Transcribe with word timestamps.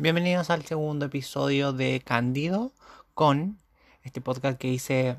Bienvenidos 0.00 0.48
al 0.50 0.64
segundo 0.64 1.06
episodio 1.06 1.72
de 1.72 2.00
Cándido 2.04 2.70
con 3.14 3.58
este 4.04 4.20
podcast 4.20 4.56
que 4.56 4.68
hice 4.68 5.16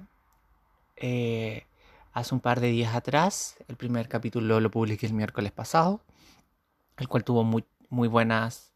eh, 0.95 1.65
hace 2.13 2.33
un 2.33 2.39
par 2.39 2.61
de 2.61 2.69
días 2.69 2.95
atrás. 2.95 3.57
El 3.67 3.75
primer 3.75 4.07
capítulo 4.07 4.61
lo 4.61 4.71
publiqué 4.71 5.05
el 5.05 5.11
miércoles 5.11 5.51
pasado, 5.51 5.99
el 6.95 7.09
cual 7.09 7.25
tuvo 7.25 7.43
muy, 7.43 7.65
muy 7.89 8.07
buenas, 8.07 8.71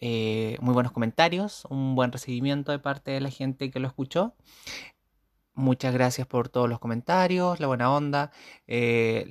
eh, 0.00 0.56
muy 0.62 0.72
buenos 0.72 0.92
comentarios, 0.92 1.66
un 1.68 1.94
buen 1.94 2.10
recibimiento 2.10 2.72
de 2.72 2.78
parte 2.78 3.10
de 3.10 3.20
la 3.20 3.28
gente 3.28 3.70
que 3.70 3.80
lo 3.80 3.88
escuchó. 3.88 4.32
Muchas 5.52 5.92
gracias 5.92 6.26
por 6.26 6.48
todos 6.48 6.70
los 6.70 6.78
comentarios, 6.78 7.60
la 7.60 7.66
buena 7.66 7.92
onda, 7.92 8.30
eh, 8.66 9.26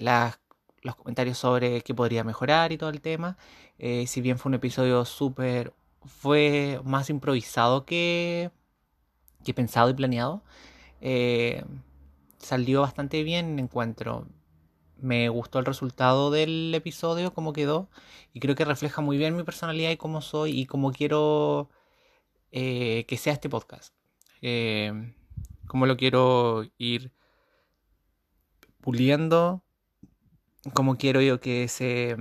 los 0.83 0.95
comentarios 0.95 1.39
sobre 1.39 1.81
qué 1.81 1.95
podría 1.95 2.23
mejorar 2.23 2.71
y 2.71 2.77
todo 2.77 2.91
el 2.91 3.01
tema. 3.01 3.35
si 3.79 4.21
bien 4.21 4.37
fue 4.37 4.51
un 4.51 4.53
episodio 4.53 5.05
súper 5.05 5.73
fue 6.05 6.79
más 6.83 7.09
improvisado 7.09 7.85
que, 7.85 8.51
que 9.43 9.53
pensado 9.53 9.89
y 9.89 9.93
planeado. 9.93 10.43
Eh, 11.01 11.63
salió 12.37 12.81
bastante 12.81 13.23
bien, 13.23 13.59
encuentro. 13.59 14.27
Me 14.97 15.29
gustó 15.29 15.59
el 15.59 15.65
resultado 15.65 16.31
del 16.31 16.73
episodio, 16.73 17.33
cómo 17.33 17.53
quedó, 17.53 17.89
y 18.33 18.39
creo 18.39 18.55
que 18.55 18.65
refleja 18.65 19.01
muy 19.01 19.17
bien 19.17 19.35
mi 19.35 19.43
personalidad 19.43 19.91
y 19.91 19.97
cómo 19.97 20.21
soy 20.21 20.59
y 20.59 20.65
cómo 20.65 20.93
quiero 20.93 21.69
eh, 22.51 23.05
que 23.07 23.17
sea 23.17 23.33
este 23.33 23.49
podcast. 23.49 23.93
Eh, 24.41 25.13
cómo 25.67 25.85
lo 25.85 25.97
quiero 25.97 26.63
ir 26.77 27.11
puliendo, 28.81 29.63
cómo 30.73 30.97
quiero 30.97 31.21
yo 31.21 31.39
que 31.39 31.67
se, 31.67 32.15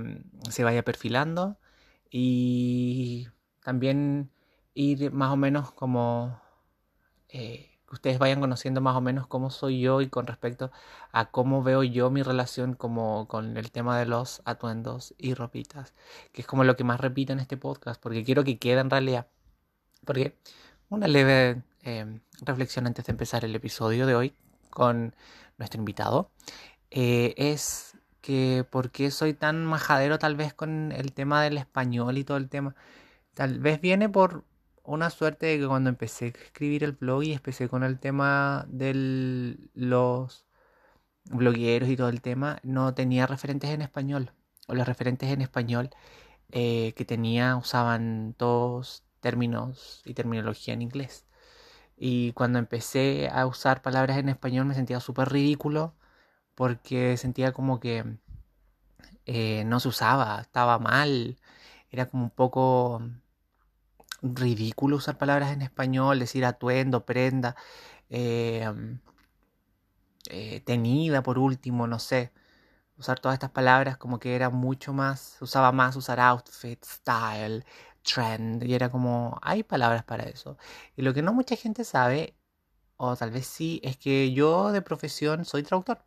se 0.49 0.63
vaya 0.63 0.83
perfilando 0.83 1.57
y 2.09 3.27
también 3.63 4.29
ir 4.73 5.11
más 5.11 5.31
o 5.31 5.37
menos 5.37 5.71
como 5.71 6.39
eh, 7.29 7.71
que 7.87 7.95
ustedes 7.95 8.19
vayan 8.19 8.39
conociendo 8.39 8.81
más 8.81 8.95
o 8.95 9.01
menos 9.01 9.27
cómo 9.27 9.49
soy 9.49 9.81
yo 9.81 10.01
y 10.01 10.09
con 10.09 10.27
respecto 10.27 10.71
a 11.11 11.31
cómo 11.31 11.63
veo 11.63 11.83
yo 11.83 12.09
mi 12.09 12.23
relación 12.23 12.75
como 12.75 13.27
con 13.27 13.57
el 13.57 13.71
tema 13.71 13.97
de 13.99 14.05
los 14.05 14.41
atuendos 14.45 15.13
y 15.17 15.33
ropitas, 15.33 15.93
que 16.31 16.41
es 16.41 16.47
como 16.47 16.63
lo 16.63 16.75
que 16.75 16.83
más 16.83 16.99
repito 16.99 17.33
en 17.33 17.39
este 17.39 17.57
podcast, 17.57 18.01
porque 18.01 18.23
quiero 18.23 18.43
que 18.43 18.57
quede 18.57 18.79
en 18.81 18.89
realidad. 18.89 19.27
Porque 20.05 20.37
una 20.89 21.07
leve 21.07 21.63
em, 21.81 22.21
reflexión 22.41 22.87
antes 22.87 23.05
de 23.05 23.11
empezar 23.11 23.45
el 23.45 23.55
episodio 23.55 24.05
de 24.05 24.15
hoy 24.15 24.35
con 24.69 25.15
nuestro 25.57 25.79
invitado 25.79 26.31
eh, 26.91 27.33
es 27.37 27.97
que 28.21 28.65
por 28.69 28.91
qué 28.91 29.11
soy 29.11 29.33
tan 29.33 29.65
majadero 29.65 30.19
tal 30.19 30.35
vez 30.35 30.53
con 30.53 30.91
el 30.91 31.13
tema 31.13 31.43
del 31.43 31.57
español 31.57 32.17
y 32.17 32.23
todo 32.23 32.37
el 32.37 32.49
tema 32.49 32.75
Tal 33.33 33.59
vez 33.59 33.81
viene 33.81 34.09
por 34.09 34.45
una 34.83 35.09
suerte 35.09 35.47
de 35.47 35.59
que 35.59 35.67
cuando 35.67 35.89
empecé 35.89 36.25
a 36.25 36.43
escribir 36.43 36.83
el 36.83 36.93
blog 36.93 37.23
y 37.23 37.33
empecé 37.33 37.69
con 37.69 37.83
el 37.83 37.99
tema 37.99 38.65
de 38.69 39.57
los 39.73 40.45
blogueros 41.25 41.89
y 41.89 41.97
todo 41.97 42.09
el 42.09 42.21
tema, 42.21 42.59
no 42.63 42.93
tenía 42.93 43.27
referentes 43.27 43.69
en 43.71 43.81
español. 43.81 44.31
O 44.67 44.75
los 44.75 44.87
referentes 44.87 45.29
en 45.31 45.41
español 45.41 45.89
eh, 46.51 46.93
que 46.95 47.05
tenía 47.05 47.55
usaban 47.57 48.35
todos 48.37 49.03
términos 49.19 50.01
y 50.05 50.13
terminología 50.13 50.73
en 50.73 50.81
inglés. 50.83 51.25
Y 51.97 52.33
cuando 52.33 52.59
empecé 52.59 53.29
a 53.29 53.47
usar 53.47 53.81
palabras 53.81 54.17
en 54.17 54.29
español 54.29 54.65
me 54.65 54.75
sentía 54.75 54.99
súper 54.99 55.29
ridículo 55.29 55.95
porque 56.55 57.17
sentía 57.17 57.53
como 57.53 57.79
que 57.79 58.17
eh, 59.25 59.63
no 59.65 59.79
se 59.79 59.87
usaba, 59.89 60.41
estaba 60.41 60.79
mal, 60.79 61.37
era 61.91 62.07
como 62.07 62.25
un 62.25 62.29
poco 62.31 63.01
ridículo 64.23 64.97
usar 64.97 65.17
palabras 65.17 65.51
en 65.53 65.61
español, 65.61 66.19
decir 66.19 66.45
atuendo, 66.45 67.05
prenda, 67.05 67.55
em, 68.09 68.99
eh, 70.29 70.61
tenida 70.61 71.23
por 71.23 71.37
último, 71.39 71.87
no 71.87 71.99
sé. 71.99 72.31
Usar 72.97 73.19
todas 73.19 73.35
estas 73.35 73.51
palabras 73.51 73.97
como 73.97 74.19
que 74.19 74.35
era 74.35 74.49
mucho 74.49 74.93
más, 74.93 75.37
usaba 75.41 75.71
más 75.71 75.95
usar 75.97 76.19
outfit, 76.19 76.83
style, 76.85 77.65
trend, 78.03 78.63
y 78.63 78.75
era 78.75 78.89
como, 78.89 79.39
hay 79.43 79.63
palabras 79.63 80.03
para 80.05 80.25
eso. 80.25 80.57
Y 80.95 81.03
lo 81.03 81.13
que 81.13 81.21
no 81.23 81.33
mucha 81.33 81.55
gente 81.55 81.83
sabe, 81.85 82.35
o 82.97 83.15
tal 83.17 83.31
vez 83.31 83.47
sí, 83.47 83.81
es 83.83 83.97
que 83.97 84.33
yo 84.33 84.71
de 84.71 84.81
profesión 84.81 85.45
soy 85.45 85.63
traductor. 85.63 86.05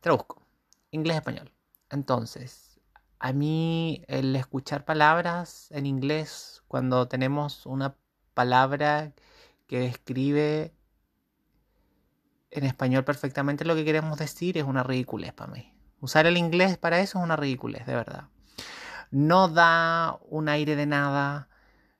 Traduzco, 0.00 0.42
inglés-español. 0.90 1.52
Entonces, 1.90 2.69
a 3.20 3.34
mí 3.34 4.02
el 4.08 4.34
escuchar 4.34 4.86
palabras 4.86 5.68
en 5.72 5.84
inglés 5.84 6.62
cuando 6.66 7.06
tenemos 7.06 7.66
una 7.66 7.94
palabra 8.32 9.12
que 9.66 9.80
describe 9.80 10.74
en 12.50 12.64
español 12.64 13.04
perfectamente 13.04 13.66
lo 13.66 13.74
que 13.76 13.84
queremos 13.84 14.18
decir 14.18 14.56
es 14.56 14.64
una 14.64 14.82
ridiculez 14.82 15.34
para 15.34 15.52
mí. 15.52 15.72
Usar 16.00 16.26
el 16.26 16.38
inglés 16.38 16.78
para 16.78 17.00
eso 17.00 17.18
es 17.18 17.24
una 17.24 17.36
ridiculez, 17.36 17.84
de 17.86 17.94
verdad. 17.94 18.28
No 19.10 19.48
da 19.48 20.18
un 20.22 20.48
aire 20.48 20.74
de 20.74 20.86
nada, 20.86 21.50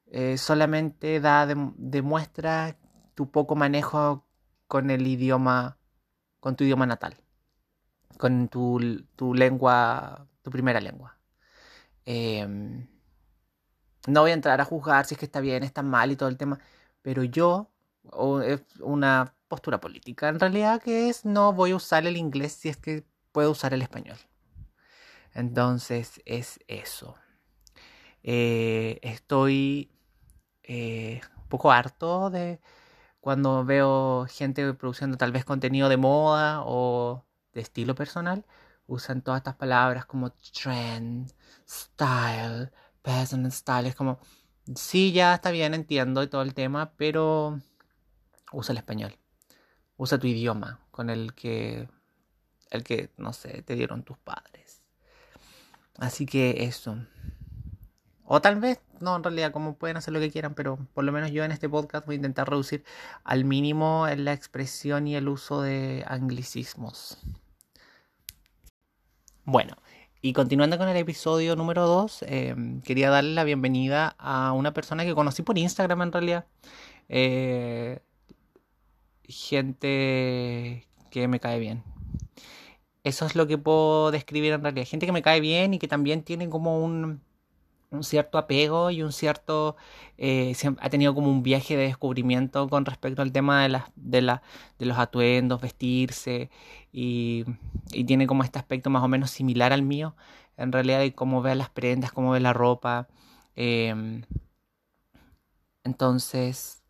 eh, 0.07 0.39
solamente 0.39 1.21
da 1.21 1.47
demuestra 1.77 2.79
tu 3.15 3.31
poco 3.31 3.57
manejo 3.57 4.25
con 4.69 4.91
el 4.91 5.07
idioma, 5.07 5.77
con 6.41 6.57
tu 6.57 6.65
idioma 6.65 6.87
natal, 6.87 7.15
con 8.17 8.49
tu, 8.49 9.05
tu 9.17 9.35
lengua, 9.35 10.30
tu 10.43 10.51
primera 10.51 10.81
lengua. 10.81 11.19
Eh, 12.07 12.47
no 14.07 14.21
voy 14.23 14.31
a 14.31 14.35
entrar 14.35 14.61
a 14.61 14.65
juzgar 14.65 15.07
si 15.07 15.15
es 15.15 15.19
que 15.19 15.27
está 15.27 15.41
bien, 15.41 15.63
está 15.63 15.83
mal 15.83 16.11
y 16.11 16.17
todo 16.17 16.29
el 16.29 16.37
tema, 16.37 16.59
pero 17.03 17.23
yo, 17.25 17.71
es 18.45 18.63
una 18.81 19.35
postura 19.49 19.81
política 19.81 20.29
en 20.29 20.41
realidad, 20.41 20.81
que 20.83 21.09
es 21.09 21.25
no 21.25 21.53
voy 21.53 21.73
a 21.73 21.77
usar 21.77 22.07
el 22.07 22.17
inglés 22.17 22.53
si 22.53 22.69
es 22.69 22.77
que 22.77 23.05
puedo 23.33 23.51
usar 23.51 23.75
el 23.75 23.83
español. 23.83 24.17
Entonces 25.35 26.21
es 26.25 26.61
eso. 26.67 27.17
Eh, 28.23 28.99
estoy 29.03 29.91
eh, 30.63 31.21
un 31.37 31.49
poco 31.49 31.73
harto 31.73 32.31
de 32.31 32.61
cuando 33.21 33.65
veo 33.65 34.27
gente 34.29 34.73
produciendo 34.75 35.17
tal 35.17 35.33
vez 35.33 35.45
contenido 35.45 35.89
de 35.89 35.97
moda 35.97 36.63
o 36.65 37.25
de 37.53 37.61
estilo 37.61 37.95
personal, 37.95 38.47
usan 38.91 39.23
todas 39.23 39.39
estas 39.39 39.55
palabras 39.55 40.05
como 40.05 40.33
trend, 40.33 41.33
style, 41.69 42.71
Peasant 43.03 43.51
Style. 43.53 43.89
Es 43.89 43.95
como, 43.95 44.19
sí, 44.75 45.13
ya 45.13 45.35
está 45.35 45.51
bien, 45.51 45.75
entiendo 45.75 46.29
todo 46.29 46.43
el 46.43 46.55
tema, 46.55 46.93
pero 46.97 47.61
usa 48.53 48.73
el 48.73 48.79
español. 48.79 49.17
Usa 49.97 50.19
tu 50.19 50.27
idioma 50.27 50.81
con 50.91 51.09
el 51.09 51.35
que, 51.35 51.89
el 52.71 52.83
que, 52.83 53.11
no 53.17 53.33
sé, 53.33 53.63
te 53.63 53.77
dieron 53.77 54.03
tus 54.03 54.19
padres. 54.19 54.83
Así 55.99 56.27
que 56.27 56.65
eso. 56.65 56.97
O 58.25 58.41
tal 58.41 58.61
vez, 58.61 58.81
no, 59.01 59.17
en 59.17 59.23
realidad, 59.23 59.53
como 59.53 59.77
pueden 59.77 59.97
hacer 59.97 60.15
lo 60.15 60.21
que 60.21 60.31
quieran, 60.31 60.55
pero 60.55 60.79
por 60.95 61.05
lo 61.05 61.13
menos 61.13 61.31
yo 61.31 61.45
en 61.45 61.53
este 61.53 61.69
podcast 61.69 62.07
voy 62.07 62.15
a 62.15 62.17
intentar 62.17 62.49
reducir 62.49 62.85
al 63.25 63.45
mínimo 63.45 64.07
la 64.17 64.33
expresión 64.33 65.07
y 65.07 65.17
el 65.17 65.29
uso 65.29 65.63
de 65.63 66.05
anglicismos. 66.09 67.19
Bueno, 69.45 69.77
y 70.23 70.33
continuando 70.33 70.79
con 70.79 70.89
el 70.89 70.97
episodio 70.97 71.57
número 71.57 71.87
2, 71.87 72.25
em, 72.29 72.83
quería 72.83 73.11
darle 73.11 73.33
la 73.33 73.45
bienvenida 73.45 74.15
a 74.19 74.53
una 74.53 74.73
persona 74.75 75.05
que 75.05 75.15
conocí 75.15 75.43
por 75.43 75.57
Instagram 75.59 76.03
en 76.03 76.13
realidad. 76.13 76.47
Eh, 77.09 78.01
gente 79.25 80.87
que 81.11 81.29
me 81.29 81.41
cae 81.41 81.59
bien. 81.59 81.83
Eso 83.05 83.27
es 83.27 83.35
lo 83.35 83.47
que 83.47 83.59
puedo 83.59 84.11
describir 84.11 84.53
en 84.53 84.63
realidad. 84.63 84.87
Gente 84.87 85.07
que 85.07 85.13
me 85.13 85.23
cae 85.23 85.41
bien 85.41 85.75
y 85.75 85.79
que 85.79 85.89
también 85.89 86.23
tiene 86.23 86.49
como 86.51 86.85
un, 86.85 87.23
un 87.91 88.05
cierto 88.05 88.39
apego 88.39 88.91
y 88.91 89.03
un 89.03 89.13
cierto 89.13 89.77
eh, 90.17 90.55
ha 90.81 90.91
tenido 90.91 91.15
como 91.15 91.31
un 91.31 91.43
viaje 91.43 91.77
de 91.77 91.85
descubrimiento 91.85 92.69
con 92.69 92.85
respecto 92.85 93.23
al 93.23 93.33
tema 93.33 93.63
de 93.63 93.69
las 93.69 93.85
de, 93.97 94.23
la, 94.23 94.43
de 94.79 94.87
los 94.87 94.99
atuendos 94.99 95.61
vestirse 95.61 96.51
y, 96.93 97.45
tiene 98.07 98.27
como 98.27 98.45
este 98.45 98.59
aspecto 98.59 98.91
más 98.91 99.03
o 99.03 99.09
menos 99.09 99.31
similar 99.31 99.73
al 99.73 99.83
mío 99.83 100.15
en 100.57 100.73
realidad 100.73 101.01
de 101.01 101.15
cómo 101.15 101.43
ve 101.43 101.55
las 101.55 101.71
prendas 101.71 102.13
cómo 102.13 102.31
ve 102.33 102.41
la 102.41 102.53
ropa 102.53 103.09
em, 103.57 104.23
entonces 105.85 106.83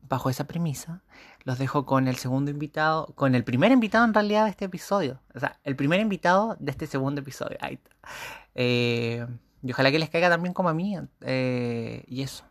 bajo 0.00 0.28
esa 0.30 0.46
premisa 0.46 1.02
los 1.44 1.58
dejo 1.58 1.86
con 1.86 2.08
el 2.08 2.16
segundo 2.16 2.50
invitado 2.50 3.06
con 3.14 3.34
el 3.34 3.44
primer 3.44 3.72
invitado 3.72 4.04
en 4.04 4.14
realidad 4.14 4.44
de 4.44 4.50
este 4.50 4.64
episodio. 4.66 5.20
O 5.34 5.40
sea 5.40 5.58
el 5.64 5.76
primer 5.76 6.00
invitado 6.00 6.56
de 6.60 6.70
este 6.70 6.86
segundo 6.86 7.20
episodio. 7.20 7.56
Ahí 7.60 7.74
está. 7.74 7.90
Eh, 8.54 9.26
y 9.62 9.72
ojalá 9.72 9.90
que 9.90 9.98
les 9.98 10.10
caiga 10.10 10.28
también 10.30 10.54
como 10.54 10.68
a 10.68 10.74
mí. 10.74 10.96
Eh, 11.22 12.04
y 12.06 12.22
eso. 12.22 12.44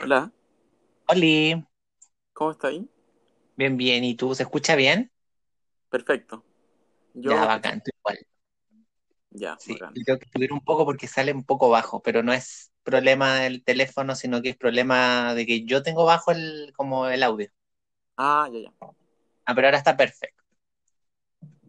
Hola, 0.00 0.32
Oli, 1.08 1.64
¿cómo 2.32 2.52
está 2.52 2.68
ahí? 2.68 2.88
bien, 3.56 3.76
bien. 3.76 4.04
¿Y 4.04 4.14
tú? 4.16 4.34
¿Se 4.34 4.42
escucha 4.44 4.74
bien? 4.76 5.10
Perfecto. 5.90 6.44
Ya, 7.14 7.44
bacán, 7.46 7.82
tú 7.82 7.90
igual. 7.98 8.18
Ya, 9.30 9.58
Sí, 9.58 9.76
bacán. 9.80 10.00
tengo 10.04 10.18
que 10.18 10.28
subir 10.32 10.52
un 10.52 10.60
poco 10.64 10.84
porque 10.84 11.06
sale 11.08 11.32
un 11.32 11.44
poco 11.44 11.68
bajo, 11.68 12.00
pero 12.02 12.22
no 12.22 12.32
es 12.32 12.72
problema 12.84 13.36
del 13.40 13.62
teléfono, 13.64 14.14
sino 14.14 14.40
que 14.42 14.50
es 14.50 14.56
problema 14.56 15.34
de 15.34 15.46
que 15.46 15.64
yo 15.64 15.82
tengo 15.82 16.04
bajo 16.04 16.30
el, 16.32 16.72
como 16.76 17.08
el 17.08 17.22
audio. 17.22 17.50
Ah, 18.16 18.48
ya, 18.52 18.58
ya. 18.60 18.72
Ah, 19.46 19.54
pero 19.54 19.66
ahora 19.66 19.78
está 19.78 19.96
perfecto. 19.96 20.42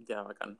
Ya, 0.07 0.23
bacán. 0.23 0.59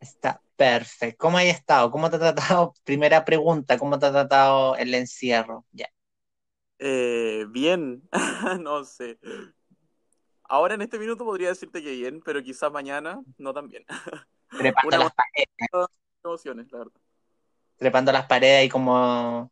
Está 0.00 0.40
perfecto. 0.56 1.18
¿Cómo 1.18 1.38
has 1.38 1.44
estado? 1.46 1.90
¿Cómo 1.90 2.08
te 2.10 2.16
ha 2.16 2.18
tratado? 2.18 2.74
Primera 2.84 3.24
pregunta, 3.24 3.78
¿cómo 3.78 3.98
te 3.98 4.06
ha 4.06 4.12
tratado 4.12 4.76
el 4.76 4.94
encierro? 4.94 5.64
Ya. 5.72 5.86
Eh, 6.78 7.46
bien, 7.50 8.02
no 8.60 8.84
sé. 8.84 9.18
Ahora 10.44 10.74
en 10.74 10.82
este 10.82 10.98
minuto 10.98 11.24
podría 11.24 11.48
decirte 11.48 11.82
que 11.82 11.90
bien, 11.92 12.20
pero 12.24 12.42
quizás 12.42 12.70
mañana 12.72 13.20
no 13.38 13.52
tan 13.52 13.68
bien. 13.68 13.84
Trepando 14.56 14.98
Una 14.98 14.98
las 14.98 15.10
paredes, 15.14 15.48
emociones, 16.24 16.70
la 16.72 16.78
verdad. 16.78 17.00
trepando 17.76 18.12
las 18.12 18.26
paredes 18.26 18.60
ahí 18.60 18.68
como 18.68 19.50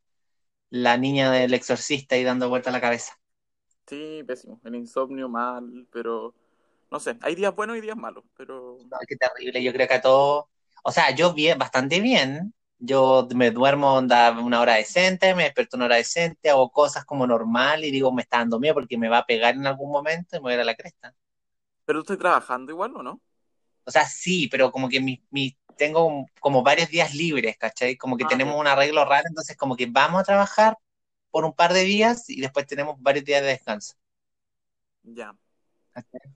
la 0.71 0.97
niña 0.99 1.31
del 1.33 1.55
exorcista 1.55 2.17
y 2.19 2.25
dando 2.25 2.49
vuelta 2.51 2.71
la 2.73 2.81
cabeza. 2.83 3.15
Sí, 3.87 4.23
pésimo. 4.27 4.61
El 4.65 4.75
insomnio 4.77 5.29
mal, 5.29 5.87
pero 5.93 6.35
no 6.91 7.01
sé. 7.01 7.19
Hay 7.23 7.35
días 7.35 7.55
buenos 7.55 7.77
y 7.77 7.81
días 7.81 7.97
malos, 7.97 8.25
pero 8.37 8.87
No, 8.91 8.99
qué 9.09 9.17
terrible. 9.17 9.63
Yo 9.63 9.73
creo 9.73 9.89
que 9.89 9.95
a 9.95 10.01
todos, 10.01 10.45
o 10.83 10.93
sea, 10.93 11.11
yo 11.15 11.33
bien, 11.35 11.59
bastante 11.59 12.01
bien. 12.01 12.55
Yo 12.79 13.29
me 13.35 13.51
duermo 13.51 13.95
onda, 13.95 14.31
una 14.41 14.61
hora 14.61 14.75
decente, 14.75 15.35
me 15.35 15.45
despierto 15.45 15.77
una 15.77 15.87
hora 15.87 15.97
decente, 15.97 16.51
hago 16.51 16.71
cosas 16.71 17.05
como 17.05 17.27
normal 17.27 17.85
y 17.85 17.91
digo, 17.91 18.13
me 18.13 18.23
está 18.23 18.39
dando 18.39 18.61
miedo 18.61 18.75
porque 18.75 18.99
me 18.99 19.09
va 19.09 19.19
a 19.19 19.27
pegar 19.27 19.55
en 19.55 19.67
algún 19.67 19.91
momento 19.91 20.37
y 20.37 20.39
me 20.41 20.43
voy 20.43 20.53
a 20.53 20.55
ir 20.57 20.61
a 20.63 20.65
la 20.65 20.75
cresta. 20.75 21.15
pero 21.85 22.01
estás 22.01 22.19
trabajando 22.19 22.73
igual, 22.73 22.95
¿o 22.97 23.03
no? 23.03 23.21
O 23.87 23.91
sea, 23.91 24.07
sí, 24.07 24.49
pero 24.51 24.71
como 24.73 24.89
que 24.89 25.01
mi, 25.01 25.23
mi- 25.31 25.57
tengo 25.77 26.27
como 26.41 26.63
varios 26.63 26.89
días 26.91 27.15
libres, 27.15 27.57
¿cachai? 27.59 27.97
Como 27.97 28.17
que 28.17 28.25
Ah, 28.25 28.27
tenemos 28.27 28.59
un 28.59 28.67
arreglo 28.67 29.05
raro, 29.05 29.25
entonces 29.29 29.57
como 29.57 29.77
que 29.77 29.87
vamos 29.87 30.21
a 30.21 30.25
trabajar 30.25 30.77
por 31.31 31.45
un 31.45 31.53
par 31.55 31.73
de 31.73 31.83
días 31.85 32.29
y 32.31 32.41
después 32.41 32.67
tenemos 32.67 32.97
varios 33.01 33.25
días 33.25 33.43
de 33.43 33.49
descanso. 33.49 33.95
Ya, 35.05 35.37
¿cachai? 35.93 36.35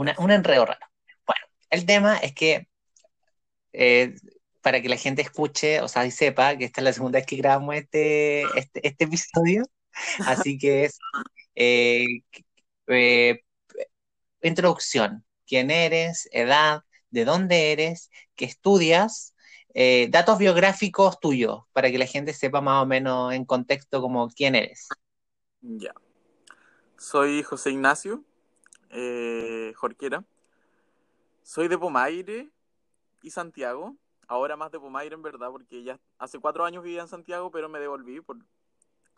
Una, 0.00 0.14
un 0.16 0.30
enredo 0.30 0.64
raro. 0.64 0.86
Bueno, 1.26 1.46
el 1.68 1.84
tema 1.84 2.16
es 2.16 2.34
que 2.34 2.66
eh, 3.74 4.14
para 4.62 4.80
que 4.80 4.88
la 4.88 4.96
gente 4.96 5.20
escuche, 5.20 5.82
o 5.82 5.88
sea, 5.88 6.06
y 6.06 6.10
sepa 6.10 6.56
que 6.56 6.64
esta 6.64 6.80
es 6.80 6.84
la 6.86 6.92
segunda 6.94 7.18
vez 7.18 7.26
que 7.26 7.36
grabamos 7.36 7.74
este, 7.74 8.44
este, 8.58 8.86
este 8.86 9.04
episodio, 9.04 9.64
así 10.26 10.56
que 10.56 10.84
es 10.84 10.98
eh, 11.54 12.06
eh, 12.86 13.42
introducción, 14.40 15.22
quién 15.46 15.70
eres, 15.70 16.30
edad, 16.32 16.80
de 17.10 17.26
dónde 17.26 17.72
eres, 17.72 18.08
qué 18.36 18.46
estudias, 18.46 19.34
eh, 19.74 20.08
datos 20.08 20.38
biográficos 20.38 21.20
tuyos, 21.20 21.64
para 21.74 21.90
que 21.90 21.98
la 21.98 22.06
gente 22.06 22.32
sepa 22.32 22.62
más 22.62 22.82
o 22.82 22.86
menos 22.86 23.34
en 23.34 23.44
contexto 23.44 24.00
como 24.00 24.30
quién 24.30 24.54
eres. 24.54 24.88
Ya. 25.60 25.92
Soy 26.96 27.42
José 27.42 27.72
Ignacio 27.72 28.24
eh, 28.90 29.72
Jorquera. 29.76 30.24
Soy 31.42 31.68
de 31.68 31.78
Pomaire 31.78 32.50
y 33.22 33.30
Santiago. 33.30 33.96
Ahora 34.28 34.56
más 34.56 34.70
de 34.70 34.78
Pomaire 34.78 35.14
en 35.14 35.22
verdad, 35.22 35.50
porque 35.50 35.82
ya 35.82 35.98
hace 36.18 36.38
cuatro 36.38 36.64
años 36.64 36.84
vivía 36.84 37.00
en 37.00 37.08
Santiago, 37.08 37.50
pero 37.50 37.68
me 37.68 37.80
devolví 37.80 38.20
por 38.20 38.36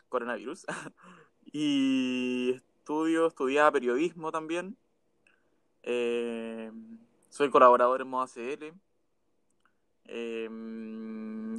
coronavirus. 0.09 0.65
y 1.45 2.51
estudio, 2.55 3.27
estudiaba 3.27 3.71
periodismo 3.71 4.31
también. 4.31 4.77
Eh, 5.83 6.71
soy 7.29 7.49
colaborador 7.49 8.01
en 8.01 8.07
Moda 8.07 8.27
CL. 8.27 8.73
Eh, 10.05 10.49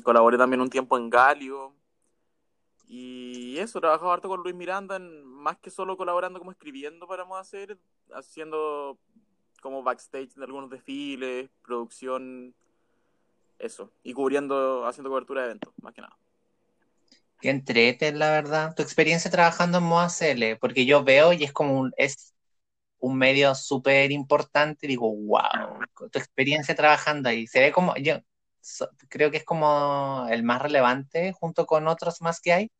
colaboré 0.02 0.36
también 0.38 0.60
un 0.60 0.70
tiempo 0.70 0.96
en 0.98 1.10
Galio. 1.10 1.74
Y 2.86 3.58
eso, 3.58 3.80
trabajaba 3.80 4.14
harto 4.14 4.28
con 4.28 4.42
Luis 4.42 4.54
Miranda, 4.54 4.96
en- 4.96 5.33
más 5.44 5.58
que 5.58 5.70
solo 5.70 5.96
colaborando 5.98 6.38
como 6.38 6.50
escribiendo 6.50 7.06
para 7.06 7.24
CL, 7.44 7.76
haciendo 8.14 8.98
como 9.60 9.82
backstage 9.82 10.34
de 10.34 10.44
algunos 10.44 10.70
desfiles, 10.70 11.50
producción, 11.62 12.54
eso. 13.58 13.92
Y 14.02 14.14
cubriendo, 14.14 14.86
haciendo 14.86 15.10
cobertura 15.10 15.42
de 15.42 15.48
eventos, 15.48 15.74
más 15.82 15.92
que 15.92 16.00
nada. 16.00 16.16
Qué 17.40 17.50
entrete, 17.50 18.10
la 18.12 18.30
verdad. 18.30 18.74
Tu 18.74 18.82
experiencia 18.82 19.30
trabajando 19.30 19.78
en 19.78 19.84
Moda 19.84 20.08
CL, 20.08 20.56
porque 20.58 20.86
yo 20.86 21.04
veo 21.04 21.34
y 21.34 21.44
es 21.44 21.52
como 21.52 21.78
un, 21.78 21.92
es 21.98 22.34
un 22.98 23.18
medio 23.18 23.54
súper 23.54 24.12
importante, 24.12 24.86
digo, 24.86 25.14
wow, 25.14 25.78
tu 26.10 26.18
experiencia 26.18 26.74
trabajando 26.74 27.28
ahí. 27.28 27.46
Se 27.46 27.60
ve 27.60 27.70
como, 27.70 27.94
yo 27.96 28.14
creo 29.10 29.30
que 29.30 29.36
es 29.36 29.44
como 29.44 30.26
el 30.30 30.42
más 30.42 30.62
relevante 30.62 31.32
junto 31.32 31.66
con 31.66 31.86
otros 31.86 32.22
más 32.22 32.40
que 32.40 32.52
hay. 32.54 32.72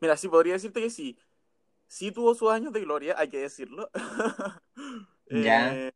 Mira, 0.00 0.16
sí, 0.16 0.28
podría 0.28 0.54
decirte 0.54 0.80
que 0.80 0.90
sí. 0.90 1.18
Sí 1.88 2.12
tuvo 2.12 2.34
sus 2.34 2.50
años 2.52 2.72
de 2.72 2.80
gloria, 2.82 3.16
hay 3.18 3.28
que 3.30 3.38
decirlo. 3.40 3.90
Ya, 5.30 5.80
Eh, 5.80 5.92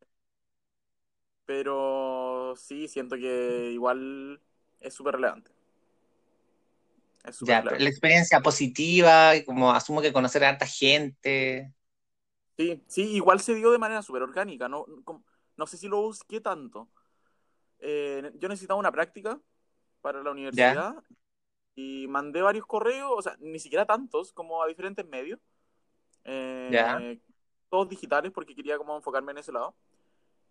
pero 1.44 2.54
sí, 2.56 2.88
siento 2.88 3.16
que 3.16 3.70
igual 3.72 4.40
es 4.80 4.94
súper 4.94 5.14
relevante. 5.16 5.50
Es 7.24 7.34
súper 7.36 7.56
ya, 7.56 7.66
pero 7.68 7.82
la 7.84 7.88
relevante. 7.88 7.90
experiencia 7.90 8.40
positiva, 8.40 9.32
como 9.46 9.72
asumo 9.72 10.00
que 10.02 10.12
conocer 10.12 10.44
a 10.44 10.50
harta 10.50 10.66
gente. 10.66 11.72
Sí, 12.58 12.84
sí, 12.86 13.02
igual 13.14 13.40
se 13.40 13.54
dio 13.54 13.70
de 13.72 13.78
manera 13.78 14.02
súper 14.02 14.22
orgánica. 14.22 14.68
No, 14.68 14.84
no 15.56 15.66
sé 15.66 15.76
si 15.76 15.88
lo 15.88 16.02
busqué 16.02 16.40
tanto. 16.40 16.90
Eh, 17.80 18.32
yo 18.36 18.48
necesitaba 18.48 18.80
una 18.80 18.92
práctica 18.92 19.40
para 20.02 20.22
la 20.22 20.30
universidad 20.32 20.96
y 21.74 22.06
mandé 22.08 22.42
varios 22.42 22.66
correos, 22.66 23.12
o 23.16 23.22
sea, 23.22 23.36
ni 23.40 23.58
siquiera 23.58 23.86
tantos, 23.86 24.32
como 24.32 24.62
a 24.62 24.66
diferentes 24.68 25.06
medios, 25.06 25.40
eh, 26.24 27.20
todos 27.70 27.88
digitales 27.88 28.32
porque 28.32 28.54
quería 28.54 28.78
como 28.78 28.96
enfocarme 28.96 29.32
en 29.32 29.38
ese 29.38 29.52
lado. 29.52 29.74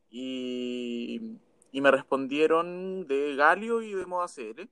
Y, 0.09 1.39
y 1.71 1.81
me 1.81 1.91
respondieron 1.91 3.07
de 3.07 3.35
Galio 3.35 3.81
y 3.81 3.93
de 3.93 4.05
Moda 4.05 4.27
CL. 4.27 4.69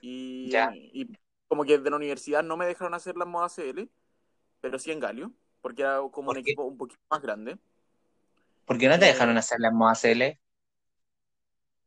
Y, 0.00 0.52
ya. 0.52 0.78
y 0.92 1.08
como 1.48 1.64
que 1.64 1.78
de 1.78 1.90
la 1.90 1.96
universidad 1.96 2.42
no 2.44 2.56
me 2.56 2.66
dejaron 2.66 2.94
hacer 2.94 3.16
la 3.16 3.24
Moda 3.26 3.48
CL, 3.48 3.90
pero 4.60 4.78
sí 4.78 4.92
en 4.92 5.00
Galio, 5.00 5.32
porque 5.62 5.82
era 5.82 6.00
como 6.12 6.30
un 6.32 6.36
¿Por 6.36 6.42
qué? 6.42 6.54
equipo 6.54 6.64
un 6.64 6.78
poquito 6.78 7.00
más 7.10 7.22
grande. 7.22 7.58
¿Por 8.64 8.76
qué 8.78 8.88
no 8.88 8.98
te 8.98 9.04
Eh, 9.04 9.06
dejaron 9.06 9.38
hacer 9.38 9.60
la 9.60 9.70
Moda 9.70 9.94
CL? 9.94 10.40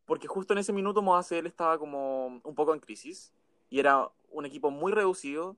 porque 0.05 0.27
justo 0.27 0.53
en 0.53 0.59
ese 0.59 0.73
minuto 0.73 1.01
Moda 1.01 1.23
CL 1.23 1.47
estaba 1.47 1.77
como 1.79 2.27
un 2.27 2.55
poco 2.55 2.73
en 2.73 2.79
crisis 2.79 3.33
y 3.69 3.79
era 3.79 4.09
un 4.29 4.45
equipo 4.45 4.71
muy 4.71 4.91
reducido, 4.91 5.57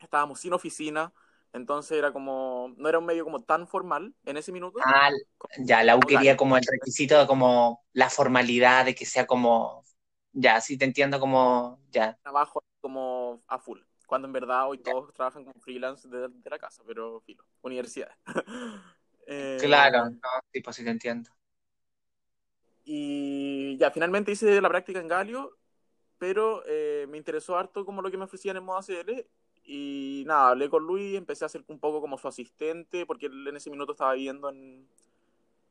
estábamos 0.00 0.40
sin 0.40 0.52
oficina, 0.54 1.12
entonces 1.52 1.98
era 1.98 2.12
como, 2.12 2.74
no 2.78 2.88
era 2.88 2.98
un 3.00 3.06
medio 3.06 3.24
como 3.24 3.40
tan 3.42 3.66
formal 3.68 4.14
en 4.26 4.36
ese 4.38 4.52
minuto 4.52 4.88
Ah, 4.88 5.10
ya, 5.64 5.82
la 5.84 5.96
U 5.96 6.06
quería 6.06 6.36
como 6.36 6.56
el 6.56 6.64
requisito, 6.70 7.18
de 7.18 7.26
como 7.26 7.84
la 7.92 8.10
formalidad 8.10 8.84
de 8.84 8.94
que 8.94 9.06
sea 9.06 9.26
como, 9.26 9.82
ya, 10.32 10.60
sí 10.60 10.76
te 10.78 10.84
entiendo 10.84 11.18
como, 11.20 11.80
ya, 11.90 12.18
Trabajo 12.22 12.62
como 12.80 13.42
a 13.46 13.58
full, 13.58 13.80
cuando 14.06 14.26
en 14.26 14.32
verdad 14.32 14.68
hoy 14.68 14.78
ya. 14.84 14.92
todos 14.92 15.12
trabajan 15.12 15.44
como 15.44 15.60
freelance 15.60 16.08
de, 16.08 16.28
de 16.28 16.50
la 16.50 16.58
casa, 16.58 16.82
pero 16.86 17.20
filo, 17.20 17.44
universidades. 17.62 18.16
Claro, 19.56 20.04
Eh, 20.08 20.16
no, 20.22 20.28
sí, 20.52 20.60
pues 20.62 20.76
sí 20.76 20.84
te 20.84 20.90
entiendo. 20.90 21.30
y 22.84 23.76
ya, 23.78 23.90
finalmente 23.90 24.32
hice 24.32 24.60
la 24.60 24.68
práctica 24.68 25.00
en 25.00 25.08
Galio, 25.08 25.58
pero 26.18 26.62
eh, 26.66 27.06
me 27.08 27.18
interesó 27.18 27.56
harto 27.56 27.84
como 27.84 28.02
lo 28.02 28.10
que 28.10 28.16
me 28.16 28.24
ofrecían 28.24 28.56
en 28.56 28.64
Moda 28.64 28.82
CL. 28.82 29.26
Y 29.64 30.24
nada, 30.26 30.50
hablé 30.50 30.68
con 30.70 30.84
Luis, 30.84 31.16
empecé 31.16 31.44
a 31.44 31.48
ser 31.48 31.64
un 31.68 31.80
poco 31.80 32.00
como 32.00 32.18
su 32.18 32.28
asistente, 32.28 33.04
porque 33.06 33.26
él 33.26 33.46
en 33.48 33.56
ese 33.56 33.70
minuto 33.70 33.92
estaba 33.92 34.14
viviendo 34.14 34.48
en, 34.48 34.88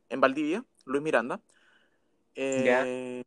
en 0.09 0.21
Valdivia, 0.21 0.65
Luis 0.85 1.01
Miranda. 1.01 1.41
Eh, 2.35 3.23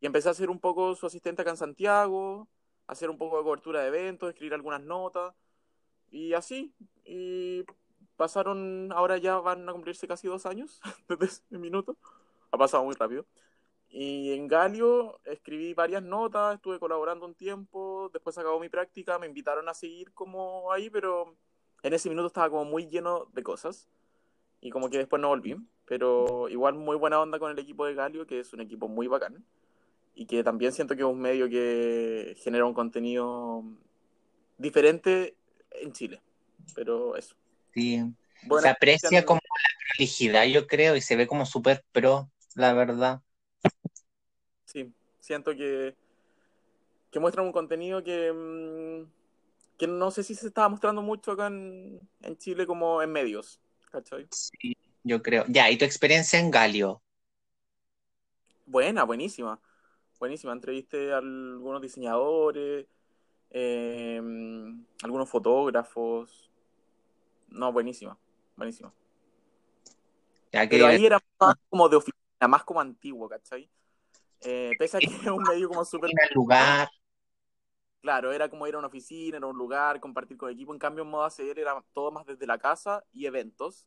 y 0.00 0.06
empecé 0.06 0.28
a 0.28 0.34
ser 0.34 0.50
un 0.50 0.60
poco 0.60 0.94
su 0.94 1.06
asistente 1.06 1.42
acá 1.42 1.52
en 1.52 1.56
Santiago, 1.56 2.48
hacer 2.86 3.08
un 3.08 3.18
poco 3.18 3.38
de 3.38 3.44
cobertura 3.44 3.80
de 3.80 3.88
eventos, 3.88 4.28
escribir 4.28 4.54
algunas 4.54 4.82
notas, 4.82 5.34
y 6.10 6.34
así. 6.34 6.74
Y 7.04 7.64
pasaron, 8.16 8.92
ahora 8.92 9.18
ya 9.18 9.38
van 9.38 9.68
a 9.68 9.72
cumplirse 9.72 10.06
casi 10.08 10.28
dos 10.28 10.46
años 10.46 10.80
desde 11.08 11.26
ese 11.26 11.58
minuto. 11.58 11.96
Ha 12.50 12.58
pasado 12.58 12.84
muy 12.84 12.94
rápido. 12.94 13.26
Y 13.94 14.32
en 14.32 14.48
Galio 14.48 15.20
escribí 15.24 15.74
varias 15.74 16.02
notas, 16.02 16.54
estuve 16.54 16.78
colaborando 16.78 17.26
un 17.26 17.34
tiempo, 17.34 18.08
después 18.10 18.38
acabó 18.38 18.58
mi 18.58 18.70
práctica, 18.70 19.18
me 19.18 19.26
invitaron 19.26 19.68
a 19.68 19.74
seguir 19.74 20.12
como 20.14 20.72
ahí, 20.72 20.88
pero 20.88 21.36
en 21.82 21.92
ese 21.92 22.08
minuto 22.08 22.28
estaba 22.28 22.48
como 22.48 22.64
muy 22.64 22.86
lleno 22.86 23.26
de 23.34 23.42
cosas 23.42 23.90
y 24.62 24.70
como 24.70 24.88
que 24.88 24.96
después 24.96 25.20
no 25.20 25.28
volví. 25.28 25.56
Pero 25.84 26.48
igual 26.48 26.74
muy 26.74 26.96
buena 26.96 27.20
onda 27.20 27.38
con 27.38 27.50
el 27.50 27.58
equipo 27.58 27.84
de 27.84 27.94
Galio, 27.94 28.26
que 28.26 28.40
es 28.40 28.54
un 28.54 28.62
equipo 28.62 28.88
muy 28.88 29.08
bacán 29.08 29.44
y 30.14 30.24
que 30.24 30.42
también 30.42 30.72
siento 30.72 30.94
que 30.94 31.02
es 31.02 31.08
un 31.08 31.20
medio 31.20 31.48
que 31.50 32.34
genera 32.38 32.64
un 32.64 32.72
contenido 32.72 33.62
diferente 34.56 35.36
en 35.70 35.92
Chile. 35.92 36.22
Pero 36.74 37.16
eso. 37.16 37.34
sí. 37.74 38.02
Buena 38.44 38.62
Se 38.62 38.68
aprecia 38.70 39.24
como 39.24 39.40
la 39.44 39.94
prolijidad, 39.94 40.44
yo 40.46 40.66
creo, 40.66 40.96
y 40.96 41.00
se 41.00 41.14
ve 41.14 41.28
como 41.28 41.46
súper 41.46 41.84
pro, 41.92 42.28
la 42.56 42.72
verdad. 42.72 43.20
Siento 45.22 45.54
que, 45.54 45.94
que 47.12 47.20
muestran 47.20 47.46
un 47.46 47.52
contenido 47.52 48.02
que, 48.02 48.32
mm, 48.32 49.08
que 49.78 49.86
no 49.86 50.10
sé 50.10 50.24
si 50.24 50.34
se 50.34 50.48
estaba 50.48 50.68
mostrando 50.68 51.00
mucho 51.00 51.30
acá 51.30 51.46
en, 51.46 52.00
en 52.22 52.36
Chile 52.38 52.66
como 52.66 53.00
en 53.00 53.12
medios. 53.12 53.60
¿Cachai? 53.92 54.26
Sí, 54.32 54.76
yo 55.04 55.22
creo. 55.22 55.44
Ya, 55.46 55.70
¿y 55.70 55.78
tu 55.78 55.84
experiencia 55.84 56.40
en 56.40 56.50
Galio? 56.50 57.00
Buena, 58.66 59.04
buenísima. 59.04 59.60
Buenísima. 60.18 60.52
Entrevisté 60.54 61.12
a 61.12 61.18
algunos 61.18 61.80
diseñadores, 61.80 62.86
eh, 63.50 64.20
algunos 65.04 65.30
fotógrafos. 65.30 66.50
No, 67.48 67.72
buenísima, 67.72 68.18
buenísima. 68.56 68.92
Ya 70.50 70.68
que 70.68 70.78
Pero 70.78 70.86
ahí 70.88 71.06
era 71.06 71.20
más 71.38 71.54
como 71.68 71.88
de 71.88 71.96
oficina, 71.96 72.48
más 72.48 72.64
como 72.64 72.80
antiguo, 72.80 73.28
¿cachai? 73.28 73.70
Eh, 74.44 74.72
pese 74.78 74.96
a 74.96 75.00
que 75.00 75.06
es 75.06 75.26
un 75.26 75.42
medio 75.42 75.68
como 75.68 75.84
súper... 75.84 76.10
el 76.10 76.34
lugar. 76.34 76.88
Claro, 78.00 78.32
era 78.32 78.48
como 78.48 78.66
ir 78.66 78.74
a 78.74 78.78
una 78.78 78.88
oficina, 78.88 79.36
era 79.36 79.46
un 79.46 79.56
lugar, 79.56 80.00
compartir 80.00 80.36
con 80.36 80.50
equipo. 80.50 80.72
En 80.72 80.78
cambio, 80.80 81.04
en 81.04 81.10
modo 81.10 81.24
ACR 81.24 81.60
era 81.60 81.84
todo 81.92 82.10
más 82.10 82.26
desde 82.26 82.46
la 82.46 82.58
casa 82.58 83.04
y 83.12 83.26
eventos. 83.26 83.86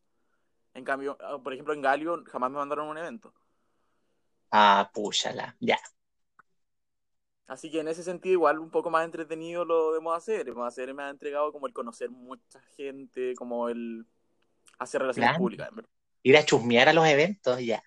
En 0.74 0.86
cambio, 0.86 1.18
ah, 1.22 1.38
por 1.44 1.54
ejemplo, 1.54 1.74
en 1.74 1.82
Galio 1.82 2.24
jamás 2.26 2.50
me 2.52 2.58
mandaron 2.58 2.88
a 2.88 2.92
un 2.92 2.98
evento. 2.98 3.34
Ah, 4.52 4.90
púchala, 4.94 5.56
ya. 5.60 5.78
Así 7.48 7.70
que 7.70 7.80
en 7.82 7.88
ese 7.88 8.04
sentido, 8.04 8.34
igual 8.34 8.60
un 8.60 8.72
poco 8.72 8.90
más 8.90 9.06
entretenido 9.06 9.66
lo 9.66 9.94
de 9.94 10.00
modo 10.00 10.16
ACR. 10.16 10.54
Modo 10.54 10.66
ACR 10.66 10.94
me 10.94 11.04
ha 11.04 11.10
entregado 11.10 11.52
como 11.52 11.68
el 11.68 11.74
conocer 11.74 12.10
mucha 12.10 12.60
gente, 12.76 13.36
como 13.36 13.70
el 13.70 14.06
hacer 14.80 15.02
relaciones 15.02 15.30
Claro. 15.30 15.40
públicas. 15.40 15.70
Ir 16.24 16.38
a 16.38 16.46
chusmear 16.46 16.90
a 16.90 16.94
los 16.94 17.06
eventos, 17.06 17.60
ya. 17.60 17.84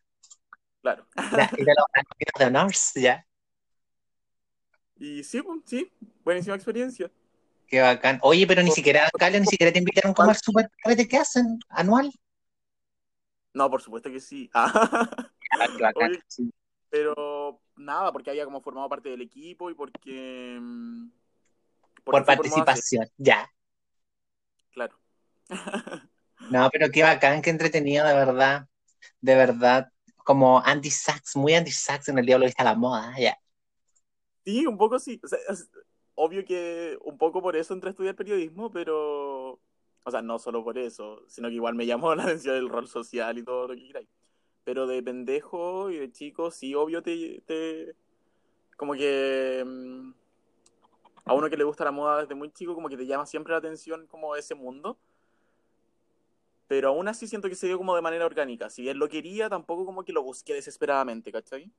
Claro. 0.82 1.04
Ya, 1.16 1.50
Ir 1.58 1.70
a 1.70 1.74
los 1.74 2.38
de 2.38 2.44
honors, 2.46 2.92
ya. 2.94 3.24
Y 4.98 5.22
sí, 5.22 5.40
sí, 5.64 5.90
buenísima 6.24 6.56
experiencia. 6.56 7.10
Qué 7.66 7.80
bacán. 7.80 8.18
Oye, 8.22 8.46
pero 8.46 8.62
ni 8.62 8.70
siquiera, 8.70 9.08
Galio, 9.18 9.40
ni 9.40 9.46
siquiera 9.46 9.72
te 9.72 9.78
invitaron 9.78 10.14
como 10.14 10.30
al 10.30 10.36
super 10.36 10.70
que 11.08 11.16
hacen 11.16 11.58
anual. 11.68 12.10
No, 13.54 13.70
por 13.70 13.82
supuesto 13.82 14.10
que 14.10 14.20
sí. 14.20 14.50
Ah, 14.54 14.70
Ah, 15.50 15.66
qué 15.76 15.82
bacán. 15.82 16.10
Oye. 16.10 16.20
sí. 16.28 16.50
Pero 16.90 17.60
nada, 17.76 18.12
porque 18.12 18.30
había 18.30 18.44
como 18.44 18.60
formado 18.60 18.88
parte 18.88 19.08
del 19.08 19.22
equipo 19.22 19.70
y 19.70 19.74
porque... 19.74 20.58
mm, 20.60 21.08
Por 22.04 22.24
participación, 22.24 23.06
ya. 23.16 23.50
Claro. 24.70 24.96
No, 26.50 26.68
pero 26.72 26.90
qué 26.90 27.02
bacán, 27.02 27.42
qué 27.42 27.50
entretenido, 27.50 28.06
de 28.06 28.14
verdad. 28.14 28.66
De 29.20 29.34
verdad. 29.36 29.88
Como 30.28 30.60
Andy 30.62 30.90
Sachs, 30.90 31.36
muy 31.36 31.54
Andy 31.54 31.70
Sachs 31.70 32.10
en 32.10 32.18
el 32.18 32.26
Diablo 32.26 32.44
Vista 32.44 32.62
a 32.62 32.66
la 32.66 32.74
Moda, 32.74 33.14
ya. 33.18 33.38
Sí, 34.44 34.66
un 34.66 34.76
poco 34.78 34.98
sí. 34.98 35.18
O 35.24 35.28
sea, 35.28 35.38
obvio 36.14 36.44
que 36.44 36.98
un 37.02 37.16
poco 37.16 37.40
por 37.42 37.56
eso 37.56 37.72
entré 37.74 37.88
a 37.88 37.92
estudiar 37.92 38.14
periodismo, 38.14 38.70
pero... 38.70 39.60
O 40.04 40.10
sea, 40.10 40.22
no 40.22 40.38
solo 40.38 40.62
por 40.64 40.78
eso, 40.78 41.22
sino 41.28 41.48
que 41.48 41.54
igual 41.54 41.74
me 41.74 41.86
llamó 41.86 42.14
la 42.14 42.24
atención 42.24 42.56
el 42.56 42.68
rol 42.68 42.88
social 42.88 43.38
y 43.38 43.42
todo 43.44 43.68
lo 43.68 43.74
que 43.74 43.86
queráis. 43.86 44.08
Pero 44.64 44.86
de 44.86 45.02
pendejo 45.02 45.90
y 45.90 45.96
de 45.96 46.12
chico, 46.12 46.50
sí, 46.50 46.74
obvio 46.74 47.02
te... 47.02 47.42
te 47.46 47.96
como 48.76 48.94
que... 48.94 49.64
mm, 49.66 50.12
a 51.24 51.34
uno 51.34 51.50
que 51.50 51.56
le 51.56 51.64
gusta 51.64 51.84
la 51.84 51.90
moda 51.92 52.20
desde 52.22 52.34
muy 52.34 52.50
chico, 52.52 52.74
como 52.74 52.88
que 52.90 52.98
te 52.98 53.06
llama 53.06 53.26
siempre 53.26 53.52
la 53.52 53.58
atención 53.58 54.06
como 54.06 54.36
ese 54.36 54.54
mundo. 54.54 54.98
Pero 56.68 56.88
aún 56.90 57.08
así 57.08 57.28
siento 57.28 57.48
que 57.50 57.56
se 57.56 57.66
dio 57.68 57.78
como 57.78 57.96
de 57.96 58.02
manera 58.02 58.26
orgánica. 58.26 58.70
Si 58.70 58.82
bien 58.82 58.98
lo 59.00 59.08
quería, 59.10 59.50
tampoco 59.50 59.86
como 59.86 60.04
que 60.04 60.12
lo 60.12 60.22
busqué 60.22 60.54
desesperadamente, 60.54 61.32
¿cachai? 61.32 61.72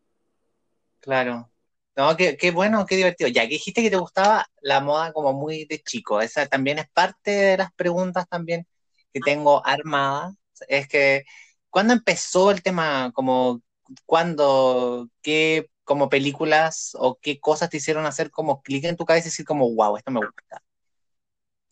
Claro. 1.00 1.51
No, 1.96 2.15
qué, 2.17 2.38
qué 2.38 2.51
bueno, 2.51 2.86
qué 2.86 2.96
divertido. 2.98 3.29
Ya 3.29 3.43
que 3.43 3.50
dijiste 3.55 3.81
que 3.81 3.89
te 3.89 3.98
gustaba 3.98 4.46
la 4.62 4.79
moda 4.81 5.12
como 5.13 5.34
muy 5.34 5.65
de 5.65 5.81
chico, 5.81 6.22
esa 6.22 6.48
también 6.48 6.79
es 6.79 6.89
parte 6.91 7.31
de 7.31 7.58
las 7.58 7.74
preguntas 7.74 8.27
también 8.29 8.67
que 9.13 9.22
tengo 9.22 9.65
armadas. 9.65 10.36
Es 10.67 10.88
que, 10.88 11.24
¿cuándo 11.69 11.93
empezó 11.93 12.51
el 12.51 12.62
tema? 12.63 13.12
Como, 13.13 13.62
¿cuándo, 14.05 15.10
qué, 15.22 15.69
como 15.84 16.10
películas 16.10 16.91
o 17.00 17.17
qué 17.22 17.39
cosas 17.39 17.69
te 17.69 17.77
hicieron 17.77 18.05
hacer 18.05 18.31
como 18.31 18.62
clic 18.62 18.86
en 18.86 18.96
tu 18.98 19.05
cabeza 19.05 19.27
y 19.27 19.31
decir 19.31 19.46
como, 19.46 19.74
wow, 19.74 19.98
esto 19.98 20.12
me 20.12 20.19
gusta? 20.22 20.62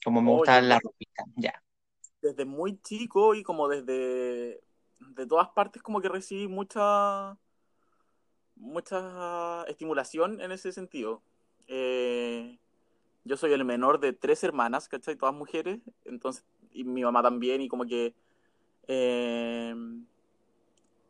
Como 0.03 0.21
me 0.23 0.31
gusta 0.31 0.59
Oye, 0.59 0.61
la 0.61 0.79
ropita, 0.79 1.23
ya. 1.35 1.61
Desde 2.27 2.45
muy 2.45 2.79
chico 2.81 3.35
y 3.35 3.43
como 3.43 3.67
desde 3.67 4.61
de 4.99 5.27
todas 5.27 5.49
partes 5.49 5.81
como 5.81 6.01
que 6.01 6.09
recibí 6.09 6.47
mucha 6.47 7.37
mucha 8.55 9.63
estimulación 9.65 10.41
en 10.41 10.51
ese 10.51 10.71
sentido. 10.71 11.21
Eh, 11.67 12.57
yo 13.23 13.37
soy 13.37 13.53
el 13.53 13.63
menor 13.65 13.99
de 13.99 14.13
tres 14.13 14.43
hermanas, 14.43 14.87
¿cachai? 14.87 15.15
Todas 15.15 15.35
mujeres, 15.35 15.79
entonces, 16.05 16.45
y 16.71 16.83
mi 16.83 17.03
mamá 17.03 17.21
también, 17.21 17.61
y 17.61 17.67
como 17.67 17.85
que 17.85 18.15
eh, 18.87 19.75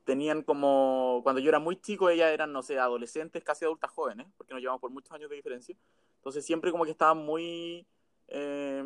tenían 0.03 0.41
como, 0.41 1.21
cuando 1.24 1.39
yo 1.39 1.50
era 1.50 1.59
muy 1.59 1.79
chico, 1.79 2.09
ellas 2.09 2.31
eran, 2.31 2.51
no 2.51 2.63
sé, 2.63 2.79
adolescentes, 2.79 3.43
casi 3.43 3.65
adultas 3.65 3.91
jóvenes, 3.91 4.27
porque 4.36 4.53
nos 4.53 4.62
llevamos 4.62 4.81
por 4.81 4.91
muchos 4.91 5.12
años 5.12 5.29
de 5.29 5.36
diferencia. 5.38 5.75
Entonces 6.17 6.45
siempre 6.45 6.71
como 6.71 6.83
que 6.86 6.91
estaban 6.91 7.19
muy 7.19 7.86
eh, 8.27 8.83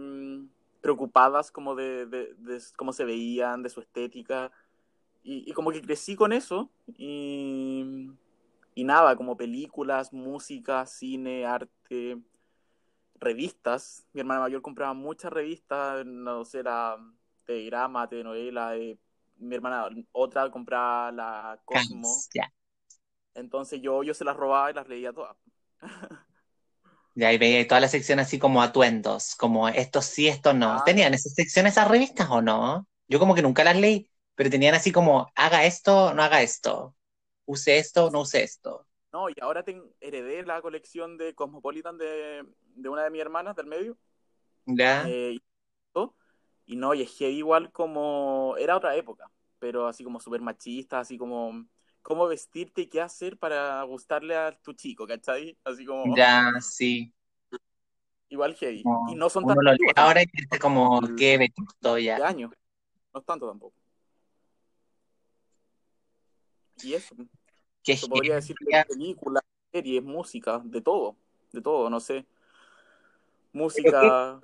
preocupadas 0.82 1.52
como 1.52 1.76
de, 1.76 2.06
de, 2.06 2.34
de 2.38 2.62
cómo 2.76 2.92
se 2.94 3.06
veían, 3.06 3.64
de 3.64 3.70
su 3.70 3.80
estética. 3.80 4.52
Y, 5.24 5.50
y 5.50 5.54
como 5.54 5.72
que 5.72 5.82
crecí 5.82 6.16
con 6.16 6.34
eso. 6.34 6.70
Y, 6.98 8.10
y 8.76 8.84
nada, 8.84 9.16
como 9.16 9.38
películas, 9.38 10.12
música, 10.12 10.86
cine, 10.86 11.46
arte, 11.46 12.18
revistas. 13.20 14.06
Mi 14.14 14.22
hermana 14.22 14.42
mayor 14.42 14.62
compraba 14.62 14.94
muchas 14.94 15.32
revistas, 15.32 16.06
no 16.06 16.44
sé, 16.44 16.60
era 16.60 16.98
de 17.48 17.66
drama, 17.68 18.08
telenovela. 18.08 18.76
eh, 18.76 18.98
mi 19.38 19.56
hermana 19.56 19.90
otra 20.12 20.50
compraba 20.52 21.12
la 21.12 21.60
Cosmo. 21.66 22.08
Entonces 23.34 23.82
yo, 23.82 24.04
yo 24.04 24.14
se 24.14 24.24
las 24.24 24.36
robaba 24.36 24.72
y 24.72 24.74
las 24.74 24.88
leía 24.88 25.14
todas. 25.14 25.36
Y 27.14 27.38
veía 27.38 27.68
toda 27.68 27.82
la 27.82 27.88
sección 27.88 28.20
así 28.20 28.40
como 28.40 28.62
atuendos, 28.62 29.36
como 29.36 29.68
esto 29.68 30.02
sí, 30.02 30.28
esto 30.28 30.54
no. 30.54 30.74
Ah. 30.74 30.84
¿Tenían 30.86 31.14
esas 31.14 31.34
secciones 31.34 31.74
esas 31.74 31.90
revistas 31.90 32.30
o 32.30 32.42
no? 32.42 32.88
Yo 33.08 33.20
como 33.20 33.36
que 33.36 33.42
nunca 33.42 33.64
las 33.64 33.76
leí, 33.76 34.10
pero 34.36 34.50
tenían 34.50 34.76
así 34.76 34.92
como, 34.92 35.30
haga 35.36 35.66
esto, 35.66 36.14
no 36.14 36.24
haga 36.24 36.42
esto. 36.42 36.96
Use 37.46 37.78
esto, 37.78 38.10
no 38.12 38.22
use 38.22 38.44
esto. 38.44 38.88
No, 39.12 39.30
y 39.30 39.36
ahora 39.42 39.66
heredé 40.00 40.44
la 40.44 40.62
colección 40.62 41.18
de 41.18 41.36
Cosmopolitan 41.36 41.98
de, 41.98 42.46
de 42.76 42.90
una 42.90 43.04
de 43.04 43.10
mis 43.10 43.22
hermanas 43.22 43.56
del 43.58 43.66
medio. 43.66 43.98
¿Ya? 44.66 45.04
Eh, 45.08 45.38
y, 46.66 46.76
no, 46.78 46.94
y 46.94 47.02
es 47.02 47.18
heavy 47.18 47.38
igual 47.38 47.72
como... 47.74 48.56
Era 48.58 48.78
otra 48.78 48.96
época, 48.96 49.30
pero 49.60 49.88
así 49.88 50.06
como 50.06 50.22
súper 50.22 50.40
machista, 50.40 51.00
así 51.00 51.18
como... 51.18 51.66
Cómo 52.02 52.28
vestirte 52.28 52.82
y 52.82 52.88
qué 52.88 53.02
hacer 53.02 53.38
para 53.38 53.82
gustarle 53.84 54.36
a 54.36 54.58
tu 54.60 54.74
chico, 54.74 55.06
¿cachai? 55.06 55.58
Así 55.64 55.86
como... 55.86 56.16
Ya, 56.16 56.52
sí. 56.60 57.14
Igual 58.30 58.56
heavy. 58.56 58.84
No, 58.84 59.06
Y 59.10 59.16
no 59.16 59.30
son 59.30 59.46
tan 59.46 59.58
lo 59.62 59.72
ahora 59.96 60.22
dice 60.22 60.60
como, 60.60 61.02
qué 61.18 61.38
vetusto 61.38 61.96
de 61.96 62.04
ya. 62.04 62.26
años. 62.26 62.52
No 63.14 63.20
es 63.20 63.26
tanto 63.26 63.48
tampoco. 63.48 63.76
Y 66.84 66.94
eso, 66.94 67.16
Qué 67.84 67.98
se 67.98 68.08
podría 68.08 68.36
decir 68.36 68.56
de 68.60 68.86
películas, 68.88 69.44
series, 69.72 70.04
música, 70.04 70.62
de 70.64 70.82
todo, 70.82 71.16
de 71.52 71.62
todo, 71.62 71.90
no 71.90 72.00
sé. 72.00 72.26
Música, 73.54 74.40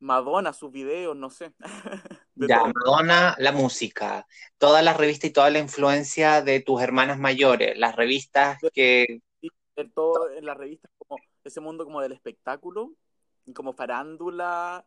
Madonna, 0.00 0.52
sus 0.52 0.72
videos, 0.72 1.16
no 1.16 1.30
sé. 1.30 1.52
De 2.34 2.48
Ya, 2.48 2.60
todo. 2.60 2.72
Madonna, 2.74 3.36
la 3.38 3.52
música, 3.52 4.26
todas 4.58 4.82
las 4.84 4.96
revistas 4.96 5.30
y 5.30 5.32
toda 5.32 5.50
la 5.50 5.58
influencia 5.58 6.42
de 6.42 6.60
tus 6.60 6.80
hermanas 6.82 7.18
mayores, 7.18 7.76
las 7.76 7.94
revistas 7.96 8.58
que, 8.72 9.20
todo 9.94 10.30
en 10.30 10.46
las 10.46 10.56
revistas 10.56 10.90
como 10.98 11.20
ese 11.44 11.60
mundo 11.60 11.84
como 11.84 12.00
del 12.00 12.12
espectáculo 12.12 12.92
y 13.46 13.52
como 13.52 13.72
farándula 13.72 14.84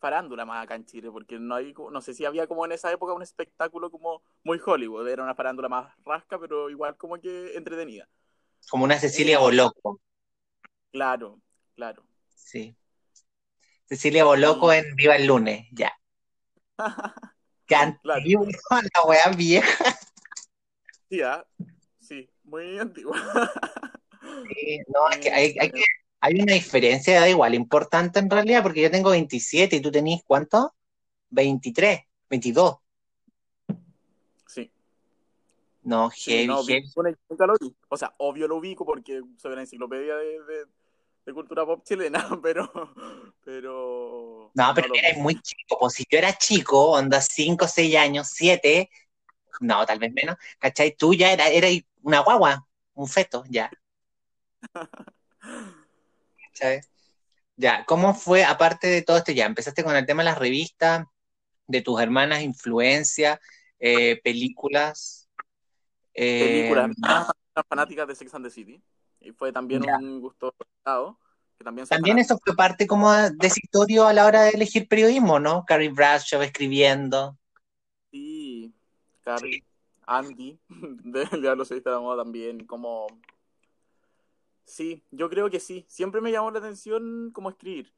farándula 0.00 0.44
más 0.44 0.64
acá 0.64 0.74
en 0.74 0.84
Chile 0.84 1.10
porque 1.10 1.38
no 1.38 1.54
hay 1.54 1.72
no 1.92 2.00
sé 2.00 2.14
si 2.14 2.24
había 2.24 2.46
como 2.46 2.64
en 2.64 2.72
esa 2.72 2.90
época 2.92 3.12
un 3.12 3.22
espectáculo 3.22 3.90
como 3.90 4.22
muy 4.42 4.60
Hollywood 4.64 5.08
era 5.08 5.22
una 5.22 5.34
farándula 5.34 5.68
más 5.68 5.94
rasca 6.04 6.38
pero 6.38 6.68
igual 6.68 6.96
como 6.96 7.18
que 7.20 7.54
entretenida 7.54 8.08
como 8.68 8.84
una 8.84 8.98
Cecilia 8.98 9.36
Eh, 9.36 9.40
Boloco, 9.40 10.00
claro 10.90 11.40
claro 11.74 12.02
sí. 12.34 12.76
Cecilia 13.86 14.24
Boloco 14.24 14.72
en 14.72 14.96
Viva 14.96 15.14
el 15.16 15.26
Lunes, 15.26 15.66
ya. 15.70 15.92
Qué 16.76 17.74
Claro. 18.02 18.20
antiguo, 18.20 18.46
la 18.70 19.02
weá 19.04 19.28
vieja. 19.36 19.84
sí 21.08 21.22
¿ah? 21.22 21.44
sí 22.00 22.28
muy 22.44 22.78
antigua 22.78 23.16
Sí, 24.48 24.78
no, 24.88 25.08
es 25.10 25.18
que 25.18 25.30
hay, 25.30 25.56
hay, 25.58 25.70
que- 25.70 25.84
hay 26.20 26.40
una 26.40 26.54
diferencia 26.54 27.12
de 27.12 27.18
edad 27.18 27.26
igual 27.28 27.54
importante 27.54 28.18
en 28.18 28.30
realidad, 28.30 28.62
porque 28.62 28.82
yo 28.82 28.90
tengo 28.90 29.10
27 29.10 29.76
y 29.76 29.80
tú 29.80 29.90
tenés 29.90 30.22
¿cuánto? 30.26 30.74
23, 31.30 32.00
22. 32.30 32.76
sí 34.46 34.70
No, 35.82 36.10
Sí, 36.10 36.30
heavy, 36.32 36.46
no, 36.46 36.62
heavy. 36.64 36.88
Fone 36.92 37.16
nunca 37.28 37.46
lo 37.46 37.54
vi. 37.60 37.74
O 37.88 37.96
sea, 37.96 38.14
obvio 38.18 38.48
lo 38.48 38.56
ubico 38.56 38.84
porque 38.86 39.20
soy 39.36 39.52
una 39.52 39.62
enciclopedia 39.62 40.16
de, 40.16 40.24
de- 40.44 40.66
de 41.24 41.32
cultura 41.32 41.64
pop 41.64 41.82
chilena, 41.84 42.28
pero, 42.42 42.70
pero 43.44 44.50
No, 44.54 44.68
no 44.68 44.74
pero 44.74 44.88
lo 44.88 44.94
eres 44.94 45.16
muy 45.16 45.40
chico. 45.40 45.78
Pues 45.78 45.94
si 45.94 46.04
yo 46.10 46.18
era 46.18 46.36
chico, 46.36 46.90
onda 46.92 47.20
5, 47.20 47.66
6 47.66 47.96
años, 47.96 48.28
7, 48.28 48.90
no, 49.60 49.86
tal 49.86 49.98
vez 49.98 50.12
menos, 50.12 50.36
¿cachai? 50.58 50.94
Tú 50.96 51.14
ya 51.14 51.32
era, 51.32 51.48
eras 51.48 51.72
una 52.02 52.20
guagua, 52.20 52.66
un 52.94 53.08
feto, 53.08 53.44
ya. 53.48 53.70
¿cachai? 56.48 56.80
Ya, 57.56 57.84
¿cómo 57.84 58.14
fue, 58.14 58.44
aparte 58.44 58.88
de 58.88 59.02
todo 59.02 59.16
esto, 59.16 59.32
ya, 59.32 59.46
empezaste 59.46 59.84
con 59.84 59.96
el 59.96 60.06
tema 60.06 60.22
de 60.22 60.30
las 60.30 60.38
revistas, 60.38 61.06
de 61.66 61.80
tus 61.80 62.00
hermanas, 62.00 62.42
influencia, 62.42 63.40
eh, 63.78 64.20
películas, 64.22 65.28
eh, 66.14 66.68
Películas, 66.68 66.90
eran 67.02 67.64
fanáticas 67.68 68.06
de 68.08 68.14
Sex 68.14 68.34
and 68.34 68.44
the 68.44 68.50
City. 68.50 68.82
Y 69.24 69.32
fue 69.32 69.52
también 69.52 69.82
ya. 69.82 69.96
un 69.96 70.20
gusto 70.20 70.54
que 71.56 71.64
también 71.64 71.86
También 71.86 72.18
eso 72.18 72.38
fue 72.44 72.54
parte 72.54 72.86
como 72.86 73.12
de 73.12 73.46
ese 73.46 73.60
historia 73.62 74.08
a 74.08 74.12
la 74.12 74.26
hora 74.26 74.42
de 74.42 74.50
elegir 74.50 74.88
periodismo, 74.88 75.40
¿no? 75.40 75.64
Carrie 75.64 75.88
Bradshaw 75.88 76.42
escribiendo. 76.42 77.38
Sí, 78.10 78.72
Carrie, 79.22 79.64
Andy, 80.06 80.58
de 80.68 81.26
Diablo 81.40 81.64
a 81.64 81.90
la 81.90 82.00
moda 82.00 82.22
también, 82.22 82.66
como... 82.66 83.06
Sí, 84.66 85.02
yo 85.10 85.28
creo 85.28 85.50
que 85.50 85.60
sí. 85.60 85.84
Siempre 85.88 86.20
me 86.20 86.32
llamó 86.32 86.50
la 86.50 86.58
atención 86.58 87.30
como 87.32 87.50
escribir. 87.50 87.92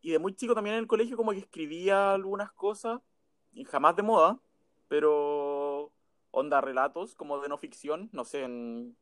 Y 0.00 0.10
de 0.10 0.18
muy 0.18 0.34
chico 0.34 0.54
también 0.54 0.74
en 0.74 0.80
el 0.80 0.86
colegio 0.86 1.16
como 1.16 1.32
que 1.32 1.38
escribía 1.38 2.14
algunas 2.14 2.52
cosas, 2.52 3.00
y 3.52 3.64
jamás 3.64 3.96
de 3.96 4.02
moda, 4.02 4.38
pero 4.88 5.92
onda 6.30 6.60
relatos 6.60 7.14
como 7.14 7.40
de 7.40 7.48
no 7.48 7.58
ficción, 7.58 8.08
no 8.12 8.24
sé, 8.24 8.44
en 8.44 8.96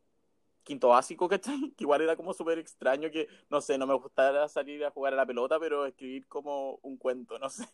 quinto 0.67 0.89
básico, 0.89 1.29
¿cachai? 1.29 1.57
Que 1.77 1.85
igual 1.85 2.03
era 2.03 2.17
como 2.17 2.35
súper 2.35 2.59
extraño 2.59 3.11
que, 3.11 3.29
no 3.49 3.63
sé, 3.63 3.79
no 3.79 3.87
me 3.87 3.95
gustara 3.95 4.47
salir 4.49 4.85
a 4.85 4.91
jugar 4.91 5.15
a 5.15 5.17
la 5.17 5.25
pelota, 5.25 5.59
pero 5.59 5.87
escribir 5.87 6.27
como 6.27 6.79
un 6.83 6.99
cuento, 6.99 7.39
no 7.39 7.49
sé. 7.49 7.67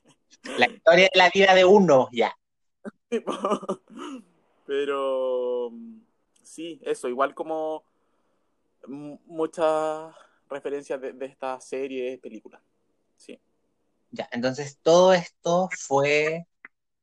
La 0.58 0.68
historia 0.68 1.08
de 1.12 1.18
la 1.18 1.30
vida 1.34 1.54
de 1.54 1.64
uno, 1.64 2.08
ya. 2.12 2.32
Pero 4.66 5.72
sí, 6.42 6.80
eso, 6.82 7.08
igual 7.08 7.34
como 7.34 7.84
muchas 8.86 10.14
referencias 10.48 11.00
de, 11.00 11.12
de 11.12 11.26
esta 11.26 11.60
serie, 11.60 12.18
película. 12.18 12.62
Sí. 13.16 13.40
Ya, 14.10 14.28
entonces 14.32 14.78
todo 14.82 15.12
esto 15.12 15.68
fue 15.78 16.46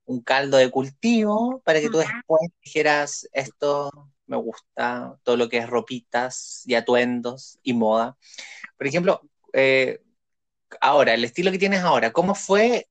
un 0.05 0.21
caldo 0.21 0.57
de 0.57 0.71
cultivo 0.71 1.61
para 1.63 1.79
que 1.79 1.89
tú 1.89 1.97
después 1.97 2.41
dijeras 2.63 3.29
esto 3.31 3.91
me 4.29 4.37
gusta, 4.37 5.19
todo 5.23 5.35
lo 5.37 5.49
que 5.49 5.57
es 5.57 5.67
ropitas 5.67 6.63
y 6.65 6.75
atuendos 6.75 7.59
y 7.63 7.73
moda. 7.73 8.15
Por 8.77 8.87
ejemplo, 8.87 9.21
eh, 9.53 10.01
ahora, 10.79 11.15
el 11.15 11.25
estilo 11.25 11.51
que 11.51 11.57
tienes 11.57 11.81
ahora, 11.81 12.11
¿cómo 12.11 12.35
fue 12.35 12.87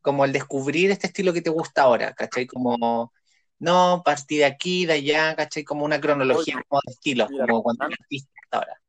como 0.00 0.24
el 0.24 0.32
descubrir 0.32 0.90
este 0.90 1.08
estilo 1.08 1.34
que 1.34 1.42
te 1.42 1.50
gusta 1.50 1.82
ahora? 1.82 2.14
¿Cachai? 2.14 2.46
Como, 2.46 3.12
no, 3.58 4.02
partí 4.02 4.38
de 4.38 4.46
aquí, 4.46 4.86
de 4.86 4.94
allá, 4.94 5.36
¿cachai? 5.36 5.64
Como 5.64 5.84
una 5.84 6.00
cronología 6.00 6.62
como 6.66 6.80
de 6.86 6.92
estilos, 6.92 7.30
Mira, 7.30 7.46
como 7.46 7.62
cuando 7.62 7.86
ahora. 8.50 8.80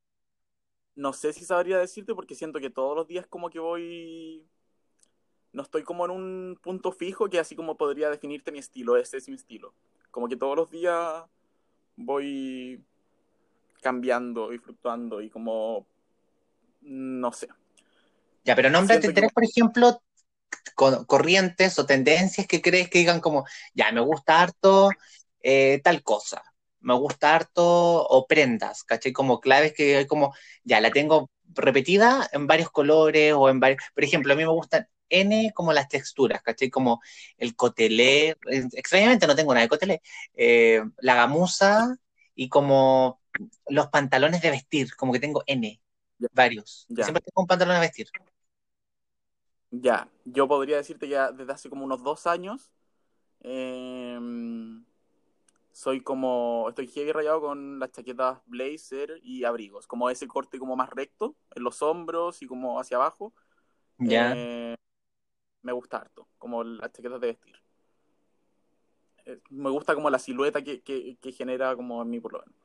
No 0.95 1.11
sé 1.11 1.33
si 1.33 1.43
sabría 1.43 1.77
decirte 1.77 2.15
porque 2.15 2.35
siento 2.35 2.59
que 2.59 2.69
todos 2.69 2.95
los 2.95 3.07
días 3.07 3.27
como 3.27 3.49
que 3.49 3.59
voy... 3.59 4.47
No 5.51 5.63
estoy 5.63 5.83
como 5.83 6.05
en 6.05 6.11
un 6.11 6.59
punto 6.61 6.93
fijo 6.93 7.29
que 7.29 7.37
así 7.37 7.57
como 7.57 7.75
podría 7.75 8.09
definirte 8.09 8.53
mi 8.53 8.59
estilo, 8.59 8.95
ese 8.95 9.17
es 9.17 9.27
mi 9.27 9.35
estilo. 9.35 9.73
Como 10.09 10.29
que 10.29 10.37
todos 10.37 10.55
los 10.55 10.71
días 10.71 11.25
voy 11.95 12.83
cambiando 13.81 14.53
y 14.53 14.57
fluctuando 14.59 15.21
y 15.21 15.29
como... 15.29 15.85
No 16.81 17.31
sé. 17.31 17.47
Ya, 18.43 18.55
pero 18.55 18.69
nómbrate 18.69 19.07
que- 19.07 19.13
tres, 19.13 19.31
por 19.31 19.43
ejemplo, 19.43 20.01
co- 20.75 21.05
corrientes 21.05 21.77
o 21.79 21.85
tendencias 21.85 22.47
que 22.47 22.61
crees 22.61 22.89
que 22.89 22.99
digan 22.99 23.19
como, 23.19 23.45
ya, 23.73 23.91
me 23.91 24.01
gusta 24.01 24.41
harto 24.41 24.89
eh, 25.43 25.79
tal 25.83 26.01
cosa, 26.03 26.41
me 26.79 26.95
gusta 26.95 27.35
harto, 27.35 27.63
o 28.03 28.25
prendas, 28.27 28.83
¿cachai? 28.83 29.11
Como 29.11 29.39
claves 29.39 29.73
que 29.73 29.97
hay 29.97 30.07
como, 30.07 30.33
ya, 30.63 30.81
la 30.81 30.91
tengo 30.91 31.29
repetida 31.53 32.27
en 32.31 32.47
varios 32.47 32.69
colores 32.71 33.33
o 33.35 33.49
en 33.49 33.59
varios, 33.59 33.83
por 33.93 34.03
ejemplo, 34.03 34.33
a 34.33 34.35
mí 34.35 34.43
me 34.43 34.51
gustan 34.51 34.87
N 35.11 35.51
como 35.53 35.73
las 35.73 35.87
texturas, 35.87 36.41
¿cachai? 36.41 36.69
Como 36.69 37.01
el 37.37 37.55
cotelé, 37.55 38.35
extrañamente 38.73 39.27
no 39.27 39.35
tengo 39.35 39.53
nada 39.53 39.65
de 39.65 39.69
cotelé, 39.69 40.01
eh, 40.33 40.81
la 40.97 41.15
gamuza 41.15 41.95
y 42.35 42.49
como 42.49 43.21
los 43.67 43.87
pantalones 43.87 44.41
de 44.41 44.51
vestir, 44.51 44.95
como 44.95 45.13
que 45.13 45.19
tengo 45.19 45.43
N, 45.47 45.79
Ya. 46.19 46.27
varios. 46.33 46.85
Ya. 46.89 47.03
Siempre 47.03 47.21
tengo 47.23 47.41
un 47.41 47.47
pantalón 47.47 47.75
de 47.75 47.81
vestir. 47.81 48.07
Ya, 49.71 50.09
yo 50.25 50.47
podría 50.47 50.77
decirte 50.77 51.05
que 51.05 51.11
ya 51.13 51.31
desde 51.31 51.53
hace 51.53 51.69
como 51.69 51.85
unos 51.85 52.03
dos 52.03 52.27
años 52.27 52.73
eh, 53.41 54.19
soy 55.71 56.01
como, 56.01 56.67
estoy 56.69 56.87
heavy 56.87 57.11
rayado 57.11 57.41
con 57.41 57.79
las 57.79 57.91
chaquetas 57.91 58.39
blazer 58.45 59.19
y 59.23 59.45
abrigos, 59.45 59.87
como 59.87 60.09
ese 60.09 60.27
corte 60.27 60.59
como 60.59 60.75
más 60.75 60.89
recto 60.89 61.35
en 61.55 61.63
los 61.63 61.81
hombros 61.81 62.41
y 62.41 62.47
como 62.47 62.79
hacia 62.79 62.97
abajo. 62.97 63.33
Ya. 63.99 64.33
Eh, 64.35 64.75
me 65.61 65.71
gusta 65.71 65.97
harto, 65.97 66.27
como 66.37 66.63
las 66.63 66.91
chaquetas 66.91 67.21
de 67.21 67.27
vestir. 67.27 67.55
Eh, 69.25 69.39
me 69.49 69.69
gusta 69.69 69.93
como 69.93 70.09
la 70.09 70.19
silueta 70.19 70.63
que, 70.63 70.81
que, 70.81 71.17
que 71.21 71.31
genera 71.31 71.75
como 71.75 72.01
en 72.01 72.09
mí 72.09 72.19
por 72.19 72.33
lo 72.33 72.39
menos. 72.39 72.55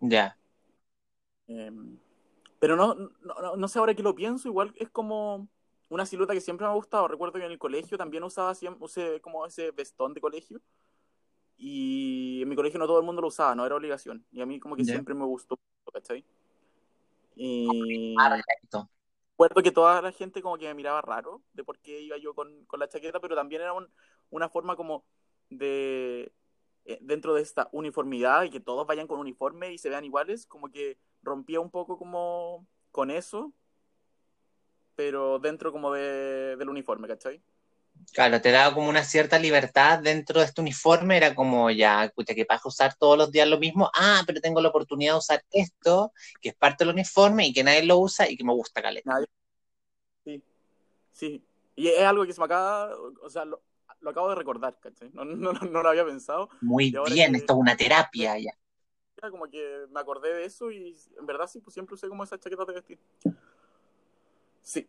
Ya. 0.00 0.36
Eh, 1.48 1.72
pero 2.58 2.76
no, 2.76 2.94
no, 2.94 3.56
no- 3.56 3.68
sé 3.68 3.78
ahora 3.78 3.94
que 3.94 4.02
lo 4.02 4.14
pienso, 4.14 4.48
igual 4.48 4.72
es 4.76 4.90
como 4.90 5.48
una 5.88 6.06
silueta 6.06 6.34
que 6.34 6.40
siempre 6.40 6.66
me 6.66 6.72
ha 6.72 6.76
gustado. 6.76 7.08
Recuerdo 7.08 7.38
que 7.38 7.44
en 7.44 7.50
el 7.50 7.58
colegio 7.58 7.96
también 7.98 8.22
usaba 8.22 8.54
siempre, 8.54 8.84
usé 8.84 9.20
como 9.20 9.46
ese 9.46 9.70
vestón 9.72 10.14
de 10.14 10.20
colegio. 10.20 10.60
Y 11.56 12.40
en 12.42 12.48
mi 12.48 12.56
colegio 12.56 12.78
no 12.78 12.86
todo 12.86 12.98
el 13.00 13.04
mundo 13.04 13.20
lo 13.20 13.28
usaba, 13.28 13.54
no 13.54 13.66
era 13.66 13.76
obligación. 13.76 14.24
Y 14.32 14.40
a 14.40 14.46
mí 14.46 14.60
como 14.60 14.76
que 14.76 14.84
siempre 14.84 15.14
me 15.14 15.24
gustó, 15.24 15.58
¿cachai? 15.92 16.24
Y 17.34 18.14
Perfecto. 18.16 18.88
Recuerdo 19.40 19.62
que 19.62 19.72
toda 19.72 20.02
la 20.02 20.12
gente 20.12 20.42
como 20.42 20.58
que 20.58 20.66
me 20.66 20.74
miraba 20.74 21.00
raro 21.00 21.42
de 21.54 21.64
por 21.64 21.78
qué 21.78 22.00
iba 22.02 22.18
yo 22.18 22.34
con, 22.34 22.66
con 22.66 22.78
la 22.78 22.88
chaqueta, 22.88 23.20
pero 23.20 23.34
también 23.34 23.62
era 23.62 23.72
un- 23.72 23.90
una 24.28 24.50
forma 24.50 24.76
como 24.76 25.06
de, 25.48 26.30
eh, 26.84 26.98
dentro 27.00 27.32
de 27.34 27.40
esta 27.42 27.68
uniformidad 27.72 28.42
y 28.44 28.50
que 28.50 28.60
todos 28.60 28.86
vayan 28.86 29.06
con 29.06 29.18
uniforme 29.18 29.72
y 29.72 29.78
se 29.78 29.88
vean 29.88 30.04
iguales, 30.04 30.44
como 30.46 30.70
que 30.70 30.98
rompía 31.22 31.58
un 31.60 31.70
poco 31.70 31.96
como 31.98 32.66
con 32.92 33.10
eso, 33.10 33.54
pero 34.94 35.38
dentro 35.38 35.72
como 35.72 35.90
de, 35.92 36.56
del 36.58 36.68
uniforme, 36.68 37.08
¿cachai? 37.08 37.42
Claro, 38.12 38.40
te 38.40 38.50
daba 38.50 38.74
como 38.74 38.88
una 38.88 39.04
cierta 39.04 39.38
libertad 39.38 40.00
dentro 40.00 40.40
de 40.40 40.46
este 40.46 40.60
uniforme, 40.60 41.16
era 41.16 41.34
como 41.34 41.70
ya, 41.70 42.04
escucha, 42.04 42.34
que 42.34 42.44
vas 42.48 42.64
a 42.64 42.68
usar 42.68 42.94
todos 42.96 43.16
los 43.16 43.30
días 43.30 43.46
lo 43.48 43.58
mismo, 43.58 43.90
ah, 43.94 44.22
pero 44.26 44.40
tengo 44.40 44.60
la 44.60 44.68
oportunidad 44.70 45.12
de 45.14 45.18
usar 45.18 45.44
esto, 45.50 46.12
que 46.40 46.48
es 46.50 46.54
parte 46.54 46.84
del 46.84 46.94
uniforme 46.94 47.46
y 47.46 47.52
que 47.52 47.62
nadie 47.62 47.84
lo 47.84 47.98
usa 47.98 48.28
y 48.28 48.36
que 48.36 48.44
me 48.44 48.52
gusta 48.52 48.82
caleta. 48.82 49.10
Nadie- 49.10 49.26
Sí, 50.24 50.42
sí. 51.12 51.44
Y 51.76 51.88
es 51.88 52.02
algo 52.02 52.26
que 52.26 52.32
se 52.32 52.40
me 52.40 52.46
acaba, 52.46 52.94
o 53.22 53.30
sea, 53.30 53.44
lo, 53.44 53.62
lo 54.00 54.10
acabo 54.10 54.28
de 54.30 54.34
recordar, 54.34 54.78
¿cachai? 54.80 55.10
No, 55.12 55.24
no, 55.24 55.52
no 55.52 55.82
lo 55.82 55.88
había 55.88 56.04
pensado. 56.04 56.50
Muy 56.60 56.90
bien, 56.90 57.32
que- 57.32 57.38
esto 57.38 57.52
es 57.52 57.58
una 57.58 57.76
terapia 57.76 58.38
ya. 58.38 58.52
Como 59.30 59.46
que 59.50 59.86
me 59.90 60.00
acordé 60.00 60.32
de 60.32 60.44
eso 60.46 60.70
y 60.70 60.96
en 61.18 61.26
verdad 61.26 61.46
sí, 61.46 61.60
pues 61.60 61.74
siempre 61.74 61.94
usé 61.94 62.08
como 62.08 62.24
esas 62.24 62.40
chaquetas 62.40 62.66
de 62.66 62.72
vestir. 62.72 62.98
Sí, 64.62 64.88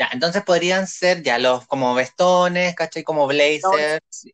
Ya, 0.00 0.08
entonces 0.14 0.42
podrían 0.44 0.86
ser 0.86 1.22
ya 1.22 1.38
los 1.38 1.66
como 1.66 1.94
vestones, 1.94 2.74
¿cachai? 2.74 3.04
Como 3.04 3.26
blazers. 3.26 4.32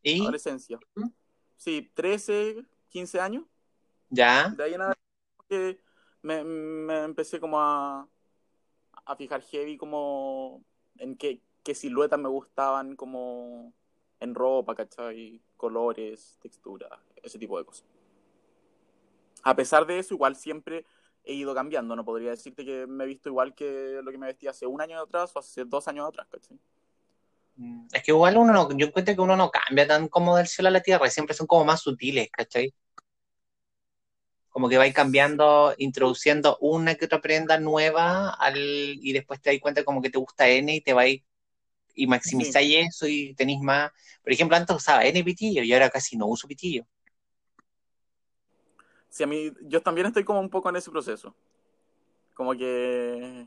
Y 0.00 0.22
adolescencia. 0.22 0.78
Sí, 1.56 1.90
13, 1.92 2.64
15 2.88 3.18
años. 3.18 3.42
ya, 4.10 4.50
De 4.50 4.62
ahí 4.62 4.74
en 4.74 4.80
adelante 4.80 5.02
que 5.48 5.80
me, 6.22 6.44
me 6.44 7.02
empecé 7.02 7.40
como 7.40 7.60
a, 7.60 8.06
a 9.04 9.16
fijar 9.16 9.42
heavy 9.42 9.76
como 9.76 10.62
en 10.98 11.16
qué, 11.16 11.42
qué 11.64 11.74
siluetas 11.74 12.20
me 12.20 12.28
gustaban 12.28 12.94
como 12.94 13.74
en 14.20 14.36
ropa, 14.36 14.76
¿cachai? 14.76 15.42
Colores, 15.56 16.38
textura, 16.40 17.02
ese 17.24 17.40
tipo 17.40 17.58
de 17.58 17.64
cosas. 17.64 17.84
A 19.42 19.56
pesar 19.56 19.84
de 19.84 19.98
eso, 19.98 20.14
igual 20.14 20.36
siempre 20.36 20.86
he 21.24 21.34
ido 21.34 21.54
cambiando. 21.54 21.96
No 21.96 22.04
podría 22.04 22.30
decirte 22.30 22.64
que 22.64 22.86
me 22.86 23.04
he 23.04 23.06
visto 23.06 23.28
igual 23.28 23.54
que 23.54 24.00
lo 24.02 24.10
que 24.10 24.18
me 24.18 24.26
vestía 24.26 24.50
hace 24.50 24.66
un 24.66 24.80
año 24.80 25.00
atrás 25.00 25.32
o 25.34 25.38
hace 25.38 25.64
dos 25.64 25.88
años 25.88 26.08
atrás, 26.08 26.26
¿cachai? 26.30 26.58
Mm, 27.56 27.86
es 27.92 28.02
que 28.02 28.10
igual 28.12 28.36
uno 28.36 28.52
no, 28.52 28.76
yo 28.76 28.86
encuentro 28.86 29.14
que 29.14 29.20
uno 29.20 29.36
no 29.36 29.50
cambia 29.50 29.86
tan 29.86 30.08
como 30.08 30.36
del 30.36 30.46
cielo 30.46 30.68
a 30.68 30.72
la 30.72 30.80
tierra, 30.80 31.08
siempre 31.10 31.34
son 31.34 31.46
como 31.46 31.64
más 31.64 31.80
sutiles, 31.82 32.28
¿cachai? 32.30 32.72
Como 34.48 34.68
que 34.68 34.78
vais 34.78 34.94
cambiando, 34.94 35.74
introduciendo 35.78 36.58
una 36.60 36.94
que 36.94 37.06
otra 37.06 37.20
prenda 37.20 37.58
nueva 37.58 38.30
al, 38.30 38.56
y 38.58 39.12
después 39.12 39.40
te 39.40 39.50
das 39.50 39.60
cuenta 39.60 39.84
como 39.84 40.02
que 40.02 40.10
te 40.10 40.18
gusta 40.18 40.48
N 40.48 40.74
y 40.74 40.80
te 40.80 40.92
vais 40.92 41.22
y 41.94 42.06
maximizáis 42.06 42.88
eso 42.88 43.06
y 43.06 43.34
tenéis 43.34 43.60
más. 43.60 43.90
Por 44.22 44.32
ejemplo, 44.32 44.56
antes 44.56 44.76
usaba 44.76 45.04
N 45.04 45.24
pitillo 45.24 45.62
y 45.62 45.72
ahora 45.72 45.90
casi 45.90 46.16
no 46.16 46.26
uso 46.26 46.46
pitillo. 46.48 46.86
Sí, 49.12 49.22
a 49.22 49.26
mí, 49.26 49.52
yo 49.60 49.82
también 49.82 50.06
estoy 50.06 50.24
como 50.24 50.40
un 50.40 50.48
poco 50.48 50.70
en 50.70 50.76
ese 50.76 50.90
proceso. 50.90 51.34
Como 52.32 52.54
que 52.54 53.46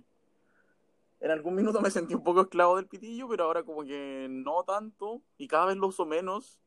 en 1.19 1.31
algún 1.31 1.55
minuto 1.55 1.81
me 1.81 1.89
sentí 1.89 2.13
un 2.13 2.23
poco 2.23 2.41
esclavo 2.41 2.75
del 2.75 2.85
pitillo, 2.85 3.27
pero 3.27 3.45
ahora 3.45 3.63
como 3.63 3.83
que 3.83 4.27
no 4.29 4.63
tanto 4.63 5.23
y 5.39 5.47
cada 5.47 5.65
vez 5.65 5.77
lo 5.77 5.87
uso 5.87 6.05
menos 6.05 6.59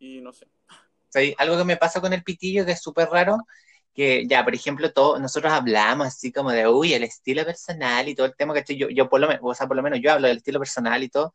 y 0.00 0.20
no 0.20 0.32
sé. 0.32 0.48
algo 1.38 1.56
que 1.56 1.64
me 1.64 1.76
pasa 1.76 2.00
con 2.00 2.12
el 2.12 2.24
pitillo 2.24 2.66
que 2.66 2.72
es 2.72 2.82
súper 2.82 3.10
raro, 3.10 3.36
que 3.94 4.26
ya, 4.26 4.42
por 4.42 4.56
ejemplo, 4.56 4.92
todo, 4.92 5.20
nosotros 5.20 5.52
hablamos 5.52 6.08
así 6.08 6.32
como 6.32 6.50
de, 6.50 6.66
uy, 6.66 6.94
el 6.94 7.04
estilo 7.04 7.44
personal 7.44 8.08
y 8.08 8.16
todo 8.16 8.26
el 8.26 8.34
tema, 8.34 8.54
que 8.60 8.76
Yo, 8.76 8.88
yo 8.88 9.08
por 9.08 9.20
lo 9.20 9.28
menos, 9.28 9.42
o 9.44 9.54
sea, 9.54 9.68
por 9.68 9.76
lo 9.76 9.84
menos 9.84 10.00
yo 10.02 10.10
hablo 10.10 10.26
del 10.26 10.38
estilo 10.38 10.58
personal 10.58 11.00
y 11.04 11.08
todo, 11.08 11.32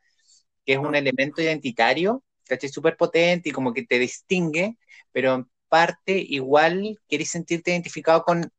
que 0.66 0.74
es 0.74 0.80
un 0.80 0.94
elemento 0.94 1.42
identitario, 1.42 2.22
¿cachai? 2.44 2.68
Súper 2.68 2.98
potente 2.98 3.48
y 3.48 3.54
como 3.54 3.74
que 3.74 3.84
te 3.86 3.98
distingue, 3.98 4.78
pero 5.14 5.48
parte 5.70 6.18
igual 6.18 7.00
querés 7.08 7.30
sentirte 7.32 7.72
identificado 7.72 8.24
con 8.24 8.52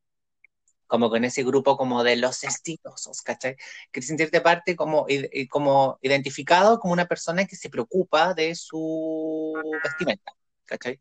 como 0.89 1.11
con 1.11 1.25
ese 1.25 1.45
grupo 1.45 1.77
como 1.77 2.03
de 2.03 2.17
los 2.17 2.43
estilosos, 2.43 3.23
¿cachai? 3.23 3.57
Que 3.93 4.03
sentirte 4.03 4.41
parte 4.41 4.75
como, 4.75 5.07
como 5.51 5.99
identificado 6.01 6.81
como 6.81 6.95
una 6.95 7.07
persona 7.07 7.45
que 7.45 7.57
se 7.57 7.69
preocupa 7.69 8.33
de 8.35 8.55
su 8.55 9.53
vestimenta, 9.85 10.33
¿cachai? 10.65 10.99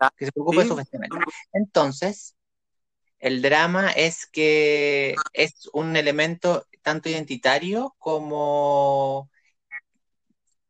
Ah, 0.00 0.10
que 0.16 0.24
se 0.24 0.32
preocupa 0.32 0.62
de 0.62 0.68
su 0.68 0.74
vestimenta. 0.74 1.18
Entonces, 1.52 2.34
el 3.18 3.42
drama 3.42 3.92
es 3.92 4.26
que 4.26 5.14
es 5.34 5.68
un 5.72 5.96
elemento 5.96 6.66
tanto 6.82 7.10
identitario 7.10 7.94
como, 7.98 9.30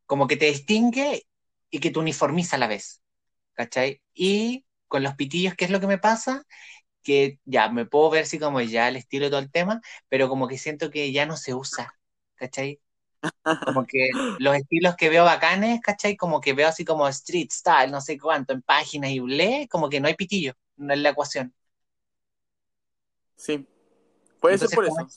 como 0.06 0.26
que 0.26 0.36
te 0.36 0.46
distingue 0.46 1.24
y 1.70 1.78
que 1.78 1.90
te 1.90 1.98
uniformiza 2.00 2.56
a 2.56 2.58
la 2.58 2.66
vez, 2.66 3.00
¿cachai? 3.54 4.02
Y 4.12 4.65
con 4.88 5.02
los 5.02 5.14
pitillos, 5.14 5.54
¿qué 5.54 5.64
es 5.66 5.70
lo 5.70 5.80
que 5.80 5.86
me 5.86 5.98
pasa? 5.98 6.44
que 7.06 7.38
ya 7.44 7.68
me 7.68 7.86
puedo 7.86 8.10
ver 8.10 8.24
así 8.24 8.36
como 8.40 8.60
ya 8.60 8.88
el 8.88 8.96
estilo 8.96 9.26
y 9.26 9.30
todo 9.30 9.38
el 9.38 9.52
tema, 9.52 9.80
pero 10.08 10.28
como 10.28 10.48
que 10.48 10.58
siento 10.58 10.90
que 10.90 11.12
ya 11.12 11.24
no 11.24 11.36
se 11.36 11.54
usa, 11.54 11.94
¿cachai? 12.34 12.80
Como 13.64 13.86
que 13.86 14.10
los 14.40 14.56
estilos 14.56 14.96
que 14.96 15.08
veo 15.08 15.22
bacanes, 15.22 15.80
¿cachai? 15.80 16.16
Como 16.16 16.40
que 16.40 16.52
veo 16.52 16.66
así 16.66 16.84
como 16.84 17.06
street 17.06 17.50
style, 17.52 17.92
no 17.92 18.00
sé 18.00 18.18
cuánto, 18.18 18.54
en 18.54 18.62
páginas 18.62 19.12
y 19.12 19.20
ble, 19.20 19.68
como 19.70 19.88
que 19.88 20.00
no 20.00 20.08
hay 20.08 20.14
pitillo, 20.14 20.54
no 20.78 20.94
es 20.94 20.98
la 20.98 21.10
ecuación. 21.10 21.54
Sí, 23.36 23.68
puede 24.40 24.58
ser 24.58 24.70
por 24.70 24.86
eso. 24.86 25.08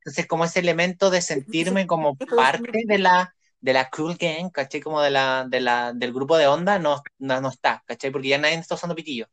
Entonces, 0.00 0.26
como 0.26 0.46
ese 0.46 0.58
elemento 0.58 1.10
de 1.10 1.22
sentirme 1.22 1.86
como 1.86 2.16
parte 2.16 2.82
de 2.86 2.98
la, 2.98 3.35
de 3.66 3.72
la 3.72 3.90
cool 3.90 4.14
gang, 4.16 4.50
¿cachai? 4.50 4.80
Como 4.80 5.02
de 5.02 5.10
la, 5.10 5.44
de 5.48 5.60
la, 5.60 5.92
del 5.92 6.12
grupo 6.12 6.36
de 6.36 6.46
onda, 6.46 6.78
no, 6.78 7.02
no, 7.18 7.40
no 7.40 7.48
está, 7.48 7.82
¿cachai? 7.84 8.12
Porque 8.12 8.28
ya 8.28 8.38
nadie 8.38 8.54
está 8.54 8.76
usando 8.76 8.94
pitillo. 8.94 9.26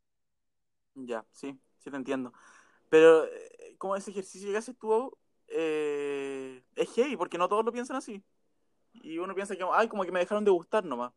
Ya, 0.96 1.24
sí 1.32 1.60
sí 1.84 1.92
te 1.92 1.98
entiendo. 1.98 2.34
Pero, 2.90 3.26
eh, 3.26 3.76
como 3.78 3.96
ese 3.96 4.12
ejercicio 4.12 4.52
que 4.52 4.58
haces 4.58 4.78
tú, 4.78 5.16
eh, 5.48 6.64
es 6.76 6.94
heavy, 6.94 7.18
porque 7.18 7.38
no 7.38 7.48
todos 7.48 7.66
lo 7.66 7.72
piensan 7.72 7.98
así. 7.98 8.24
Y 8.94 9.18
uno 9.18 9.36
piensa 9.36 9.56
que, 9.56 9.66
ay, 9.72 9.88
como 9.88 10.04
que 10.04 10.12
me 10.12 10.20
dejaron 10.20 10.46
de 10.46 10.52
gustar 10.52 10.86
nomás. 10.86 11.12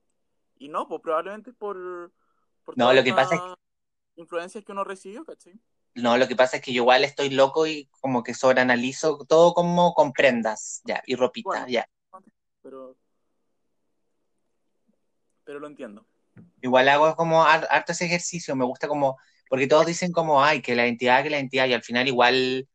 Y 0.59 0.69
no, 0.69 0.89
pues 0.89 1.01
probablemente 1.01 1.51
es 1.51 1.57
por, 1.57 2.13
no, 2.75 2.93
lo 2.93 3.05
que 3.05 3.13
pasa 3.13 3.37
es 3.37 3.43
influencias 4.17 4.65
que 4.65 4.73
uno 4.73 4.83
recibió, 4.83 5.25
¿cachai? 5.25 5.55
No, 5.95 6.19
lo 6.19 6.27
que 6.27 6.37
pasa 6.37 6.57
es 6.57 6.63
que 6.63 6.73
yo 6.73 6.83
igual 6.83 7.05
estoy 7.05 7.31
loco 7.31 7.67
y 7.67 7.89
como 8.01 8.23
que 8.23 8.35
sobreanalizo 8.35 9.25
todo 9.27 9.55
como 9.55 9.95
con 9.95 10.13
prendas, 10.13 10.83
ya, 10.85 11.03
y 11.07 11.15
ropita, 11.15 11.67
ya. 11.69 11.89
Pero, 12.63 12.97
pero 15.47 15.61
lo 15.61 15.67
entiendo. 15.69 16.05
Igual 16.61 16.89
hago 16.91 17.17
como 17.17 17.45
harto 17.45 17.93
ese 17.93 18.05
ejercicio, 18.05 18.55
me 18.57 18.65
gusta 18.67 18.89
como 18.89 19.17
porque 19.49 19.69
todos 19.69 19.87
dicen 19.87 20.13
como, 20.13 20.43
ay, 20.45 20.61
que 20.61 20.75
la 20.75 20.87
entidad, 20.87 21.23
que 21.23 21.31
la 21.31 21.39
entidad, 21.39 21.67
y 21.69 21.73
al 21.73 21.83
final 21.83 22.09
igual, 22.09 22.69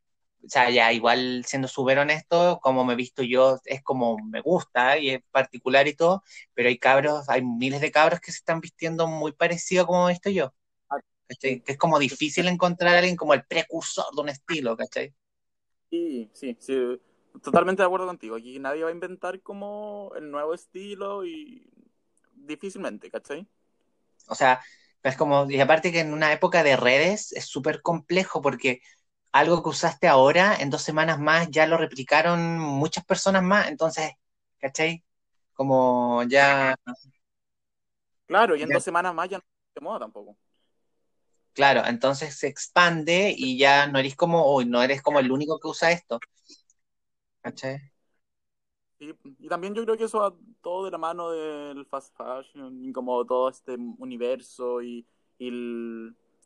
o 0.43 0.47
sea, 0.49 0.69
ya 0.69 0.93
igual 0.93 1.43
siendo 1.45 1.67
súper 1.67 1.99
honesto, 1.99 2.59
como 2.61 2.85
me 2.85 2.93
he 2.93 2.95
visto 2.95 3.23
yo, 3.23 3.59
es 3.65 3.83
como 3.83 4.17
me 4.19 4.41
gusta 4.41 4.97
y 4.97 5.09
es 5.09 5.21
particular 5.31 5.87
y 5.89 5.95
todo, 5.95 6.23
pero 6.53 6.69
hay 6.69 6.77
cabros, 6.77 7.27
hay 7.29 7.43
miles 7.43 7.81
de 7.81 7.91
cabros 7.91 8.21
que 8.21 8.31
se 8.31 8.37
están 8.37 8.61
vistiendo 8.61 9.05
muy 9.07 9.33
parecido 9.33 9.83
a 9.83 9.87
como 9.87 10.09
he 10.09 10.13
visto 10.13 10.29
yo. 10.29 10.53
Que 11.39 11.63
es 11.65 11.77
como 11.77 11.99
difícil 11.99 12.47
encontrar 12.47 12.95
a 12.95 12.99
alguien 12.99 13.15
como 13.15 13.33
el 13.33 13.45
precursor 13.45 14.05
de 14.15 14.21
un 14.21 14.29
estilo, 14.29 14.75
¿cachai? 14.77 15.13
Sí, 15.89 16.29
sí, 16.33 16.55
sí, 16.59 17.01
totalmente 17.43 17.81
de 17.81 17.87
acuerdo 17.87 18.07
contigo. 18.07 18.35
Aquí 18.35 18.59
nadie 18.59 18.83
va 18.83 18.89
a 18.89 18.93
inventar 18.93 19.41
como 19.41 20.11
el 20.15 20.31
nuevo 20.31 20.53
estilo 20.53 21.25
y 21.25 21.69
difícilmente, 22.45 23.09
¿cachai? 23.09 23.47
O 24.27 24.35
sea, 24.35 24.61
es 25.03 25.17
como, 25.17 25.49
y 25.49 25.59
aparte 25.59 25.91
que 25.91 25.99
en 25.99 26.13
una 26.13 26.31
época 26.31 26.63
de 26.63 26.75
redes 26.75 27.31
es 27.31 27.45
súper 27.45 27.81
complejo 27.81 28.41
porque 28.41 28.81
algo 29.31 29.63
que 29.63 29.69
usaste 29.69 30.07
ahora, 30.07 30.55
en 30.59 30.69
dos 30.69 30.81
semanas 30.81 31.19
más 31.19 31.49
ya 31.49 31.65
lo 31.65 31.77
replicaron 31.77 32.59
muchas 32.59 33.05
personas 33.05 33.43
más, 33.43 33.69
entonces, 33.69 34.11
¿cachai? 34.59 35.03
Como 35.53 36.23
ya... 36.23 36.75
Claro, 38.25 38.55
y 38.55 38.61
en 38.61 38.69
dos 38.69 38.83
semanas 38.83 39.13
más 39.13 39.29
ya 39.29 39.37
no 39.37 39.43
de 39.73 39.81
moda 39.81 39.99
tampoco. 39.99 40.37
Claro, 41.53 41.85
entonces 41.85 42.37
se 42.37 42.47
expande 42.47 43.33
y 43.35 43.57
ya 43.57 43.87
no 43.87 43.99
eres 43.99 44.15
como, 44.15 44.63
no 44.63 44.81
eres 44.81 45.01
como 45.01 45.19
el 45.19 45.31
único 45.31 45.59
que 45.59 45.67
usa 45.67 45.91
esto. 45.91 46.19
¿Cachai? 47.41 47.91
y 48.99 49.47
también 49.47 49.73
yo 49.73 49.83
creo 49.83 49.97
que 49.97 50.03
eso 50.03 50.37
todo 50.61 50.85
de 50.85 50.91
la 50.91 50.97
mano 50.97 51.31
del 51.31 51.85
fast 51.85 52.15
fashion 52.15 52.83
y 52.83 52.91
como 52.91 53.25
todo 53.25 53.49
este 53.49 53.75
universo 53.97 54.81
y, 54.81 55.05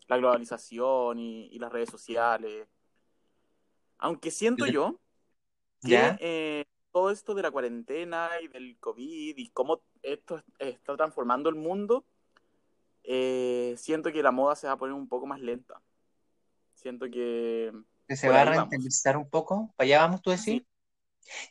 la 0.08 0.18
globalización 0.18 1.20
y, 1.20 1.60
las 1.60 1.72
redes 1.72 1.90
sociales. 1.90 2.68
Aunque 3.98 4.32
siento 4.32 4.68
yo 4.68 5.00
que 5.82 6.18
eh, 6.20 6.66
todo 6.92 7.12
esto 7.12 7.34
de 7.36 7.42
la 7.42 7.52
cuarentena 7.52 8.30
y 8.42 8.48
del 8.48 8.78
COVID 8.80 9.38
y 9.38 9.50
cómo 9.50 9.82
esto 10.02 10.42
está 10.60 10.96
transformando 10.96 11.50
el 11.50 11.56
mundo, 11.56 12.06
eh, 13.04 13.76
siento 13.78 14.12
que 14.12 14.24
la 14.24 14.32
moda 14.32 14.56
se 14.56 14.68
va 14.68 14.74
a 14.74 14.78
poner 14.78 14.94
un 14.94 15.08
poco 15.08 15.28
más 15.28 15.40
lenta. 15.42 15.82
Siento 16.74 17.10
que... 17.10 17.74
se 18.10 18.30
va 18.30 18.42
a 18.42 18.46
rentabilizar 18.46 19.18
un 19.18 19.30
poco. 19.30 19.74
¿Para 19.76 19.86
allá 19.86 20.00
vamos 20.02 20.22
tú 20.22 20.30
decir? 20.30 20.66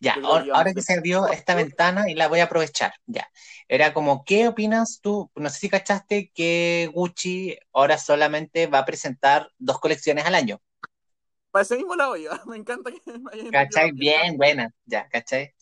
Ya, 0.01 0.17
ahora, 0.23 0.73
que 0.73 0.83
se 0.83 0.95
abrió 0.95 1.29
esta 1.29 1.55
ventana 1.55 2.11
y 2.11 2.15
la 2.15 2.29
voy 2.29 2.41
a 2.41 2.45
aprovechar, 2.45 2.93
ya. 3.07 3.29
Era 3.69 3.93
como, 3.93 4.25
¿qué 4.25 4.49
opinas 4.49 5.01
tú? 5.03 5.31
No 5.35 5.49
sé 5.51 5.59
si 5.59 5.69
cachaste 5.69 6.31
que 6.35 6.91
Gucci 6.93 7.57
ahora 7.73 7.99
solamente 7.99 8.67
va 8.67 8.81
a 8.81 8.85
presentar 8.85 9.49
dos 9.59 9.79
colecciones 9.81 10.25
al 10.27 10.35
año. 10.35 10.61
Para 11.51 11.63
ese 11.63 11.77
mismo 11.77 11.95
lado 11.95 12.17
yo, 12.17 12.31
me 12.47 12.57
encanta 12.57 12.91
que 12.91 13.19
me 13.19 13.51
¿Cachai? 13.51 13.93
Bien, 13.93 14.37
buena, 14.37 14.71
ya, 14.85 15.09
¿cachai? 15.09 15.55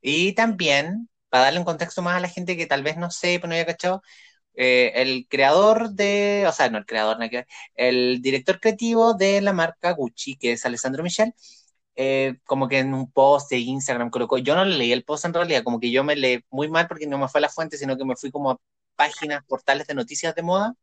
Y 0.00 0.34
también, 0.34 1.08
para 1.28 1.44
darle 1.44 1.60
un 1.60 1.64
contexto 1.64 2.02
más 2.02 2.16
a 2.16 2.20
la 2.20 2.28
gente 2.28 2.56
que 2.56 2.66
tal 2.66 2.82
vez 2.82 2.96
no 2.96 3.10
sepa, 3.10 3.46
no 3.46 3.54
haya 3.54 3.66
cachado, 3.66 4.02
eh, 4.54 4.92
el 4.96 5.26
creador 5.28 5.90
de, 5.90 6.44
o 6.46 6.52
sea, 6.52 6.70
no 6.70 6.78
el 6.78 6.86
creador, 6.86 7.18
no, 7.18 7.26
el 7.74 8.22
director 8.22 8.60
creativo 8.60 9.14
de 9.14 9.40
la 9.40 9.52
marca 9.52 9.92
Gucci, 9.92 10.36
que 10.36 10.52
es 10.52 10.64
Alessandro 10.64 11.02
Michel, 11.02 11.34
eh, 11.96 12.36
como 12.44 12.68
que 12.68 12.78
en 12.80 12.94
un 12.94 13.10
post 13.12 13.50
de 13.50 13.58
Instagram 13.58 14.10
colocó, 14.10 14.38
yo 14.38 14.54
no 14.54 14.64
leí 14.64 14.92
el 14.92 15.04
post 15.04 15.24
en 15.26 15.34
realidad, 15.34 15.62
como 15.64 15.80
que 15.80 15.90
yo 15.90 16.04
me 16.04 16.16
leí 16.16 16.44
muy 16.50 16.68
mal 16.68 16.88
porque 16.88 17.06
no 17.06 17.18
me 17.18 17.28
fue 17.28 17.38
a 17.40 17.42
la 17.42 17.48
fuente, 17.48 17.76
sino 17.78 17.96
que 17.96 18.04
me 18.04 18.16
fui 18.16 18.30
como 18.30 18.50
a 18.52 18.60
páginas, 18.96 19.44
portales 19.46 19.86
de 19.86 19.94
noticias 19.94 20.34
de 20.34 20.42
moda, 20.42 20.74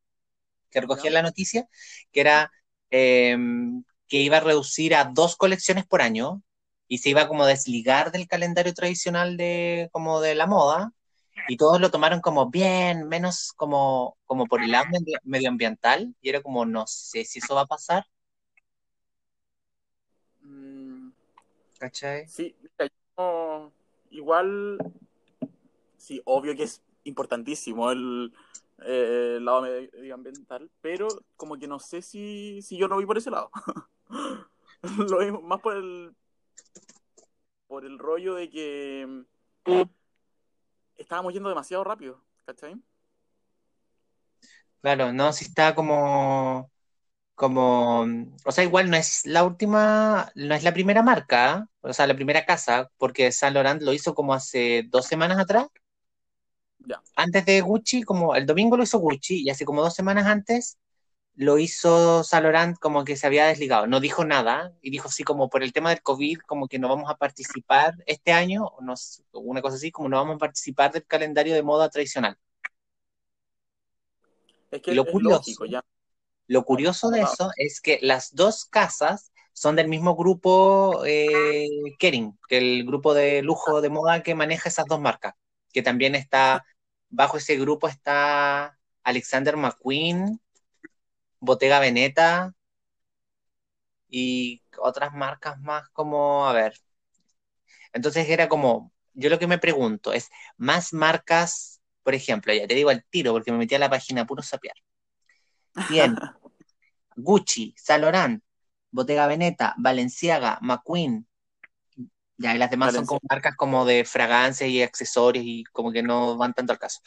que 0.72 0.82
recogían 0.82 1.14
la 1.14 1.22
noticia, 1.22 1.68
que 2.12 2.22
era 2.22 2.52
em, 2.90 3.84
que 4.08 4.18
iba 4.18 4.38
a 4.38 4.40
reducir 4.42 4.96
a 4.96 5.06
dos 5.06 5.36
colecciones 5.38 5.86
por 5.86 6.02
año 6.02 6.42
y 6.88 7.00
se 7.00 7.10
iba 7.10 7.28
como 7.28 7.44
a 7.44 7.48
desligar 7.48 8.12
del 8.12 8.28
calendario 8.28 8.74
tradicional 8.74 9.38
de 9.38 9.90
como 9.94 10.22
de 10.22 10.36
la 10.36 10.48
moda 10.48 10.94
y 11.48 11.58
todos 11.58 11.80
lo 11.82 11.92
tomaron 11.92 12.22
como 12.22 12.50
bien, 12.50 13.08
menos 13.08 13.54
como, 13.56 14.18
como 14.26 14.46
por 14.48 14.64
el 14.64 14.72
lado 14.72 14.88
medioambiental 15.24 16.16
y 16.22 16.30
era 16.30 16.42
como 16.42 16.66
no 16.66 16.86
sé 16.88 17.26
si 17.26 17.40
eso 17.40 17.56
va 17.56 17.62
a 17.62 17.68
pasar 17.68 18.06
¿Cachai? 21.82 22.28
Sí, 22.28 22.56
igual, 24.12 24.78
sí, 25.98 26.22
obvio 26.26 26.56
que 26.56 26.62
es 26.62 26.84
importantísimo 27.06 27.92
el, 27.92 28.32
eh, 28.86 29.40
lado 29.42 29.64
medioambiental, 29.64 30.70
pero 30.80 31.08
como 31.36 31.58
que 31.58 31.68
no 31.68 31.80
sé 31.80 32.04
si, 32.04 32.62
si 32.62 32.78
yo 32.78 32.88
lo 32.88 32.98
vi 32.98 33.08
por 33.08 33.18
ese 33.18 33.32
lado. 33.32 33.50
lo 35.10 35.18
vi 35.18 35.32
más 35.32 35.60
por 35.60 35.76
el, 35.76 36.16
por 37.66 37.84
el 37.84 37.98
rollo 37.98 38.36
de 38.36 38.52
que 38.52 39.26
estábamos 40.98 41.34
yendo 41.34 41.50
demasiado 41.50 41.84
rápido, 41.84 42.24
¿cachai? 42.46 42.76
Claro, 44.82 45.12
no, 45.14 45.34
si 45.34 45.46
está 45.46 45.74
como 45.74 46.71
como, 47.42 48.02
o 48.46 48.52
sea, 48.52 48.64
igual 48.64 48.92
no 48.92 48.98
es 48.98 49.26
la 49.26 49.44
última, 49.44 50.32
no 50.36 50.54
es 50.54 50.64
la 50.64 50.72
primera 50.74 51.02
marca, 51.02 51.68
o 51.82 51.92
sea, 51.92 52.06
la 52.06 52.14
primera 52.14 52.46
casa, 52.46 52.92
porque 53.00 53.32
Saint 53.32 53.56
Laurent 53.56 53.82
lo 53.82 53.94
hizo 53.94 54.14
como 54.14 54.36
hace 54.36 54.84
dos 54.92 55.08
semanas 55.08 55.40
atrás. 55.40 55.66
Ya. 56.86 57.02
Antes 57.16 57.44
de 57.48 57.62
Gucci, 57.62 58.04
como 58.04 58.36
el 58.36 58.46
domingo 58.46 58.78
lo 58.78 58.84
hizo 58.84 59.00
Gucci 59.00 59.42
y 59.42 59.50
hace 59.50 59.66
como 59.66 59.82
dos 59.82 59.96
semanas 59.96 60.28
antes 60.28 60.78
lo 61.34 61.58
hizo 61.58 62.24
Saint 62.24 62.44
Laurent 62.44 62.78
como 62.78 63.04
que 63.06 63.16
se 63.18 63.26
había 63.26 63.48
desligado. 63.48 63.88
No 63.88 64.00
dijo 64.00 64.24
nada 64.24 64.74
y 64.80 64.92
dijo 64.92 65.08
así 65.08 65.24
como 65.24 65.50
por 65.50 65.64
el 65.64 65.74
tema 65.74 65.90
del 65.90 66.04
COVID, 66.04 66.42
como 66.46 66.68
que 66.68 66.78
no 66.78 66.90
vamos 66.90 67.10
a 67.10 67.16
participar 67.16 67.96
este 68.06 68.34
año, 68.34 68.66
o 68.66 68.82
no, 68.84 68.94
una 69.34 69.64
cosa 69.64 69.78
así, 69.78 69.90
como 69.90 70.10
no 70.10 70.18
vamos 70.18 70.36
a 70.36 70.38
participar 70.38 70.92
del 70.92 71.08
calendario 71.08 71.56
de 71.56 71.64
moda 71.64 71.90
tradicional. 71.90 72.38
Es 74.70 74.80
que 74.84 74.92
Y 74.92 74.96
lo 74.96 75.06
es 75.06 75.12
curioso- 75.12 75.38
lógico, 75.38 75.66
ya. 75.66 75.84
Lo 76.52 76.66
curioso 76.66 77.12
de 77.12 77.22
eso 77.22 77.50
es 77.56 77.80
que 77.80 77.98
las 78.02 78.36
dos 78.36 78.66
casas 78.66 79.32
son 79.54 79.78
del 79.78 79.88
mismo 79.88 80.18
grupo 80.18 81.02
eh, 81.06 81.66
Kering, 81.98 82.38
que 82.50 82.58
el 82.58 82.86
grupo 82.86 83.14
de 83.14 83.42
lujo 83.42 83.80
de 83.80 83.88
moda 83.88 84.22
que 84.22 84.36
maneja 84.36 84.68
esas 84.68 84.86
dos 84.86 85.00
marcas, 85.00 85.34
que 85.72 85.82
también 85.82 86.14
está, 86.14 86.66
bajo 87.08 87.38
ese 87.38 87.56
grupo 87.56 87.88
está 87.88 88.78
Alexander 89.02 89.56
McQueen, 89.56 90.42
Bottega 91.40 91.80
Veneta 91.80 92.54
y 94.10 94.62
otras 94.78 95.14
marcas 95.14 95.58
más 95.62 95.88
como, 95.92 96.46
a 96.46 96.52
ver. 96.52 96.74
Entonces 97.94 98.28
era 98.28 98.50
como, 98.50 98.92
yo 99.14 99.30
lo 99.30 99.40
que 99.40 99.48
me 99.48 99.58
pregunto 99.58 100.12
es, 100.12 100.30
más 100.58 100.92
marcas, 100.92 101.80
por 102.04 102.14
ejemplo, 102.14 102.54
ya 102.54 102.68
te 102.68 102.76
digo 102.76 102.90
al 102.90 103.06
tiro 103.06 103.32
porque 103.32 103.54
me 103.54 103.58
metí 103.58 103.76
a 103.76 103.80
la 103.80 103.90
página 103.90 104.26
puro 104.28 104.44
sapear. 104.44 104.76
Bien, 105.90 106.18
Gucci, 107.16 107.74
Saint 107.78 108.02
Laurent, 108.02 108.44
Bottega 108.92 109.28
Veneta, 109.28 109.74
Balenciaga, 109.78 110.60
McQueen. 110.62 111.28
Ya, 112.38 112.56
y 112.56 112.58
las 112.58 112.72
demás 112.72 112.94
son 112.94 113.06
como 113.06 113.20
marcas 113.30 113.56
como 113.56 113.86
de 113.86 114.04
fragancias 114.04 114.70
y 114.70 114.82
accesorios 114.82 115.46
y 115.46 115.64
como 115.66 115.92
que 115.92 116.02
no 116.02 116.38
van 116.38 116.54
tanto 116.54 116.74
al 116.74 116.80
caso. 116.80 117.00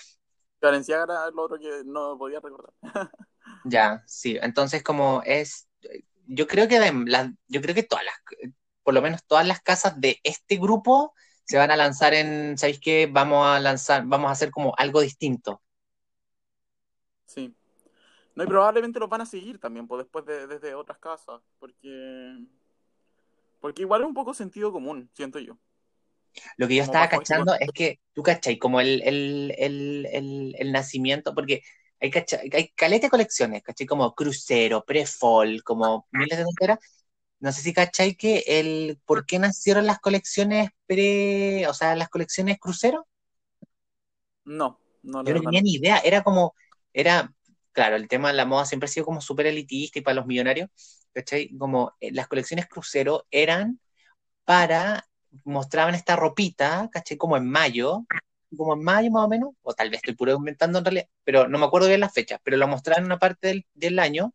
Valenciaga 0.61 1.05
era 1.05 1.31
lo 1.31 1.43
otro 1.43 1.59
que 1.59 1.83
no 1.85 2.17
podía 2.17 2.41
recordar. 2.41 2.73
Ya, 3.65 4.03
sí. 4.07 4.39
Entonces 4.41 4.83
como 4.83 5.23
es, 5.25 5.69
yo 6.27 6.47
creo 6.47 6.69
que 6.69 6.79
las, 7.07 7.31
yo 7.49 7.61
creo 7.61 7.75
que 7.75 7.83
todas 7.83 8.05
las, 8.05 8.15
por 8.83 8.95
lo 8.95 9.03
menos 9.03 9.25
todas 9.27 9.47
las 9.47 9.61
casas 9.61 10.01
de 10.01 10.21
este 10.23 10.57
grupo 10.57 11.15
se 11.45 11.59
van 11.59 11.71
a 11.71 11.77
lanzar 11.77 12.15
en, 12.15 12.57
¿sabéis 12.59 12.81
qué? 12.81 13.09
Vamos 13.11 13.47
a 13.47 13.61
lanzar, 13.61 14.05
vamos 14.07 14.29
a 14.29 14.33
hacer 14.33 14.51
como 14.51 14.75
algo 14.77 15.01
distinto. 15.01 15.63
Sí. 17.27 17.55
No, 18.35 18.45
y 18.45 18.47
probablemente 18.47 18.99
los 18.99 19.09
van 19.09 19.21
a 19.21 19.27
seguir 19.27 19.59
también, 19.61 19.87
pues 19.87 20.05
después 20.05 20.25
de, 20.27 20.47
desde 20.47 20.75
otras 20.75 20.99
casas, 20.99 21.41
porque 21.59 22.47
porque 23.61 23.83
igual 23.83 24.03
es 24.03 24.07
un 24.09 24.15
poco 24.15 24.35
sentido 24.35 24.73
común, 24.73 25.11
siento 25.15 25.39
yo. 25.39 25.59
Lo 26.57 26.69
que 26.69 26.77
yo 26.77 26.83
Como 26.83 26.93
estaba 26.93 27.09
cachando 27.09 27.55
es 27.55 27.69
que, 27.73 28.01
tú 28.13 28.23
cachai, 28.23 28.59
como 28.59 28.81
el, 28.81 29.03
el, 29.03 29.55
el, 29.59 30.55
el, 30.59 30.73
nacimiento, 30.73 31.35
porque 31.35 31.63
hay, 32.01 32.11
cacha- 32.11 32.41
hay 32.53 32.69
caleta 32.75 33.07
de 33.07 33.11
colecciones, 33.11 33.63
cachai, 33.63 33.87
como 33.87 34.15
crucero, 34.15 34.85
pre-fall, 34.85 35.63
como 35.63 36.07
miles 36.13 36.39
de 36.39 36.45
tonteras. 36.45 36.79
No 37.41 37.53
sé 37.53 37.63
si 37.63 37.73
cachai 37.75 38.15
que 38.17 38.45
el, 38.47 38.99
¿por 39.05 39.27
qué 39.27 39.39
nacieron 39.39 39.87
las 39.87 39.99
colecciones 40.01 40.71
pre, 40.87 41.67
o 41.69 41.75
sea, 41.75 41.95
las 41.97 42.09
colecciones 42.09 42.59
crucero? 42.59 43.07
No, 44.47 44.79
no, 45.03 45.23
Yo 45.23 45.35
no 45.35 45.41
tenía 45.41 45.63
ni 45.63 45.75
idea, 45.75 45.99
era 45.99 46.23
como, 46.23 46.55
era, 46.93 47.33
claro, 47.75 47.97
el 47.97 48.09
tema 48.09 48.31
de 48.31 48.35
la 48.37 48.47
moda 48.47 48.67
siempre 48.67 48.87
ha 48.87 48.91
sido 48.91 49.07
como 49.07 49.23
súper 49.23 49.47
elitista 49.49 50.01
y 50.01 50.03
para 50.03 50.17
los 50.17 50.27
millonarios, 50.27 50.71
¿cachai? 51.15 51.57
Como 51.59 51.95
eh, 52.01 52.13
las 52.13 52.29
colecciones 52.29 52.69
crucero 52.69 53.27
eran 53.33 53.81
para, 54.45 55.07
mostraban 55.45 55.95
esta 55.97 56.17
ropita, 56.17 56.89
¿cachai? 56.93 57.17
Como 57.19 57.37
en 57.39 57.49
mayo, 57.51 58.07
como 58.57 58.75
en 58.75 58.85
mayo 58.85 59.11
más 59.13 59.25
o 59.27 59.29
menos, 59.29 59.51
o 59.63 59.75
tal 59.75 59.91
vez 59.91 59.99
estoy 59.99 60.15
puro 60.17 60.35
inventando 60.37 60.79
en 60.81 60.87
realidad, 60.87 61.09
pero 61.25 61.49
no 61.49 61.59
me 61.59 61.67
acuerdo 61.67 61.89
bien 61.89 62.01
las 62.01 62.15
fechas, 62.15 62.41
pero 62.45 62.57
lo 62.59 62.69
mostraban 62.69 63.03
en 63.05 63.07
una 63.07 63.19
parte 63.21 63.49
del, 63.49 63.67
del 63.75 63.99
año. 64.01 64.35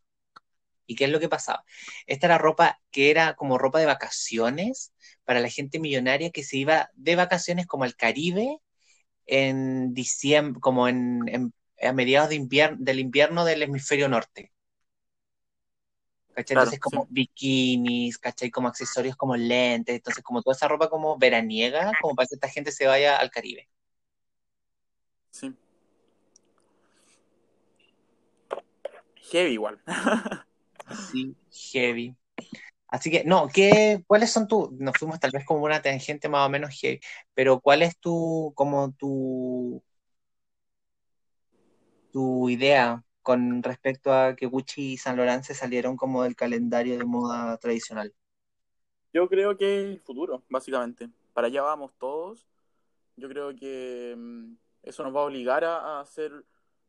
¿Y 0.88 0.96
qué 0.96 1.06
es 1.06 1.12
lo 1.12 1.20
que 1.20 1.30
pasaba? 1.30 1.64
Esta 2.08 2.28
era 2.28 2.38
ropa 2.40 2.80
que 2.92 3.12
era 3.12 3.36
como 3.36 3.58
ropa 3.60 3.80
de 3.80 3.86
vacaciones 3.86 4.92
para 5.24 5.40
la 5.40 5.50
gente 5.50 5.80
millonaria 5.80 6.32
que 6.32 6.44
se 6.44 6.58
iba 6.58 6.90
de 6.96 7.16
vacaciones 7.16 7.68
como 7.68 7.84
al 7.84 7.96
Caribe 7.96 8.58
en 9.28 9.94
diciembre, 9.94 10.60
como 10.62 10.88
en, 10.90 11.22
en- 11.30 11.54
a 11.82 11.94
mediados 11.94 12.30
de 12.30 12.36
invierno, 12.36 12.78
del 12.80 13.00
invierno 13.00 13.46
del 13.46 13.64
hemisferio 13.64 14.10
norte. 14.10 14.52
¿Cachai? 16.34 16.56
Claro, 16.56 16.72
Entonces 16.72 16.80
como 16.80 17.04
sí. 17.04 17.08
bikinis, 17.12 18.18
¿cachai? 18.18 18.50
Como 18.50 18.68
accesorios 18.68 19.16
como 19.16 19.36
lentes, 19.36 19.96
entonces 19.96 20.24
como 20.24 20.42
toda 20.42 20.56
esa 20.56 20.68
ropa 20.68 20.90
como 20.90 21.18
veraniega, 21.18 21.92
como 22.02 22.16
para 22.16 22.28
que 22.28 22.36
esta 22.36 22.50
gente 22.50 22.72
se 22.72 22.88
vaya 22.88 23.18
al 23.18 23.30
Caribe. 23.32 23.70
Sí. 25.32 25.56
Heavy 29.32 29.52
igual. 29.54 29.80
Sí, 31.12 31.36
heavy. 31.52 32.16
Así 32.88 33.12
que, 33.12 33.24
no, 33.24 33.48
¿qué, 33.54 34.04
cuáles 34.08 34.32
son 34.32 34.48
tus, 34.48 34.72
nos 34.72 34.98
fuimos 34.98 35.20
tal 35.20 35.32
vez 35.32 35.46
como 35.46 35.64
una 35.64 35.82
tangente 35.82 36.28
más 36.30 36.48
o 36.48 36.50
menos 36.50 36.72
heavy, 36.80 37.00
pero 37.36 37.60
cuál 37.62 37.84
es 37.84 37.98
tu, 38.00 38.52
como 38.56 38.92
tu, 38.94 39.84
tu 42.12 42.50
idea 42.50 43.04
con 43.22 43.62
respecto 43.62 44.12
a 44.14 44.36
que 44.36 44.46
Gucci 44.48 44.94
y 44.94 44.98
Saint 44.98 45.18
Laurent 45.18 45.44
se 45.44 45.54
salieron 45.54 45.96
como 45.96 46.24
del 46.24 46.36
calendario 46.36 46.98
de 46.98 47.06
moda 47.06 47.58
tradicional? 47.58 48.14
Yo 49.14 49.28
creo 49.28 49.58
que 49.58 49.80
el 49.80 50.00
futuro, 50.02 50.44
básicamente. 50.50 51.10
Para 51.34 51.48
allá 51.48 51.62
vamos 51.62 51.92
todos. 51.98 52.48
Yo 53.18 53.28
creo 53.28 53.56
que 53.56 54.16
mm, 54.18 54.54
eso 54.84 55.04
nos 55.04 55.16
va 55.16 55.22
a 55.22 55.26
obligar 55.26 55.64
a, 55.64 56.00
hacer, 56.00 56.32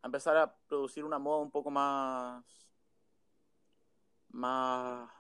a 0.03 0.07
empezar 0.07 0.37
a 0.37 0.55
producir 0.69 1.05
una 1.05 1.19
moda 1.19 1.39
un 1.39 1.51
poco 1.51 1.71
más, 1.71 2.45
más 4.31 5.11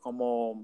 como 0.00 0.62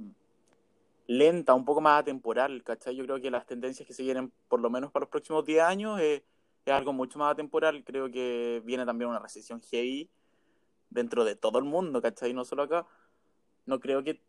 lenta, 1.06 1.54
un 1.54 1.64
poco 1.64 1.80
más 1.80 2.00
atemporal, 2.00 2.62
¿cachai? 2.62 2.94
Yo 2.94 3.04
creo 3.04 3.20
que 3.20 3.30
las 3.30 3.46
tendencias 3.46 3.86
que 3.86 3.94
se 3.94 4.02
vienen, 4.02 4.32
por 4.48 4.60
lo 4.60 4.70
menos 4.70 4.92
para 4.92 5.04
los 5.04 5.10
próximos 5.10 5.44
10 5.44 5.62
años, 5.62 6.00
es 6.70 6.76
algo 6.76 6.92
mucho 6.92 7.18
más 7.18 7.33
atemporal. 7.33 7.85
Creo 7.85 8.11
que 8.11 8.62
viene 8.64 8.87
también 8.87 9.11
una 9.11 9.18
recesión 9.18 9.61
heavy 9.62 10.11
dentro 10.88 11.24
de 11.24 11.37
todo 11.37 11.59
el 11.59 11.64
mundo, 11.64 12.02
¿cachai? 12.02 12.33
No 12.33 12.44
solo 12.44 12.64
acá. 12.64 12.87
No 13.66 13.80
creo 13.80 14.02
que 14.02 14.20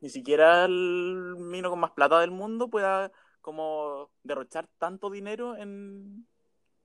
ni 0.00 0.10
siquiera 0.10 0.64
el 0.64 1.36
mino 1.38 1.70
con 1.70 1.80
más 1.80 1.92
plata 1.92 2.20
del 2.20 2.30
mundo 2.30 2.68
pueda 2.68 3.10
como 3.40 4.10
derrochar 4.22 4.68
tanto 4.78 5.10
dinero 5.10 5.56
en, 5.56 6.26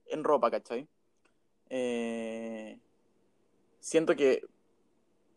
en 0.06 0.24
ropa, 0.24 0.50
¿cachai? 0.50 0.88
Eh, 1.68 2.78
siento 3.80 4.14
que 4.14 4.46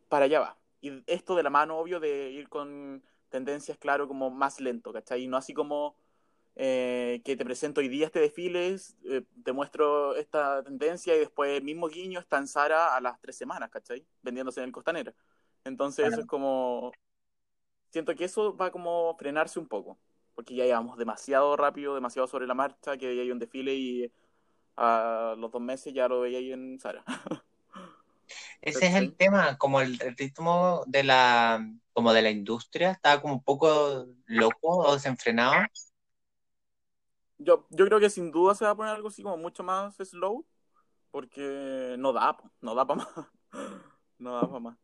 para 0.07 0.25
allá 0.25 0.39
va. 0.39 0.57
Y 0.81 1.03
esto 1.07 1.35
de 1.35 1.43
la 1.43 1.49
mano, 1.49 1.77
obvio, 1.77 1.99
de 1.99 2.29
ir 2.29 2.47
con 2.47 3.03
tendencias, 3.29 3.77
claro, 3.77 4.07
como 4.07 4.29
más 4.29 4.61
lento, 4.61 4.93
¿cachai? 4.93 5.23
Y 5.23 5.27
no 5.27 5.37
así 5.37 5.53
como 5.53 5.95
eh, 6.57 7.21
que 7.25 7.35
te 7.35 7.43
presento 7.43 7.81
hoy 7.81 7.89
día 7.89 8.05
este 8.05 8.21
desfile, 8.21 8.77
eh, 9.03 9.23
te 9.43 9.51
muestro 9.51 10.15
esta 10.15 10.63
tendencia 10.63 11.13
y 11.15 11.19
después 11.19 11.57
el 11.57 11.63
mismo 11.63 11.89
guiño 11.89 12.19
está 12.19 12.37
en 12.37 12.47
Zara 12.47 12.95
a 12.95 13.01
las 13.01 13.19
tres 13.19 13.35
semanas, 13.35 13.69
¿cachai? 13.69 14.05
Vendiéndose 14.21 14.61
en 14.61 14.67
el 14.67 14.71
Costanera. 14.71 15.13
Entonces 15.65 16.07
eso 16.07 16.21
es 16.21 16.25
como... 16.25 16.93
Siento 17.89 18.15
que 18.15 18.25
eso 18.25 18.55
va 18.55 18.71
como 18.71 19.09
a 19.09 19.17
frenarse 19.17 19.59
un 19.59 19.67
poco, 19.67 19.97
porque 20.33 20.55
ya 20.55 20.65
íbamos 20.65 20.97
demasiado 20.97 21.55
rápido, 21.57 21.95
demasiado 21.95 22.27
sobre 22.27 22.47
la 22.47 22.53
marcha, 22.53 22.97
que 22.97 23.07
veía 23.07 23.33
un 23.33 23.39
desfile 23.39 23.73
y 23.73 24.11
a 24.77 25.35
los 25.37 25.51
dos 25.51 25.61
meses 25.61 25.93
ya 25.93 26.07
lo 26.07 26.21
veía 26.21 26.39
ahí 26.39 26.51
en 26.51 26.79
Zara. 26.79 27.03
Ese 28.61 28.87
es 28.87 28.95
el 28.95 29.15
tema, 29.15 29.57
como 29.57 29.81
el, 29.81 30.01
el 30.01 30.15
ritmo 30.17 30.83
de 30.87 31.03
la, 31.03 31.69
como 31.93 32.13
de 32.13 32.21
la 32.21 32.31
industria, 32.31 32.91
estaba 32.91 33.21
como 33.21 33.35
un 33.35 33.43
poco 33.43 34.07
loco 34.25 34.69
o 34.69 34.93
desenfrenado. 34.93 35.53
Yo, 37.37 37.65
yo 37.69 37.85
creo 37.85 37.99
que 37.99 38.09
sin 38.09 38.31
duda 38.31 38.55
se 38.55 38.65
va 38.65 38.71
a 38.71 38.75
poner 38.75 38.93
algo 38.95 39.09
así 39.09 39.21
como 39.21 39.37
mucho 39.37 39.63
más 39.63 39.95
slow, 39.97 40.45
porque 41.11 41.95
no 41.99 42.13
da, 42.13 42.37
no 42.61 42.75
da 42.75 42.85
para 42.85 42.99
más. 43.03 43.09
No 44.17 44.33
da 44.35 44.47
para 44.47 44.59
más. 44.59 44.77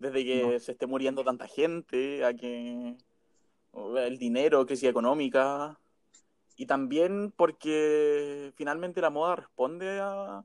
Desde 0.00 0.24
que 0.24 0.42
No. 0.42 0.58
se 0.58 0.72
esté 0.72 0.86
muriendo 0.86 1.22
tanta 1.22 1.46
gente, 1.46 2.24
a 2.24 2.34
que 2.34 2.96
el 3.96 4.18
dinero, 4.18 4.66
crisis 4.66 4.88
económica, 4.88 5.78
y 6.56 6.66
también 6.66 7.32
porque 7.36 8.52
finalmente 8.56 9.00
la 9.00 9.10
moda 9.10 9.36
responde 9.36 10.00
a, 10.00 10.44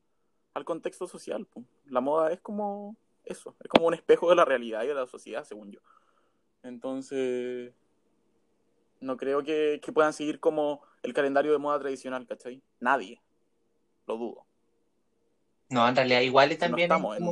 al 0.53 0.65
contexto 0.65 1.07
social. 1.07 1.47
La 1.85 2.01
moda 2.01 2.31
es 2.31 2.39
como 2.41 2.95
eso, 3.23 3.55
es 3.63 3.67
como 3.69 3.87
un 3.87 3.93
espejo 3.93 4.29
de 4.29 4.35
la 4.35 4.45
realidad 4.45 4.83
y 4.83 4.87
de 4.87 4.95
la 4.95 5.07
sociedad, 5.07 5.43
según 5.43 5.71
yo. 5.71 5.79
Entonces, 6.63 7.73
no 8.99 9.17
creo 9.17 9.43
que, 9.43 9.79
que 9.83 9.91
puedan 9.91 10.13
seguir 10.13 10.39
como 10.39 10.81
el 11.03 11.13
calendario 11.13 11.51
de 11.51 11.57
moda 11.57 11.79
tradicional, 11.79 12.27
¿cachai? 12.27 12.61
Nadie. 12.79 13.21
Lo 14.07 14.17
dudo. 14.17 14.45
No, 15.69 15.87
en 15.87 15.95
realidad 15.95 16.21
igual 16.21 16.49
no 16.49 16.57
también 16.57 16.91
es 16.91 16.97
estamos 16.97 17.17
en- 17.17 17.23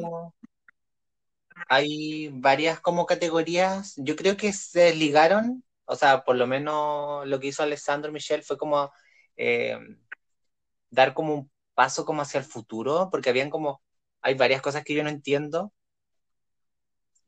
hay 1.70 2.30
varias 2.30 2.80
como 2.80 3.06
categorías. 3.06 3.94
Yo 3.98 4.16
creo 4.16 4.38
que 4.38 4.54
se 4.54 4.94
ligaron, 4.96 5.64
o 5.86 5.96
sea, 5.96 6.24
por 6.24 6.36
lo 6.36 6.46
menos 6.48 7.26
lo 7.28 7.40
que 7.40 7.48
hizo 7.48 7.64
Alessandro 7.64 8.12
Michel 8.12 8.44
fue 8.44 8.58
como 8.58 8.92
eh, 9.36 9.78
dar 10.90 11.14
como 11.14 11.34
un 11.34 11.52
paso 11.74 12.06
como 12.06 12.22
hacia 12.22 12.40
el 12.40 12.44
futuro, 12.46 13.10
porque 13.12 13.30
habían 13.30 13.50
como, 13.50 13.82
hay 14.22 14.36
varias 14.36 14.62
cosas 14.62 14.84
que 14.84 14.94
yo 14.94 15.04
no 15.04 15.10
entiendo. 15.10 15.74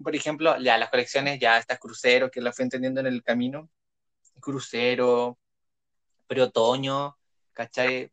Por 0.01 0.15
ejemplo, 0.15 0.57
ya 0.59 0.77
las 0.77 0.89
colecciones, 0.89 1.39
ya 1.39 1.57
estas 1.57 1.79
cruceros 1.79 2.31
que 2.31 2.41
las 2.41 2.55
fui 2.55 2.63
entendiendo 2.63 3.01
en 3.01 3.07
el 3.07 3.21
camino, 3.23 3.69
crucero, 4.39 5.37
pre-otoño, 6.29 7.17
¿cachai? 7.53 8.11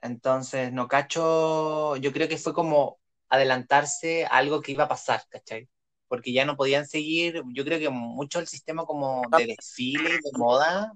Entonces, 0.00 0.72
no 0.72 0.88
cacho, 0.88 1.96
yo 1.96 2.12
creo 2.12 2.26
que 2.26 2.38
fue 2.38 2.54
como 2.54 2.98
adelantarse 3.28 4.24
a 4.24 4.38
algo 4.38 4.62
que 4.62 4.72
iba 4.72 4.84
a 4.84 4.88
pasar, 4.88 5.22
¿cachai? 5.28 5.68
Porque 6.08 6.32
ya 6.32 6.44
no 6.44 6.56
podían 6.56 6.86
seguir, 6.88 7.42
yo 7.52 7.64
creo 7.64 7.78
que 7.78 7.90
mucho 7.90 8.40
el 8.40 8.48
sistema 8.48 8.86
como 8.86 9.22
de 9.36 9.46
desfile, 9.46 10.14
de 10.14 10.38
moda, 10.38 10.92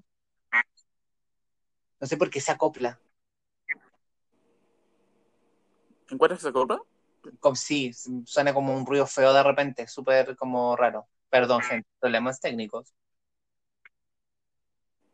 no 1.99 2.07
sé 2.07 2.17
por 2.17 2.29
qué 2.29 2.41
se 2.41 2.51
acopla. 2.51 2.99
¿Encuentras 6.09 6.39
que 6.39 6.43
se 6.43 6.49
acopla? 6.49 6.79
Como, 7.39 7.55
sí, 7.55 7.91
suena 8.25 8.53
como 8.53 8.75
un 8.75 8.85
ruido 8.85 9.07
feo 9.07 9.33
de 9.33 9.43
repente, 9.43 9.87
súper 9.87 10.35
como 10.35 10.75
raro. 10.75 11.07
Perdón, 11.29 11.61
gente, 11.61 11.87
problemas 11.99 12.39
técnicos. 12.39 12.93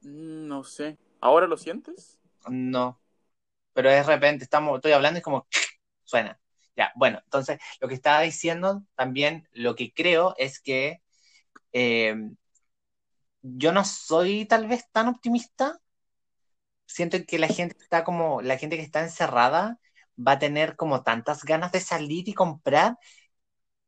Mm, 0.01 0.47
no 0.47 0.63
sé. 0.63 0.97
¿Ahora 1.19 1.47
lo 1.47 1.57
sientes? 1.57 2.19
No. 2.49 2.99
Pero 3.73 3.89
de 3.89 4.03
repente 4.03 4.43
estamos, 4.43 4.77
estoy 4.77 4.91
hablando 4.93 5.19
y 5.19 5.21
como 5.23 5.47
suena. 6.03 6.39
Ya, 6.75 6.91
bueno, 6.95 7.19
entonces 7.23 7.59
lo 7.81 7.87
que 7.87 7.95
estaba 7.95 8.21
diciendo 8.21 8.83
también, 8.95 9.47
lo 9.53 9.75
que 9.75 9.93
creo 9.93 10.35
es 10.37 10.59
que 10.61 11.01
eh, 11.73 12.15
yo 13.41 13.71
no 13.71 13.83
soy 13.85 14.45
tal 14.45 14.67
vez 14.67 14.85
tan 14.91 15.07
optimista. 15.07 15.79
Siento 16.85 17.17
que 17.25 17.39
la 17.39 17.47
gente 17.47 17.75
está 17.79 18.03
como, 18.03 18.41
la 18.41 18.57
gente 18.57 18.77
que 18.77 18.83
está 18.83 19.01
encerrada 19.01 19.79
va 20.17 20.33
a 20.33 20.39
tener 20.39 20.75
como 20.75 21.03
tantas 21.03 21.43
ganas 21.43 21.71
de 21.71 21.79
salir 21.79 22.27
y 22.27 22.33
comprar 22.33 22.97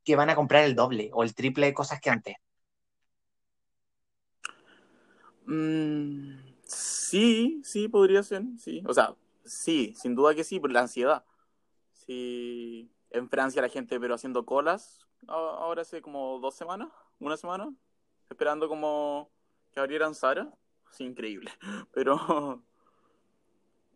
que 0.03 0.15
van 0.15 0.29
a 0.29 0.35
comprar 0.35 0.63
el 0.65 0.75
doble 0.75 1.09
o 1.13 1.23
el 1.23 1.35
triple 1.35 1.67
de 1.67 1.73
cosas 1.73 1.99
que 2.01 2.09
antes. 2.09 2.35
Mm, 5.45 6.37
sí, 6.63 7.61
sí, 7.63 7.87
podría 7.87 8.23
ser, 8.23 8.43
sí. 8.57 8.83
O 8.85 8.93
sea, 8.93 9.15
sí, 9.45 9.93
sin 9.95 10.15
duda 10.15 10.35
que 10.35 10.43
sí, 10.43 10.59
por 10.59 10.71
la 10.71 10.81
ansiedad. 10.81 11.23
Sí, 11.93 12.91
en 13.11 13.29
Francia 13.29 13.61
la 13.61 13.69
gente, 13.69 13.99
pero 13.99 14.15
haciendo 14.15 14.45
colas, 14.45 15.07
ahora 15.27 15.83
hace 15.83 16.01
como 16.01 16.39
dos 16.39 16.55
semanas, 16.55 16.89
una 17.19 17.37
semana, 17.37 17.73
esperando 18.29 18.67
como 18.67 19.29
que 19.73 19.79
abrieran 19.79 20.15
Sara. 20.15 20.51
Sí, 20.91 21.05
increíble. 21.05 21.51
Pero 21.93 22.63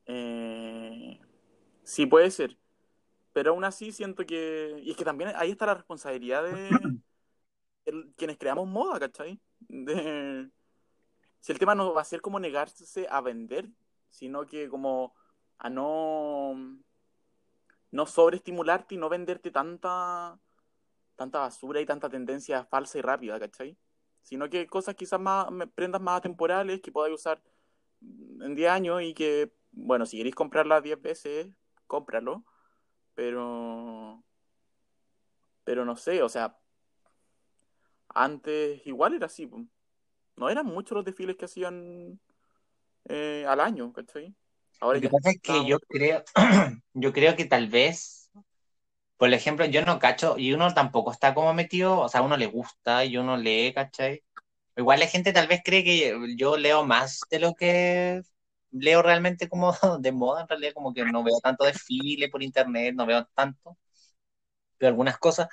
eh, 0.05 1.19
sí 1.83 2.05
puede 2.05 2.31
ser. 2.31 2.57
Pero 3.33 3.51
aún 3.51 3.63
así 3.63 3.91
siento 3.91 4.25
que... 4.25 4.79
Y 4.83 4.91
es 4.91 4.97
que 4.97 5.05
también 5.05 5.31
ahí 5.35 5.51
está 5.51 5.67
la 5.67 5.75
responsabilidad 5.75 6.43
de 6.43 6.69
quienes 8.17 8.37
creamos 8.37 8.67
moda, 8.67 8.99
¿cachai? 8.99 9.39
De... 9.59 10.49
Si 11.39 11.51
el 11.51 11.59
tema 11.59 11.75
no 11.75 11.93
va 11.93 12.01
a 12.01 12.05
ser 12.05 12.21
como 12.21 12.39
negarse 12.39 13.07
a 13.09 13.21
vender, 13.21 13.69
sino 14.09 14.45
que 14.45 14.69
como 14.69 15.13
a 15.59 15.69
no 15.69 16.55
no 17.89 18.05
sobreestimularte 18.05 18.95
y 18.95 18.97
no 18.97 19.09
venderte 19.09 19.49
tanta 19.51 20.39
tanta 21.15 21.39
basura 21.39 21.81
y 21.81 21.85
tanta 21.85 22.09
tendencia 22.09 22.63
falsa 22.65 22.99
y 22.99 23.01
rápida, 23.01 23.39
¿cachai? 23.39 23.77
Sino 24.21 24.49
que 24.49 24.67
cosas 24.67 24.95
quizás 24.95 25.19
más, 25.19 25.47
prendas 25.73 26.01
más 26.01 26.21
temporales 26.21 26.81
que 26.81 26.91
podáis 26.91 27.15
usar 27.15 27.41
en 28.01 28.55
10 28.55 28.69
años 28.69 29.01
y 29.01 29.13
que, 29.13 29.51
bueno, 29.71 30.05
si 30.05 30.17
queréis 30.17 30.35
comprarlas 30.35 30.83
10 30.83 31.01
veces, 31.01 31.47
cómpralo, 31.87 32.45
pero, 33.15 34.23
pero 35.63 35.85
no 35.85 35.95
sé, 35.95 36.21
o 36.21 36.29
sea, 36.29 36.59
antes 38.09 38.85
igual 38.85 39.15
era 39.15 39.25
así, 39.25 39.49
no 40.37 40.49
eran 40.49 40.65
muchos 40.65 40.95
los 40.95 41.05
desfiles 41.05 41.35
que 41.35 41.45
hacían 41.45 42.19
eh, 43.09 43.45
al 43.47 43.59
año, 43.59 43.91
¿cachai? 43.91 44.33
Ahora 44.79 44.99
Lo 44.99 45.01
que 45.01 45.09
pasa 45.09 45.31
es 45.31 45.41
que 45.41 45.65
yo 45.65 45.79
creo, 45.79 46.23
yo 46.93 47.11
creo 47.11 47.35
que 47.35 47.45
tal 47.45 47.67
vez, 47.67 48.31
por 49.17 49.33
ejemplo, 49.33 49.65
yo 49.65 49.83
no 49.83 49.99
cacho, 49.99 50.37
y 50.37 50.53
uno 50.53 50.73
tampoco 50.73 51.11
está 51.11 51.33
como 51.33 51.53
metido, 51.53 51.99
o 51.99 52.09
sea, 52.09 52.21
a 52.21 52.23
uno 52.23 52.37
le 52.37 52.45
gusta 52.45 53.03
y 53.03 53.17
uno 53.17 53.37
lee, 53.37 53.73
¿cachai? 53.73 54.23
Igual 54.75 54.99
la 54.99 55.07
gente 55.07 55.33
tal 55.33 55.47
vez 55.47 55.61
cree 55.65 55.83
que 55.83 56.35
yo 56.37 56.55
leo 56.57 56.85
más 56.85 57.21
de 57.31 57.39
lo 57.39 57.55
que 57.55 58.21
leo 58.71 59.01
realmente 59.01 59.49
como 59.49 59.71
de 59.99 60.11
moda, 60.11 60.41
en 60.41 60.47
realidad 60.47 60.73
como 60.73 60.93
que 60.93 61.03
no 61.05 61.23
veo 61.23 61.39
tanto 61.41 61.65
desfile 61.65 62.29
por 62.29 62.43
internet, 62.43 62.93
no 62.95 63.05
veo 63.07 63.25
tanto, 63.33 63.77
veo 64.79 64.89
algunas 64.89 65.17
cosas, 65.17 65.47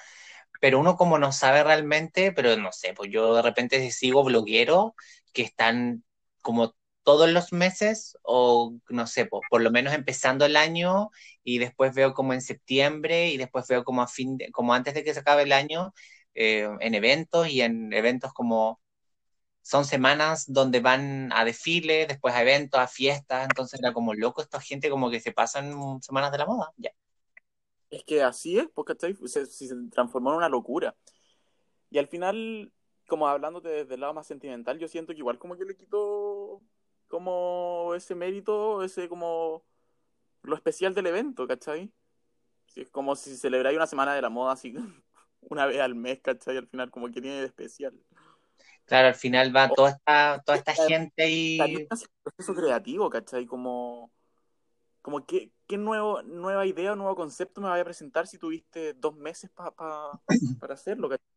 pero 0.64 0.80
uno 0.80 0.96
como 0.96 1.18
no 1.18 1.30
sabe 1.30 1.62
realmente, 1.62 2.32
pero 2.32 2.56
no 2.56 2.72
sé, 2.72 2.94
pues 2.94 3.10
yo 3.12 3.34
de 3.34 3.42
repente 3.42 3.90
sigo 3.90 4.24
blogueros 4.24 4.92
que 5.34 5.42
están 5.42 6.04
como 6.40 6.74
todos 7.02 7.28
los 7.28 7.52
meses 7.52 8.16
o 8.22 8.74
no 8.88 9.06
sé, 9.06 9.26
por, 9.26 9.60
lo 9.60 9.70
menos 9.70 9.92
empezando 9.92 10.46
el 10.46 10.56
año 10.56 11.10
y 11.42 11.58
después 11.58 11.94
veo 11.94 12.14
como 12.14 12.32
en 12.32 12.40
septiembre 12.40 13.28
y 13.28 13.36
después 13.36 13.66
veo 13.68 13.84
como 13.84 14.00
a 14.00 14.08
fin 14.08 14.38
de, 14.38 14.50
como 14.52 14.72
antes 14.72 14.94
de 14.94 15.04
que 15.04 15.12
se 15.12 15.20
acabe 15.20 15.42
el 15.42 15.52
año 15.52 15.92
eh, 16.34 16.66
en 16.80 16.94
eventos 16.94 17.46
y 17.50 17.60
en 17.60 17.92
eventos 17.92 18.32
como 18.32 18.80
son 19.62 19.84
semanas 19.84 20.46
donde 20.48 20.80
van 20.80 21.30
a 21.34 21.44
desfiles, 21.44 22.08
después 22.08 22.34
a 22.34 22.40
eventos, 22.40 22.80
a 22.80 22.88
fiestas, 22.88 23.44
entonces 23.44 23.80
era 23.80 23.92
como 23.92 24.14
loco 24.14 24.40
esta 24.40 24.62
gente 24.62 24.88
como 24.90 25.10
que 25.10 25.20
se 25.20 25.32
pasan 25.32 26.00
semanas 26.02 26.32
de 26.32 26.38
la 26.38 26.46
moda, 26.46 26.72
ya. 26.78 26.90
Es 27.94 28.02
que 28.02 28.22
así 28.24 28.58
es, 28.58 28.66
porque 28.74 28.94
se, 29.26 29.46
se 29.46 29.74
transformó 29.92 30.30
en 30.30 30.38
una 30.38 30.48
locura. 30.48 30.96
Y 31.90 31.98
al 31.98 32.08
final, 32.08 32.72
como 33.06 33.28
hablándote 33.28 33.68
desde 33.68 33.94
el 33.94 34.00
lado 34.00 34.14
más 34.14 34.26
sentimental, 34.26 34.80
yo 34.80 34.88
siento 34.88 35.12
que 35.12 35.20
igual 35.20 35.38
como 35.38 35.56
que 35.56 35.64
le 35.64 35.76
quito 35.76 36.60
como 37.06 37.92
ese 37.94 38.16
mérito, 38.16 38.82
ese 38.82 39.08
como 39.08 39.64
lo 40.42 40.56
especial 40.56 40.92
del 40.92 41.06
evento, 41.06 41.46
¿cachai? 41.46 41.92
Es 42.74 42.90
como 42.90 43.14
si 43.14 43.36
celebráis 43.36 43.76
una 43.76 43.86
semana 43.86 44.12
de 44.12 44.22
la 44.22 44.28
moda 44.28 44.54
así 44.54 44.74
una 45.42 45.66
vez 45.66 45.78
al 45.80 45.94
mes, 45.94 46.18
¿cachai? 46.20 46.56
Al 46.56 46.66
final 46.66 46.90
como 46.90 47.06
que 47.12 47.20
tiene 47.20 47.42
de 47.42 47.46
especial. 47.46 47.94
Claro, 48.86 49.06
al 49.06 49.14
final 49.14 49.54
va 49.54 49.68
toda 49.68 49.90
esta, 49.90 50.42
toda 50.44 50.58
esta 50.58 50.74
gente 50.88 51.30
y... 51.30 51.60
un 51.60 51.86
proceso 52.24 52.54
creativo, 52.56 53.08
¿cachai? 53.08 53.46
Como, 53.46 54.10
como 55.00 55.24
qué, 55.24 55.52
qué 55.66 55.76
nuevo, 55.76 56.22
nueva 56.22 56.66
idea 56.66 56.92
o 56.92 56.96
nuevo 56.96 57.14
concepto 57.16 57.60
me 57.60 57.68
vaya 57.68 57.82
a 57.82 57.84
presentar 57.84 58.26
si 58.26 58.38
tuviste 58.38 58.94
dos 58.94 59.16
meses 59.16 59.50
para 60.60 60.74
hacerlo, 60.74 61.08
¿cachai? 61.08 61.34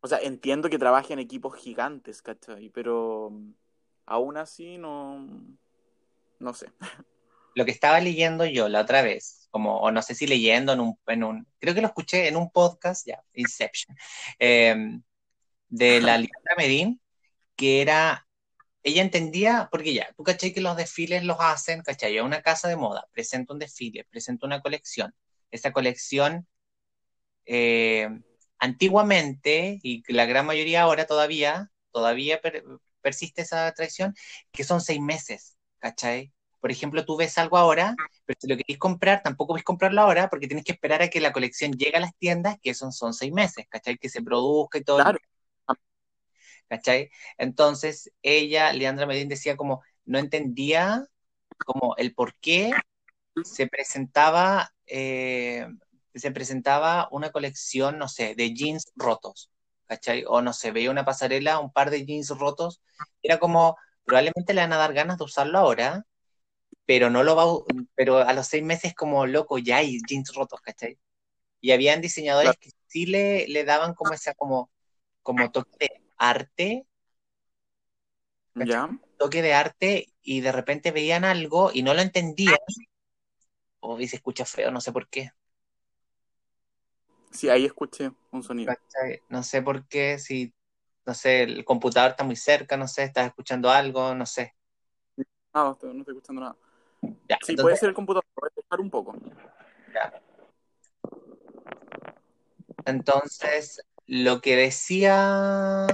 O 0.00 0.06
sea, 0.06 0.18
entiendo 0.18 0.68
que 0.68 0.78
trabaje 0.78 1.14
en 1.14 1.18
equipos 1.18 1.56
gigantes, 1.56 2.20
¿cachai? 2.20 2.68
Pero 2.68 3.32
aún 4.04 4.36
así 4.36 4.76
no, 4.76 5.26
no 6.38 6.54
sé. 6.54 6.70
Lo 7.54 7.64
que 7.64 7.70
estaba 7.70 8.00
leyendo 8.00 8.44
yo 8.44 8.68
la 8.68 8.80
otra 8.80 9.00
vez, 9.00 9.48
como, 9.50 9.78
o 9.78 9.90
no 9.90 10.02
sé 10.02 10.14
si 10.14 10.26
leyendo 10.26 10.72
en 10.72 10.80
un, 10.80 10.98
en 11.06 11.24
un 11.24 11.46
creo 11.58 11.74
que 11.74 11.80
lo 11.80 11.86
escuché 11.86 12.28
en 12.28 12.36
un 12.36 12.50
podcast, 12.50 13.06
ya, 13.06 13.22
Inception, 13.32 13.96
em, 14.38 15.02
de 15.68 16.00
la 16.00 16.18
Liana 16.18 16.54
Medin, 16.58 17.00
que 17.56 17.80
era, 17.80 18.26
ella 18.84 19.02
entendía, 19.02 19.68
porque 19.72 19.94
ya, 19.94 20.12
tú 20.16 20.22
caché 20.22 20.52
que 20.52 20.60
los 20.60 20.76
desfiles 20.76 21.24
los 21.24 21.38
hacen, 21.40 21.82
caché, 21.82 22.18
a 22.18 22.22
una 22.24 22.42
casa 22.42 22.68
de 22.68 22.76
moda, 22.76 23.08
presenta 23.12 23.54
un 23.54 23.58
desfile, 23.58 24.04
presenta 24.04 24.46
una 24.46 24.60
colección, 24.60 25.14
esa 25.50 25.72
colección, 25.72 26.46
eh, 27.46 28.08
antiguamente, 28.58 29.80
y 29.82 30.02
la 30.12 30.26
gran 30.26 30.46
mayoría 30.46 30.82
ahora 30.82 31.06
todavía, 31.06 31.70
todavía 31.92 32.40
persiste 33.00 33.42
esa 33.42 33.72
tradición, 33.72 34.14
que 34.52 34.64
son 34.64 34.82
seis 34.82 35.00
meses, 35.00 35.56
¿cachai? 35.78 36.32
Por 36.60 36.70
ejemplo, 36.70 37.04
tú 37.06 37.16
ves 37.16 37.36
algo 37.38 37.56
ahora, 37.56 37.94
pero 38.26 38.38
si 38.40 38.48
lo 38.48 38.56
querés 38.56 38.78
comprar, 38.78 39.22
tampoco 39.22 39.54
ves 39.54 39.64
comprarlo 39.64 40.00
ahora 40.02 40.28
porque 40.28 40.46
tienes 40.46 40.64
que 40.64 40.72
esperar 40.72 41.02
a 41.02 41.08
que 41.08 41.20
la 41.20 41.32
colección 41.32 41.72
llegue 41.72 41.96
a 41.96 42.00
las 42.00 42.16
tiendas, 42.16 42.58
que 42.62 42.74
son, 42.74 42.92
son 42.92 43.14
seis 43.14 43.32
meses, 43.32 43.66
¿cachai? 43.68 43.96
Que 43.96 44.08
se 44.08 44.22
produzca 44.22 44.78
y 44.78 44.84
todo. 44.84 44.96
Claro. 44.98 45.18
¿Cachai? 46.68 47.10
Entonces, 47.38 48.10
ella, 48.22 48.72
Leandra 48.72 49.06
Medina, 49.06 49.30
decía 49.30 49.56
como, 49.56 49.82
no 50.04 50.18
entendía 50.18 51.06
como 51.58 51.94
el 51.96 52.14
por 52.14 52.34
qué 52.36 52.72
se 53.44 53.66
presentaba, 53.66 54.72
eh, 54.86 55.66
se 56.14 56.30
presentaba 56.30 57.08
una 57.10 57.30
colección, 57.30 57.98
no 57.98 58.08
sé, 58.08 58.34
de 58.34 58.54
jeans 58.54 58.92
rotos. 58.96 59.50
¿cachai? 59.86 60.24
O 60.26 60.40
no 60.42 60.52
sé, 60.52 60.70
veía 60.72 60.90
una 60.90 61.04
pasarela, 61.04 61.58
un 61.58 61.72
par 61.72 61.90
de 61.90 62.04
jeans 62.04 62.30
rotos, 62.30 62.82
era 63.22 63.38
como, 63.38 63.76
probablemente 64.04 64.54
le 64.54 64.62
van 64.62 64.72
a 64.72 64.76
dar 64.78 64.92
ganas 64.92 65.18
de 65.18 65.24
usarlo 65.24 65.58
ahora, 65.58 66.06
pero 66.86 67.10
no 67.10 67.22
lo 67.22 67.36
va 67.36 67.44
pero 67.94 68.18
a 68.18 68.32
los 68.32 68.46
seis 68.46 68.62
meses 68.62 68.94
como 68.94 69.26
loco, 69.26 69.58
ya 69.58 69.78
hay 69.78 70.00
jeans 70.08 70.34
rotos, 70.34 70.60
¿cachai? 70.60 70.98
Y 71.60 71.72
habían 71.72 72.00
diseñadores 72.00 72.56
que 72.58 72.70
sí 72.88 73.06
le, 73.06 73.48
le 73.48 73.64
daban 73.64 73.94
como 73.94 74.12
esa 74.12 74.34
como, 74.34 74.70
como 75.22 75.50
toque 75.50 75.76
de 75.80 76.03
arte. 76.16 76.86
Ya. 78.56 78.88
toque 79.18 79.42
de 79.42 79.52
arte 79.52 80.06
y 80.22 80.40
de 80.40 80.52
repente 80.52 80.92
veían 80.92 81.24
algo 81.24 81.70
y 81.72 81.82
no 81.82 81.92
lo 81.92 82.00
entendían, 82.02 82.56
o 83.80 83.98
y 83.98 84.06
se 84.06 84.16
escucha 84.16 84.44
feo, 84.44 84.70
no 84.70 84.80
sé 84.80 84.92
por 84.92 85.08
qué, 85.08 85.32
Sí, 87.34 87.48
ahí 87.48 87.64
escuché 87.64 88.12
un 88.30 88.44
sonido. 88.44 88.72
No 89.28 89.42
sé 89.42 89.60
por 89.60 89.88
qué, 89.88 90.20
si, 90.20 90.54
no 91.04 91.14
sé, 91.14 91.42
el 91.42 91.64
computador 91.64 92.12
está 92.12 92.22
muy 92.22 92.36
cerca, 92.36 92.76
no 92.76 92.86
sé, 92.86 93.02
estás 93.02 93.26
escuchando 93.26 93.70
algo, 93.70 94.14
no 94.14 94.24
sé. 94.24 94.54
Ah, 95.52 95.76
no, 95.82 95.92
no 95.92 95.98
estoy 96.00 96.14
escuchando 96.14 96.42
nada. 96.42 96.56
Ya, 97.28 97.38
Sí, 97.42 97.52
entonces- 97.52 97.62
puede 97.62 97.76
ser 97.76 97.88
el 97.88 97.94
computador, 97.96 98.24
puede 98.34 98.52
dejar 98.54 98.80
un 98.80 98.90
poco. 98.90 99.16
Entonces, 102.84 103.82
lo 104.06 104.40
que 104.40 104.56
decía, 104.56 105.86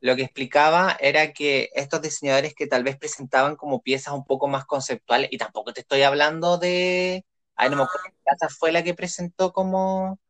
lo 0.00 0.16
que 0.16 0.22
explicaba 0.22 0.96
era 1.00 1.32
que 1.32 1.70
estos 1.74 2.02
diseñadores 2.02 2.54
que 2.54 2.66
tal 2.66 2.84
vez 2.84 2.96
presentaban 2.98 3.56
como 3.56 3.82
piezas 3.82 4.14
un 4.14 4.24
poco 4.24 4.48
más 4.48 4.64
conceptuales, 4.66 5.28
y 5.32 5.38
tampoco 5.38 5.72
te 5.72 5.80
estoy 5.80 6.02
hablando 6.02 6.58
de, 6.58 7.24
ay, 7.56 7.70
no 7.70 7.76
me 7.76 7.82
acuerdo, 7.84 8.08
casa 8.24 8.48
fue 8.48 8.72
la 8.72 8.82
que 8.84 8.94
presentó 8.94 9.52
como 9.52 10.20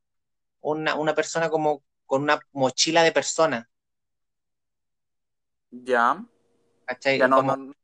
una, 0.60 0.96
una 0.96 1.14
persona 1.14 1.50
como 1.50 1.84
con 2.06 2.22
una 2.24 2.40
mochila 2.52 3.02
de 3.04 3.12
persona, 3.12 3.70
Ya. 5.72 6.24
¿cachai? 6.86 7.18
Ya 7.18 7.28
no, 7.28 7.36
Como- 7.36 7.56
no, 7.56 7.74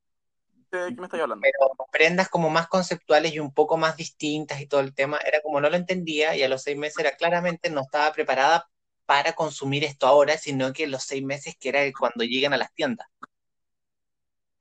de 0.79 0.95
qué 0.95 1.01
me 1.01 1.07
estáis 1.07 1.23
hablando. 1.23 1.45
pero 1.45 1.71
prendas 1.91 2.29
como 2.29 2.51
más 2.51 2.69
conceptuales 2.69 3.35
y 3.35 3.39
un 3.39 3.53
poco 3.53 3.77
más 3.77 3.97
distintas 3.97 4.61
y 4.61 4.67
todo 4.67 4.81
el 4.81 4.95
tema, 4.95 5.19
era 5.19 5.41
como 5.43 5.61
no 5.61 5.69
lo 5.71 5.77
entendía 5.77 6.37
y 6.37 6.43
a 6.43 6.49
los 6.49 6.63
seis 6.63 6.77
meses 6.77 6.99
era 7.01 7.17
claramente 7.17 7.71
no 7.71 7.83
estaba 7.83 8.13
preparada 8.13 8.69
para 9.07 9.35
consumir 9.35 9.85
esto 9.85 10.07
ahora, 10.07 10.39
sino 10.39 10.73
que 10.73 10.87
los 10.87 11.05
seis 11.05 11.23
meses 11.23 11.57
que 11.59 11.69
era 11.69 11.81
cuando 11.99 12.25
llegan 12.25 12.55
a 12.55 12.57
las 12.57 12.73
tiendas. 12.75 13.07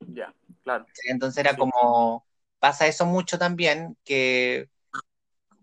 Ya, 0.00 0.34
claro. 0.62 0.86
Entonces 1.08 1.38
era 1.38 1.52
Sí. 1.52 1.56
como, 1.56 2.26
pasa 2.58 2.86
eso 2.86 3.06
mucho 3.06 3.38
también, 3.38 3.96
que 4.04 4.68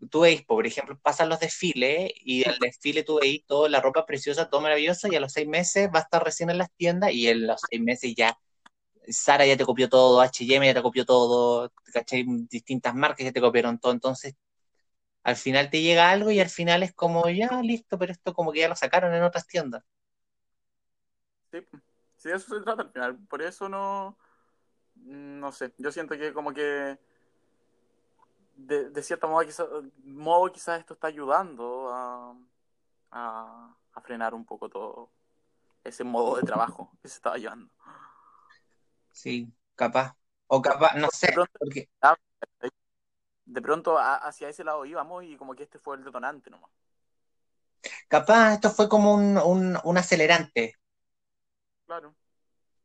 tú 0.10 0.22
veis, 0.22 0.44
por 0.44 0.66
ejemplo, 0.66 0.98
pasan 1.02 1.30
los 1.30 1.40
desfiles 1.40 2.12
y 2.16 2.48
el 2.48 2.58
desfile 2.60 3.04
tú 3.04 3.20
veis 3.22 3.46
toda 3.46 3.70
la 3.70 3.82
ropa 3.82 4.06
preciosa, 4.06 4.50
todo 4.50 4.62
maravilloso 4.62 5.08
y 5.08 5.16
a 5.16 5.20
los 5.20 5.34
seis 5.34 5.48
meses 5.48 5.90
va 5.94 6.00
a 6.00 6.02
estar 6.04 6.24
recién 6.24 6.50
en 6.50 6.58
las 6.58 6.72
tiendas 6.76 7.12
y 7.12 7.28
en 7.28 7.48
los 7.48 7.62
seis 7.70 7.82
meses 7.82 8.14
ya 8.16 8.38
Sara 9.10 9.46
ya 9.46 9.58
te 9.58 9.66
copió 9.66 9.90
todo, 9.90 10.22
H&M 10.22 10.66
ya 10.66 10.74
te 10.74 10.82
copió 10.82 11.06
todo, 11.06 11.72
¿cachai? 11.94 12.26
Distintas 12.50 12.96
marcas 12.96 13.26
ya 13.26 13.32
te 13.32 13.42
copiaron 13.42 13.80
todo, 13.80 13.92
entonces 13.94 14.36
al 15.24 15.36
final 15.36 15.70
te 15.72 15.82
llega 15.82 16.12
algo 16.12 16.32
y 16.32 16.40
al 16.40 16.50
final 16.50 16.84
es 16.84 16.94
como, 16.94 17.30
ya, 17.30 17.62
listo, 17.64 17.98
pero 18.00 18.12
esto 18.12 18.34
como 18.34 18.52
que 18.52 18.62
ya 18.62 18.70
lo 18.70 18.76
sacaron 18.76 19.14
en 19.16 19.24
otras 19.24 19.48
tiendas. 19.48 19.84
Sí, 21.52 21.60
sí, 22.18 22.30
de 22.30 22.36
eso 22.36 22.56
se 22.56 22.62
trata 22.64 22.84
al 22.84 22.92
final. 22.92 23.18
Por 23.28 23.42
eso 23.42 23.68
no. 23.70 24.18
No 24.96 25.52
sé. 25.52 25.74
Yo 25.78 25.92
siento 25.92 26.18
que 26.18 26.34
como 26.34 26.54
que. 26.54 27.00
De, 28.56 28.90
de 28.90 29.02
quizá- 29.46 29.68
modo, 30.04 30.52
quizás 30.52 30.80
esto 30.80 30.94
está 30.94 31.08
ayudando 31.08 31.90
a, 31.92 32.36
a, 33.12 33.76
a 33.94 34.02
frenar 34.02 34.34
un 34.36 34.46
poco 34.46 34.70
todo 34.70 35.10
ese 35.84 36.04
modo 36.04 36.38
de 36.38 36.44
trabajo 36.44 36.92
que 37.02 37.08
se 37.10 37.16
estaba 37.16 37.38
llevando. 37.38 37.72
Sí, 39.12 39.52
capaz. 39.76 40.16
O 40.48 40.62
capaz, 40.62 40.96
no 40.98 41.10
sé, 41.12 41.28
De 41.28 41.34
pronto, 41.34 41.60
porque 41.60 41.90
de 43.46 43.62
pronto 43.62 43.98
hacia 44.00 44.50
ese 44.50 44.64
lado 44.64 44.84
íbamos 44.86 45.24
y 45.24 45.38
como 45.38 45.56
que 45.56 45.62
este 45.64 45.78
fue 45.80 45.96
el 45.96 46.04
detonante 46.04 46.50
nomás. 46.50 46.72
capaz 48.08 48.54
esto 48.54 48.70
fue 48.72 48.88
como 48.90 49.14
un, 49.16 49.38
un, 49.38 49.78
un 49.84 49.98
acelerante, 49.98 50.76
Claro. 51.86 52.16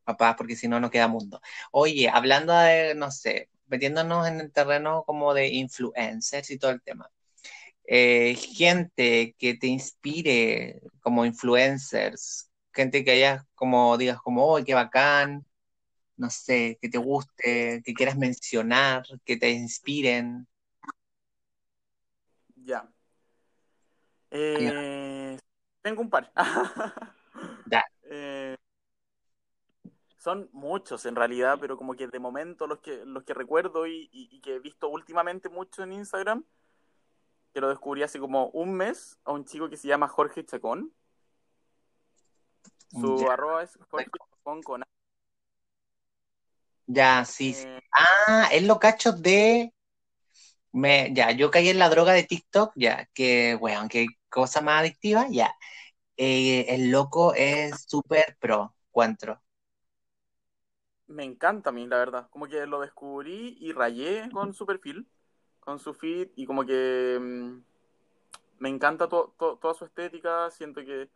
capaz, 0.05 0.35
porque 0.37 0.55
si 0.55 0.67
no, 0.67 0.79
no 0.79 0.89
queda 0.91 1.07
mundo. 1.07 1.41
Oye, 1.71 2.09
hablando 2.09 2.53
de, 2.53 2.95
no 2.95 3.11
sé, 3.11 3.49
metiéndonos 3.67 4.27
en 4.27 4.39
el 4.41 4.51
terreno 4.51 5.03
como 5.05 5.33
de 5.33 5.49
influencers 5.49 6.49
y 6.51 6.57
todo 6.59 6.71
el 6.71 6.81
tema. 6.81 7.09
Eh, 7.85 8.35
gente 8.37 9.35
que 9.39 9.55
te 9.55 9.67
inspire 9.67 10.81
como 11.01 11.25
influencers, 11.25 12.51
gente 12.73 13.05
que 13.05 13.13
hayas 13.13 13.45
como 13.55 13.97
digas 13.97 14.19
como, 14.21 14.47
oh, 14.55 14.65
qué 14.65 14.75
bacán, 14.75 15.45
no 16.17 16.29
sé, 16.29 16.77
que 16.81 16.89
te 16.89 16.97
guste, 16.97 17.81
que 17.85 17.93
quieras 17.93 18.17
mencionar, 18.17 19.03
que 19.23 19.37
te 19.37 19.51
inspiren. 19.51 20.47
Ya. 22.55 22.89
Eh, 24.31 25.37
tengo 25.81 26.01
un 26.01 26.09
par. 26.09 26.31
Ya. 27.69 27.83
Eh, 28.03 28.55
son 30.17 30.49
muchos 30.53 31.05
en 31.05 31.15
realidad, 31.15 31.57
pero 31.59 31.77
como 31.77 31.93
que 31.95 32.07
de 32.07 32.17
momento 32.19 32.65
los 32.65 32.79
que, 32.79 33.05
los 33.05 33.23
que 33.23 33.33
recuerdo 33.33 33.85
y, 33.87 34.09
y- 34.11 34.29
y 34.31 34.39
que 34.41 34.55
he 34.55 34.59
visto 34.59 34.87
últimamente 34.89 35.49
mucho 35.49 35.83
en 35.83 35.91
Instagram, 35.93 36.43
que 37.53 37.61
lo 37.61 37.69
descubrí 37.69 38.03
hace 38.03 38.19
como 38.19 38.47
un 38.49 38.73
mes, 38.73 39.19
a 39.25 39.33
un 39.33 39.45
chico 39.45 39.69
que 39.69 39.77
se 39.77 39.87
llama 39.87 40.07
Jorge 40.07 40.45
Chacón. 40.45 40.93
Su 42.89 43.17
Ya. 43.17 43.33
arroba 43.33 43.63
es 43.63 43.77
Jorge 43.89 44.09
Chacón 44.17 44.63
con 44.63 44.83
A. 44.83 44.87
Ya, 46.87 47.25
sí, 47.25 47.53
sí. 47.53 47.65
Eh, 47.65 47.81
Ah, 47.91 48.49
es 48.51 48.63
lo 48.63 48.79
cacho 48.79 49.11
de. 49.13 49.73
Me, 50.71 51.11
ya, 51.13 51.31
yo 51.31 51.49
caí 51.51 51.69
en 51.69 51.79
la 51.79 51.89
droga 51.89 52.13
de 52.13 52.23
TikTok, 52.23 52.73
ya, 52.75 53.07
que, 53.13 53.55
weón, 53.55 53.89
qué 53.89 54.07
cosa 54.29 54.61
más 54.61 54.81
adictiva, 54.81 55.27
ya. 55.31 55.53
Eh, 56.17 56.67
el 56.69 56.91
loco 56.91 57.33
es 57.35 57.85
súper 57.87 58.37
pro, 58.39 58.75
encuentro. 58.89 59.41
me 61.07 61.23
encanta 61.23 61.69
a 61.69 61.73
mí, 61.73 61.87
la 61.87 61.97
verdad. 61.97 62.29
Como 62.29 62.47
que 62.47 62.65
lo 62.65 62.81
descubrí 62.81 63.57
y 63.59 63.71
rayé 63.73 64.29
con 64.31 64.53
su 64.53 64.65
perfil, 64.65 65.07
con 65.59 65.79
su 65.79 65.93
feed, 65.93 66.29
y 66.35 66.45
como 66.45 66.65
que 66.65 67.17
mm, 67.21 67.59
me 68.59 68.69
encanta 68.69 69.07
to- 69.07 69.33
to- 69.39 69.57
toda 69.57 69.73
su 69.73 69.85
estética. 69.85 70.49
Siento 70.51 70.81
que 70.85 71.09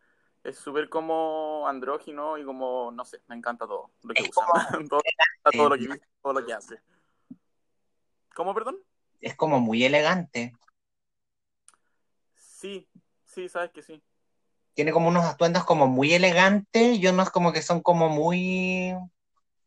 es 0.44 0.58
súper 0.58 0.88
como 0.88 1.66
andrógino 1.68 2.36
y 2.38 2.44
como, 2.44 2.90
no 2.90 3.04
sé, 3.04 3.22
me 3.28 3.36
encanta 3.36 3.66
todo 3.66 3.90
lo 4.02 4.14
que 4.14 4.22
Es 4.22 4.30
usa. 4.30 4.44
como- 4.46 4.52
todo, 4.90 5.02
todo 5.52 5.68
lo 5.68 5.76
que 5.76 6.00
todo 6.22 6.32
lo 6.32 6.46
que 6.46 6.52
hace. 6.52 6.80
¿Cómo, 8.34 8.54
perdón? 8.54 8.78
Es 9.20 9.36
como 9.36 9.60
muy 9.60 9.84
elegante. 9.84 10.52
Sí, 12.34 12.88
sí, 13.24 13.48
sabes 13.48 13.70
que 13.72 13.82
sí. 13.82 14.02
Tiene 14.74 14.92
como 14.92 15.08
unos 15.08 15.24
atuendos 15.24 15.64
como 15.64 15.86
muy 15.86 16.14
elegantes 16.14 16.98
y 16.98 17.06
unos 17.06 17.30
como 17.30 17.52
que 17.52 17.60
son 17.62 17.82
como 17.82 18.08
muy 18.08 18.94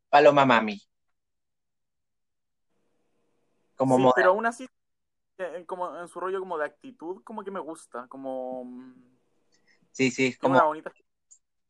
paloma 0.09 0.45
mami. 0.45 0.81
Como 3.75 3.97
Sí, 3.97 4.01
moda- 4.03 4.13
pero 4.15 4.29
aún 4.31 4.45
así, 4.45 4.67
eh, 5.37 5.63
como 5.67 5.95
en 5.99 6.07
su 6.07 6.19
rollo 6.19 6.39
como 6.39 6.57
de 6.57 6.65
actitud, 6.65 7.21
como 7.23 7.43
que 7.43 7.51
me 7.51 7.59
gusta, 7.59 8.07
como 8.07 8.63
mm, 8.65 9.14
Sí, 9.95 10.11
sí, 10.11 10.27
es 10.27 10.37
como 10.37 10.61
bonita 10.67 10.91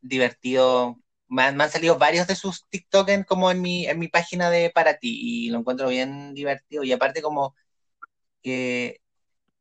divertido. 0.01 0.97
Me 1.27 1.43
han, 1.43 1.57
me 1.57 1.63
han 1.63 1.71
salido 1.71 1.97
varios 1.97 2.27
de 2.27 2.35
sus 2.35 2.67
TikTok 2.69 3.09
en, 3.09 3.23
como 3.23 3.49
en 3.51 3.61
mi, 3.61 3.87
en 3.87 3.99
mi 3.99 4.07
página 4.07 4.49
de 4.49 4.69
para 4.69 4.97
ti 4.99 5.45
y 5.47 5.49
lo 5.49 5.59
encuentro 5.59 5.89
bien 5.89 6.33
divertido. 6.33 6.83
Y 6.83 6.91
aparte 6.93 7.21
como 7.21 7.55
que 8.43 9.01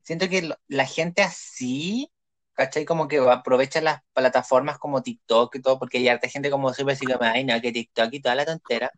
siento 0.03 0.29
que 0.29 0.43
lo- 0.43 0.57
la 0.69 0.87
gente 0.87 1.23
así, 1.23 2.13
¿cachai? 2.55 2.85
Como 2.87 3.09
que 3.09 3.19
aprovecha 3.19 3.81
las 3.83 4.03
plataformas 4.15 4.79
como 4.79 5.03
TikTok 5.03 5.57
y 5.57 5.63
todo, 5.63 5.79
porque 5.79 5.99
hay 5.99 6.09
harta 6.09 6.29
gente 6.29 6.51
como 6.51 6.75
súper 6.75 6.95
así 6.95 7.07
como, 7.07 7.21
ay, 7.25 7.45
no, 7.45 7.61
que 7.63 7.73
TikTok 7.73 8.11
y 8.15 8.21
toda 8.23 8.37
la 8.37 8.47
tontera, 8.47 8.93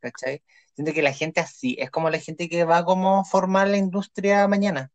¿cachai? 0.00 0.42
Siento 0.74 0.92
que 0.94 1.02
la 1.02 1.12
gente 1.14 1.40
así 1.40 1.76
es 1.80 1.90
como 1.90 2.10
la 2.10 2.18
gente 2.20 2.48
que 2.50 2.64
va 2.64 2.84
como 2.84 3.24
formar 3.26 3.68
la 3.68 3.78
industria 3.78 4.48
mañana. 4.48 4.92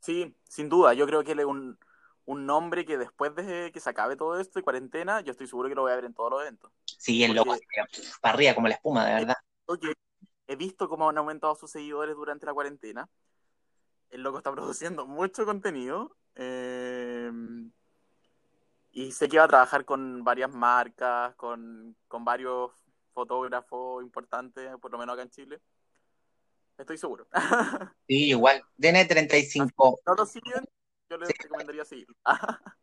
Sí, 0.00 0.34
sin 0.48 0.68
duda. 0.68 0.94
Yo 0.94 1.06
creo 1.06 1.24
que 1.24 1.32
él 1.32 1.40
es 1.40 1.46
un, 1.46 1.78
un 2.28 2.44
nombre 2.44 2.84
que 2.84 2.98
después 2.98 3.34
de 3.34 3.72
que 3.72 3.80
se 3.80 3.88
acabe 3.88 4.14
todo 4.14 4.38
esto 4.38 4.58
de 4.58 4.62
cuarentena, 4.62 5.22
yo 5.22 5.30
estoy 5.32 5.46
seguro 5.46 5.70
que 5.70 5.74
lo 5.74 5.80
voy 5.80 5.92
a 5.92 5.96
ver 5.96 6.04
en 6.04 6.12
todos 6.12 6.30
los 6.30 6.42
eventos. 6.42 6.70
Sí, 6.84 7.24
el 7.24 7.32
loco, 7.34 7.56
para 8.20 8.34
arriba 8.34 8.54
como 8.54 8.68
la 8.68 8.74
espuma, 8.74 9.06
de 9.06 9.14
verdad. 9.14 9.36
He 10.46 10.54
visto 10.54 10.90
cómo 10.90 11.08
han 11.08 11.16
aumentado 11.16 11.54
sus 11.54 11.70
seguidores 11.70 12.14
durante 12.14 12.44
la 12.44 12.52
cuarentena. 12.52 13.08
El 14.10 14.22
loco 14.22 14.38
está 14.38 14.52
produciendo 14.52 15.06
mucho 15.06 15.46
contenido. 15.46 16.16
eh, 16.34 17.32
y 18.90 19.12
sé 19.12 19.28
que 19.28 19.38
va 19.38 19.44
a 19.44 19.48
trabajar 19.48 19.86
con 19.86 20.22
varias 20.22 20.52
marcas, 20.52 21.34
con, 21.36 21.96
con 22.08 22.24
varios 22.26 22.72
fotógrafos 23.14 24.02
importantes, 24.02 24.70
por 24.82 24.90
lo 24.90 24.98
menos 24.98 25.14
acá 25.14 25.22
en 25.22 25.30
Chile. 25.30 25.60
Estoy 26.76 26.98
seguro. 26.98 27.26
Sí, 28.06 28.30
igual. 28.30 28.62
Tiene 28.80 29.04
35. 29.04 30.00
no 30.06 30.14
lo 30.14 30.24
siguen, 30.24 30.64
yo 31.10 31.18
les 31.18 31.34
Sí. 31.34 31.34
recomendaría 31.38 31.84
seguirlo. 31.84 32.16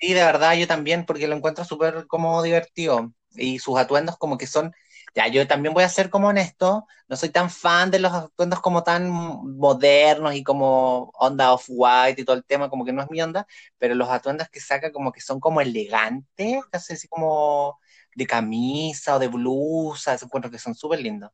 Sí, 0.00 0.12
de 0.12 0.22
verdad, 0.24 0.54
yo 0.56 0.66
también, 0.66 1.06
porque 1.06 1.26
lo 1.28 1.36
encuentro 1.36 1.64
súper 1.64 2.06
como 2.06 2.42
divertido. 2.42 3.12
Y 3.30 3.58
sus 3.58 3.78
atuendos 3.78 4.16
como 4.18 4.36
que 4.38 4.46
son, 4.46 4.72
Ya, 5.14 5.28
yo 5.28 5.46
también 5.46 5.72
voy 5.74 5.84
a 5.84 5.88
ser 5.88 6.10
como 6.10 6.28
honesto, 6.28 6.86
no 7.08 7.16
soy 7.16 7.28
tan 7.30 7.48
fan 7.50 7.90
de 7.90 8.00
los 8.00 8.12
atuendos 8.12 8.60
como 8.60 8.82
tan 8.82 9.08
modernos 9.10 10.34
y 10.34 10.42
como 10.42 11.10
onda 11.14 11.52
off-white 11.52 12.20
y 12.20 12.24
todo 12.24 12.36
el 12.36 12.44
tema, 12.44 12.68
como 12.68 12.84
que 12.84 12.92
no 12.92 13.00
es 13.02 13.10
mi 13.10 13.20
onda, 13.22 13.46
pero 13.78 13.94
los 13.94 14.08
atuendos 14.08 14.48
que 14.50 14.60
saca 14.60 14.90
como 14.92 15.12
que 15.12 15.20
son 15.20 15.38
como 15.40 15.60
elegantes, 15.60 16.64
casi 16.70 16.94
así 16.94 17.06
como 17.08 17.78
de 18.16 18.26
camisa 18.26 19.14
o 19.16 19.18
de 19.20 19.28
blusa, 19.28 20.14
encuentro 20.20 20.50
que 20.50 20.58
son 20.58 20.74
súper 20.74 21.00
lindos. 21.00 21.30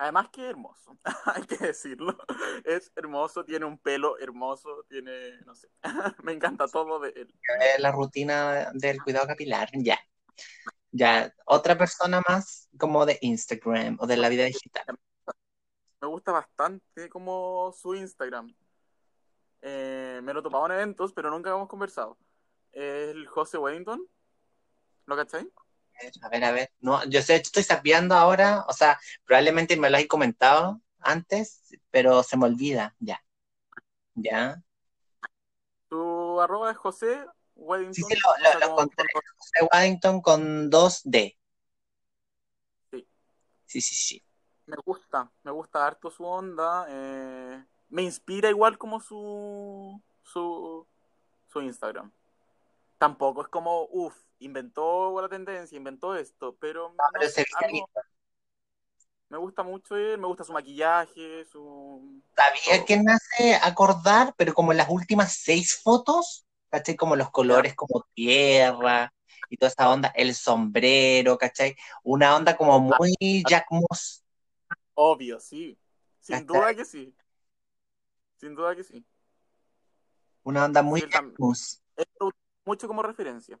Además 0.00 0.30
que 0.32 0.48
hermoso, 0.48 0.98
hay 1.26 1.42
que 1.42 1.58
decirlo. 1.58 2.16
Es 2.64 2.90
hermoso, 2.96 3.44
tiene 3.44 3.66
un 3.66 3.76
pelo 3.76 4.18
hermoso, 4.18 4.86
tiene, 4.88 5.38
no 5.44 5.54
sé, 5.54 5.68
me 6.22 6.32
encanta 6.32 6.66
todo 6.68 7.00
de 7.00 7.10
él. 7.10 7.34
La 7.78 7.92
rutina 7.92 8.70
del 8.72 9.02
cuidado 9.02 9.26
capilar, 9.26 9.68
ya. 9.74 9.98
Ya, 10.90 11.30
otra 11.44 11.76
persona 11.76 12.22
más 12.26 12.70
como 12.78 13.04
de 13.04 13.18
Instagram 13.20 13.98
o 14.00 14.06
de 14.06 14.16
la 14.16 14.30
vida 14.30 14.44
digital. 14.44 14.86
Me 16.00 16.08
gusta 16.08 16.32
bastante 16.32 17.10
como 17.10 17.70
su 17.76 17.94
Instagram. 17.94 18.54
Eh, 19.60 20.20
me 20.22 20.32
lo 20.32 20.42
topaba 20.42 20.64
en 20.68 20.72
eventos, 20.72 21.12
pero 21.12 21.30
nunca 21.30 21.50
hemos 21.50 21.68
conversado. 21.68 22.16
El 22.72 23.26
José 23.26 23.58
Wellington, 23.58 24.02
¿lo 25.04 25.16
cacháis? 25.16 25.46
A 26.22 26.28
ver, 26.28 26.44
a 26.44 26.52
ver. 26.52 26.70
No, 26.80 27.04
yo 27.04 27.22
sé, 27.22 27.36
estoy 27.36 27.62
sabiendo 27.62 28.14
ahora, 28.14 28.64
o 28.68 28.72
sea, 28.72 28.98
probablemente 29.24 29.76
me 29.76 29.90
lo 29.90 29.96
hay 29.96 30.06
comentado 30.06 30.80
antes, 31.00 31.62
pero 31.90 32.22
se 32.22 32.36
me 32.36 32.46
olvida, 32.46 32.94
ya. 32.98 33.22
¿Ya? 34.14 34.62
Tu 35.88 36.40
arroba 36.40 36.70
es 36.70 36.76
José 36.76 37.26
Weddington. 37.54 37.94
Sí, 37.94 38.02
sí, 38.02 38.14
lo, 38.14 38.68
lo, 38.68 38.76
José 38.76 39.68
Weddington 39.72 40.20
con 40.20 40.70
dos 40.70 41.00
D. 41.04 41.38
Sí. 42.90 43.08
Sí, 43.66 43.80
sí, 43.80 43.94
sí. 43.94 44.24
Me 44.66 44.76
gusta, 44.84 45.30
me 45.42 45.50
gusta 45.50 45.86
harto 45.86 46.10
su 46.10 46.24
onda. 46.24 46.86
Eh, 46.88 47.64
me 47.88 48.02
inspira 48.02 48.48
igual 48.48 48.78
como 48.78 49.00
su, 49.00 50.00
su, 50.22 50.86
su 51.48 51.60
Instagram. 51.60 52.12
Tampoco 53.00 53.40
es 53.40 53.48
como, 53.48 53.86
uff, 53.86 54.14
inventó 54.40 55.18
la 55.22 55.28
tendencia, 55.30 55.74
inventó 55.74 56.14
esto, 56.14 56.54
pero, 56.60 56.94
me 59.30 59.38
gusta 59.38 59.62
mucho 59.62 59.96
él, 59.96 60.18
me 60.18 60.26
gusta 60.26 60.44
su 60.44 60.52
maquillaje, 60.52 61.46
su... 61.46 62.22
Sabía 62.36 62.84
que 62.84 62.98
me 62.98 63.10
hace 63.10 63.54
acordar, 63.54 64.34
pero 64.36 64.52
como 64.52 64.72
en 64.72 64.76
las 64.76 64.90
últimas 64.90 65.32
seis 65.32 65.80
fotos, 65.82 66.44
¿cachai? 66.68 66.94
Como 66.94 67.16
los 67.16 67.30
colores 67.30 67.74
como 67.74 68.06
tierra 68.12 69.14
y 69.48 69.56
toda 69.56 69.70
esa 69.70 69.88
onda, 69.88 70.12
el 70.14 70.34
sombrero, 70.34 71.38
¿cachai? 71.38 71.74
Una 72.02 72.36
onda 72.36 72.54
como 72.54 72.74
ah. 72.74 72.96
muy 72.98 73.42
Jack 73.48 73.64
Moss. 73.70 74.22
Obvio, 74.92 75.40
sí. 75.40 75.78
Sin 76.20 76.44
duda 76.44 76.74
que 76.74 76.84
sí. 76.84 77.16
Sin 78.36 78.54
duda 78.54 78.76
que 78.76 78.84
sí. 78.84 79.02
Una 80.42 80.66
onda 80.66 80.82
muy 80.82 81.00
Jack 81.00 81.32
Moss. 81.38 81.80
Mucho 82.70 82.86
como 82.86 83.02
referencia. 83.02 83.58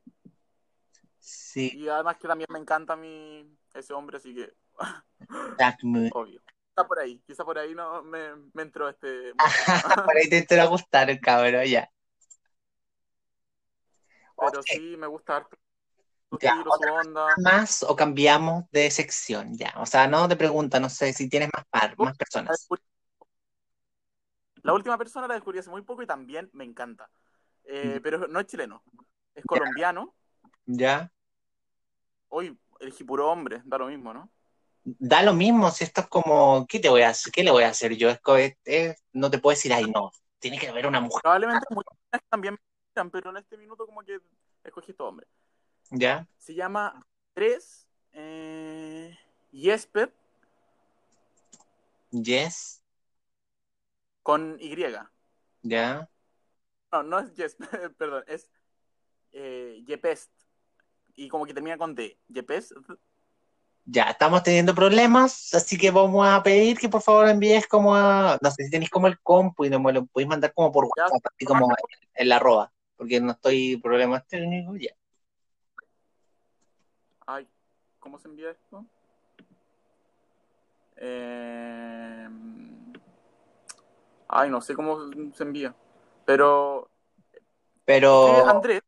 Sí. 1.18 1.72
Y 1.74 1.88
además 1.88 2.16
que 2.16 2.28
también 2.28 2.46
me 2.48 2.60
encanta 2.60 2.92
a 2.92 2.96
mí 2.96 3.44
ese 3.74 3.92
hombre, 3.92 4.18
así 4.18 4.32
que. 4.32 4.54
Obvio. 6.14 6.40
Está 6.68 6.86
por 6.86 7.00
ahí, 7.00 7.20
quizá 7.26 7.44
por 7.44 7.58
ahí 7.58 7.74
no 7.74 8.04
me, 8.04 8.36
me 8.54 8.62
entró 8.62 8.88
este. 8.88 9.34
por 10.06 10.16
ahí 10.16 10.30
te 10.30 10.38
entró 10.38 10.62
a 10.62 10.66
gustar 10.66 11.10
el 11.10 11.18
cabrón, 11.18 11.64
ya. 11.64 11.90
Pero 14.38 14.62
sí, 14.62 14.96
me 14.96 15.08
gusta 15.08 15.38
harto. 15.38 15.58
Su 16.30 16.38
onda. 16.92 17.34
¿Más 17.38 17.82
o 17.82 17.96
cambiamos 17.96 18.70
de 18.70 18.92
sección 18.92 19.58
ya? 19.58 19.74
O 19.78 19.86
sea, 19.86 20.06
no 20.06 20.28
te 20.28 20.36
pregunta, 20.36 20.78
no 20.78 20.88
sé 20.88 21.12
si 21.12 21.28
tienes 21.28 21.50
más, 21.52 21.66
par, 21.66 21.98
más 21.98 22.16
personas. 22.16 22.68
La 24.62 24.72
última 24.72 24.96
persona 24.96 25.26
la 25.26 25.34
descubrí 25.34 25.58
hace 25.58 25.68
muy 25.68 25.82
poco 25.82 26.00
y 26.00 26.06
también 26.06 26.48
me 26.52 26.62
encanta. 26.62 27.10
Eh, 27.72 28.00
pero 28.02 28.26
no 28.26 28.40
es 28.40 28.46
chileno, 28.46 28.82
es 29.32 29.44
colombiano. 29.44 30.12
Ya. 30.66 31.12
Hoy 32.28 32.58
elegí 32.80 33.04
puro 33.04 33.30
hombre, 33.30 33.62
da 33.64 33.78
lo 33.78 33.86
mismo, 33.86 34.12
¿no? 34.12 34.28
Da 34.82 35.22
lo 35.22 35.34
mismo, 35.34 35.70
si 35.70 35.84
esto 35.84 36.00
es 36.00 36.08
como, 36.08 36.66
¿qué 36.66 36.80
te 36.80 36.88
voy 36.88 37.02
a 37.02 37.10
hacer? 37.10 37.32
¿Qué 37.32 37.44
le 37.44 37.52
voy 37.52 37.62
a 37.62 37.68
hacer 37.68 37.94
yo? 37.96 38.08
Es, 38.64 39.04
no 39.12 39.30
te 39.30 39.38
puedo 39.38 39.54
decir, 39.54 39.72
ay, 39.72 39.84
no, 39.84 40.10
tiene 40.40 40.58
que 40.58 40.66
haber 40.66 40.88
una 40.88 41.00
mujer. 41.00 41.20
Probablemente 41.22 41.64
muchas 41.70 41.96
también 42.28 42.54
me 42.54 43.10
pero 43.12 43.30
en 43.30 43.36
este 43.36 43.56
minuto 43.56 43.86
como 43.86 44.02
que 44.02 44.18
escogí 44.64 44.90
este 44.90 45.02
hombre. 45.04 45.28
¿Ya? 45.90 46.26
Se 46.38 46.54
llama 46.54 47.06
Tres 47.34 47.86
eh, 48.12 49.16
Yesper. 49.52 50.12
Yes. 52.10 52.82
Con 54.24 54.56
Y. 54.58 54.74
¿Ya? 55.62 56.09
No, 56.92 57.02
no 57.02 57.18
es 57.20 57.34
Yes, 57.34 57.56
perdón, 57.98 58.24
es 58.26 58.50
eh, 59.32 59.82
Yepest 59.86 60.30
y 61.14 61.28
como 61.28 61.46
que 61.46 61.54
termina 61.54 61.76
con 61.76 61.94
D. 61.94 62.18
¿Yepes? 62.28 62.74
Ya, 63.84 64.04
estamos 64.04 64.42
teniendo 64.42 64.74
problemas, 64.74 65.52
así 65.54 65.76
que 65.76 65.90
vamos 65.90 66.26
a 66.26 66.42
pedir 66.42 66.78
que 66.78 66.88
por 66.88 67.02
favor 67.02 67.28
envíes 67.28 67.66
como 67.66 67.94
a, 67.94 68.38
no 68.40 68.50
sé 68.50 68.64
si 68.64 68.70
tenéis 68.70 68.90
como 68.90 69.06
el 69.06 69.18
compu 69.20 69.64
y 69.64 69.70
me 69.70 69.92
lo 69.92 70.06
podéis 70.06 70.28
mandar 70.28 70.52
como 70.54 70.70
por 70.70 70.84
WhatsApp, 70.84 71.20
así 71.34 71.44
como 71.44 71.74
en 72.14 72.28
la 72.28 72.36
arroba, 72.36 72.72
porque 72.96 73.20
no 73.20 73.32
estoy 73.32 73.76
problemas 73.78 74.26
técnicos 74.28 74.78
ya. 74.78 74.94
Ay, 77.26 77.48
¿cómo 77.98 78.18
se 78.18 78.28
envía 78.28 78.50
esto? 78.50 78.84
Eh... 80.96 82.28
Ay, 84.28 84.50
no 84.50 84.60
sé 84.60 84.74
cómo 84.74 85.10
se 85.34 85.42
envía, 85.42 85.74
pero... 86.30 86.88
Pero... 87.84 88.46
Andrés, 88.46 88.82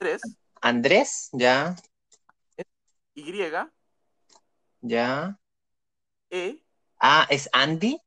Andrés 0.00 0.22
Andrés, 0.60 1.28
ya. 1.32 1.76
Y. 3.14 3.32
Ya. 4.80 5.38
E. 6.30 6.64
Ah, 6.98 7.28
¿es 7.30 7.48
Andy? 7.52 8.00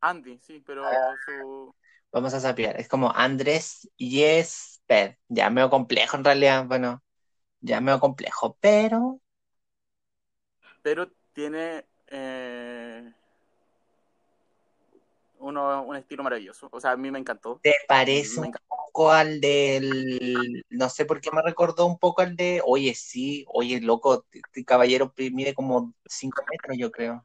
Andy, 0.00 0.38
sí, 0.38 0.62
pero 0.64 0.86
ah. 0.86 1.14
su... 1.26 1.74
Vamos 2.10 2.32
a 2.32 2.40
saber, 2.40 2.80
es 2.80 2.88
como 2.88 3.12
Andrés 3.14 3.86
Yesped. 3.98 5.16
Ya 5.28 5.50
medio 5.50 5.68
complejo 5.68 6.16
en 6.16 6.24
realidad, 6.24 6.64
bueno, 6.64 7.04
ya 7.60 7.82
medio 7.82 8.00
complejo, 8.00 8.56
pero... 8.62 9.20
Pero 10.80 11.12
tiene 11.34 11.86
eh, 12.06 12.63
uno, 15.44 15.82
un 15.82 15.96
estilo 15.96 16.22
maravilloso. 16.22 16.68
O 16.72 16.80
sea, 16.80 16.92
a 16.92 16.96
mí 16.96 17.10
me 17.10 17.18
encantó. 17.18 17.60
¿Te 17.62 17.74
parece 17.86 18.40
un 18.40 18.52
poco 18.66 19.10
al 19.10 19.40
del. 19.40 20.64
No 20.70 20.88
sé 20.88 21.04
por 21.04 21.20
qué 21.20 21.30
me 21.30 21.42
recordó 21.42 21.86
un 21.86 21.98
poco 21.98 22.22
al 22.22 22.36
de. 22.36 22.62
Oye, 22.64 22.94
sí, 22.94 23.44
oye, 23.48 23.80
loco, 23.80 24.24
este 24.32 24.64
caballero 24.64 25.12
mide 25.16 25.54
como 25.54 25.92
5 26.06 26.42
metros, 26.50 26.76
yo 26.78 26.90
creo. 26.90 27.24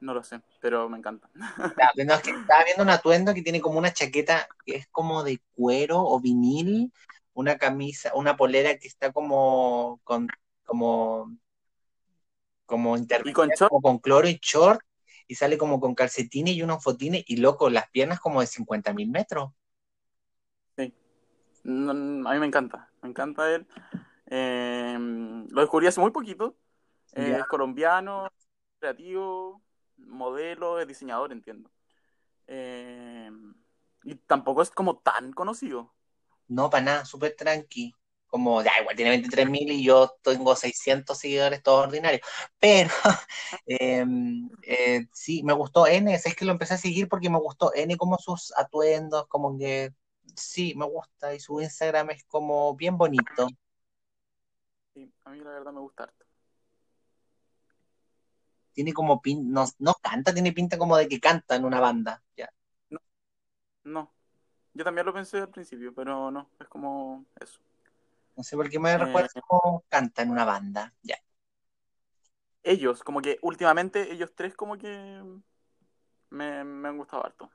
No 0.00 0.14
lo 0.14 0.22
sé, 0.22 0.40
pero 0.60 0.88
me 0.88 0.96
encanta. 0.98 1.28
estaba 1.96 2.64
viendo 2.64 2.82
un 2.82 2.90
atuendo 2.90 3.34
que 3.34 3.42
tiene 3.42 3.60
como 3.60 3.78
una 3.78 3.92
chaqueta 3.92 4.48
que 4.64 4.76
es 4.76 4.86
como 4.88 5.22
de 5.24 5.40
cuero 5.54 6.00
o 6.00 6.20
vinil, 6.20 6.92
una 7.34 7.58
camisa, 7.58 8.12
una 8.14 8.36
polera 8.36 8.78
que 8.78 8.88
está 8.88 9.12
como 9.12 10.00
con 10.04 10.28
como 10.64 11.36
como, 12.64 12.96
¿Y 12.96 13.32
con, 13.32 13.50
como 13.68 13.82
con 13.82 13.98
cloro 13.98 14.28
y 14.28 14.38
short 14.40 14.80
y 15.30 15.36
sale 15.36 15.56
como 15.56 15.78
con 15.78 15.94
calcetines 15.94 16.56
y 16.56 16.62
unos 16.64 16.82
fotines 16.82 17.22
y 17.28 17.36
loco, 17.36 17.70
las 17.70 17.88
piernas 17.90 18.18
como 18.18 18.40
de 18.40 18.48
50 18.48 18.92
mil 18.92 19.08
metros. 19.08 19.52
Sí, 20.76 20.92
a 21.64 21.68
mí 21.68 22.38
me 22.40 22.46
encanta, 22.46 22.90
me 23.00 23.10
encanta 23.10 23.48
él. 23.54 23.64
Em, 24.26 25.46
lo 25.50 25.60
descubrí 25.60 25.86
hace 25.86 26.00
muy 26.00 26.10
poquito. 26.10 26.56
es 27.12 27.44
colombiano, 27.44 28.28
creativo, 28.80 29.62
modelo, 29.98 30.80
es 30.80 30.88
diseñador, 30.88 31.30
entiendo. 31.30 31.70
Em, 32.48 33.54
y 34.02 34.16
tampoco 34.16 34.62
es 34.62 34.70
como 34.70 34.98
tan 34.98 35.32
conocido. 35.32 35.94
No, 36.48 36.70
para 36.70 36.84
nada, 36.84 37.04
súper 37.04 37.36
tranqui 37.36 37.94
como, 38.30 38.62
ya 38.62 38.70
igual 38.80 38.96
tiene 38.96 39.10
23 39.10 39.50
mil 39.50 39.70
y 39.70 39.84
yo 39.84 40.16
tengo 40.22 40.54
600 40.56 41.18
seguidores, 41.18 41.62
todos 41.62 41.86
ordinarios. 41.86 42.22
Pero 42.58 42.90
em, 43.66 44.48
eh, 44.62 45.06
sí, 45.12 45.42
me 45.42 45.52
gustó 45.52 45.86
N, 45.86 46.14
es 46.14 46.34
que 46.34 46.44
lo 46.44 46.52
empecé 46.52 46.74
a 46.74 46.78
seguir 46.78 47.08
porque 47.08 47.28
me 47.28 47.38
gustó 47.38 47.74
N 47.74 47.96
como 47.96 48.16
sus 48.18 48.52
atuendos, 48.56 49.26
como 49.26 49.58
que 49.58 49.92
sí, 50.36 50.74
me 50.76 50.86
gusta 50.86 51.34
y 51.34 51.40
su 51.40 51.60
Instagram 51.60 52.10
es 52.10 52.24
como 52.24 52.74
bien 52.76 52.96
bonito. 52.96 53.48
Sí, 54.94 55.12
a 55.24 55.30
mí 55.30 55.40
la 55.40 55.50
verdad 55.50 55.72
me 55.72 55.80
gusta 55.80 56.04
harto. 56.04 56.24
Tiene 58.72 58.92
como 58.92 59.20
pinta, 59.20 59.50
no, 59.52 59.66
no 59.78 59.94
canta, 60.00 60.32
tiene 60.32 60.52
pinta 60.52 60.78
como 60.78 60.96
de 60.96 61.08
que 61.08 61.20
canta 61.20 61.56
en 61.56 61.64
una 61.64 61.80
banda, 61.80 62.22
ya. 62.36 62.48
No, 62.88 63.00
no, 63.84 64.12
yo 64.72 64.84
también 64.84 65.06
lo 65.06 65.12
pensé 65.12 65.38
al 65.38 65.50
principio, 65.50 65.92
pero 65.92 66.30
no, 66.30 66.48
es 66.60 66.68
como 66.68 67.26
eso. 67.40 67.60
No 68.40 68.44
sé 68.44 68.56
por 68.56 68.70
qué 68.70 68.78
me 68.78 68.96
recuerda 68.96 69.28
Eh. 69.34 69.40
cómo 69.46 69.84
canta 69.90 70.22
en 70.22 70.30
una 70.30 70.46
banda. 70.46 70.94
Ya. 71.02 71.18
Ellos, 72.62 73.02
como 73.02 73.20
que 73.20 73.38
últimamente 73.42 74.10
ellos 74.10 74.32
tres 74.34 74.56
como 74.56 74.78
que 74.78 75.22
me, 76.30 76.64
me 76.64 76.88
han 76.88 76.96
gustado 76.96 77.26
harto. 77.26 77.50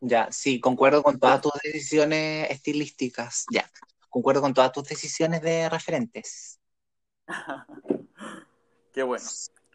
Ya, 0.00 0.30
sí, 0.30 0.60
concuerdo 0.60 1.02
con 1.02 1.18
todas 1.18 1.40
tus 1.40 1.52
decisiones 1.62 2.50
estilísticas. 2.50 3.46
Ya, 3.50 3.70
concuerdo 4.10 4.42
con 4.42 4.52
todas 4.52 4.72
tus 4.72 4.86
decisiones 4.86 5.40
de 5.40 5.70
referentes. 5.70 6.60
Qué 8.92 9.02
bueno. 9.02 9.24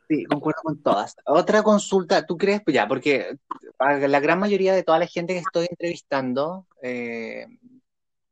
Sí, 0.07 0.25
concuerdo 0.25 0.61
con 0.61 0.83
todas. 0.83 1.15
Otra 1.25 1.63
consulta, 1.63 2.23
¿tú 2.23 2.37
crees? 2.37 2.61
Ya, 2.67 2.87
porque 2.87 3.35
para 3.77 4.07
la 4.07 4.19
gran 4.19 4.37
mayoría 4.37 4.75
de 4.75 4.83
toda 4.83 4.99
la 4.99 5.07
gente 5.07 5.33
que 5.33 5.39
estoy 5.39 5.65
entrevistando, 5.71 6.67
eh, 6.83 7.47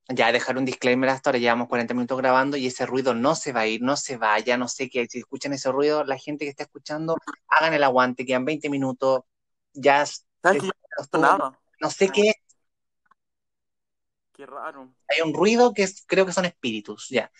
ya 0.09 0.31
dejar 0.31 0.57
un 0.57 0.65
disclaimer 0.65 1.09
hasta 1.09 1.29
ahora, 1.29 1.39
llevamos 1.39 1.67
40 1.67 1.93
minutos 1.93 2.17
grabando 2.17 2.55
y 2.57 2.67
ese 2.67 2.85
ruido 2.85 3.13
no 3.13 3.35
se 3.35 3.51
va 3.51 3.61
a 3.61 3.67
ir, 3.67 3.81
no 3.81 3.97
se 3.97 4.17
vaya, 4.17 4.57
no 4.57 4.67
sé 4.67 4.89
qué. 4.89 5.05
Si 5.07 5.19
escuchan 5.19 5.53
ese 5.53 5.71
ruido, 5.71 6.03
la 6.03 6.17
gente 6.17 6.45
que 6.45 6.49
está 6.49 6.63
escuchando, 6.63 7.17
hagan 7.49 7.73
el 7.73 7.83
aguante, 7.83 8.25
quedan 8.25 8.45
20 8.45 8.69
minutos, 8.69 9.21
ya 9.73 10.05
¿Sabes 10.05 10.61
que 10.61 10.67
yo 10.67 10.71
no 11.13 11.19
nada? 11.19 11.59
sé 11.89 12.09
qué, 12.09 12.33
Qué 14.33 14.45
raro. 14.45 14.93
hay 15.09 15.21
un 15.27 15.33
ruido 15.33 15.73
que 15.73 15.83
es- 15.83 16.03
creo 16.07 16.25
que 16.25 16.31
son 16.31 16.45
espíritus, 16.45 17.07
ya. 17.09 17.31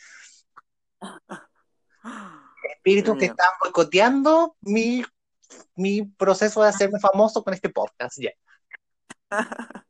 Espíritus 2.76 3.14
Qué 3.14 3.20
que 3.20 3.26
miedo. 3.26 3.34
están 3.34 3.50
boicoteando 3.62 4.56
mi, 4.62 5.04
mi 5.76 6.04
proceso 6.04 6.62
de 6.64 6.70
hacerme 6.70 7.00
famoso 7.00 7.44
con 7.44 7.54
este 7.54 7.70
podcast, 7.70 8.18
ya. 8.20 8.32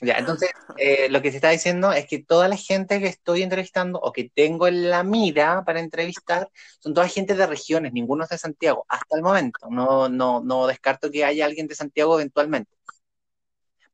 Ya, 0.00 0.14
entonces, 0.14 0.50
eh, 0.76 1.08
lo 1.10 1.20
que 1.20 1.30
se 1.30 1.36
está 1.36 1.50
diciendo 1.50 1.92
es 1.92 2.06
que 2.06 2.22
toda 2.22 2.48
la 2.48 2.56
gente 2.56 3.00
que 3.00 3.08
estoy 3.08 3.42
entrevistando 3.42 3.98
o 4.00 4.12
que 4.12 4.30
tengo 4.34 4.66
en 4.66 4.88
la 4.88 5.02
mira 5.02 5.64
para 5.64 5.80
entrevistar 5.80 6.48
son 6.78 6.94
toda 6.94 7.08
gente 7.08 7.34
de 7.34 7.46
regiones, 7.46 7.92
ninguno 7.92 8.24
es 8.24 8.30
de 8.30 8.38
Santiago, 8.38 8.86
hasta 8.88 9.16
el 9.16 9.22
momento. 9.22 9.58
No, 9.68 10.08
no, 10.08 10.40
no 10.40 10.66
descarto 10.66 11.10
que 11.10 11.24
haya 11.24 11.44
alguien 11.44 11.66
de 11.66 11.74
Santiago 11.74 12.18
eventualmente. 12.18 12.72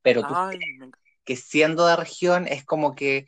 Pero 0.02 0.22
Ay, 0.28 0.58
encanta. 0.76 0.98
que 1.24 1.36
siendo 1.36 1.86
de 1.86 1.96
región 1.96 2.46
es 2.46 2.64
como 2.64 2.94
que 2.94 3.26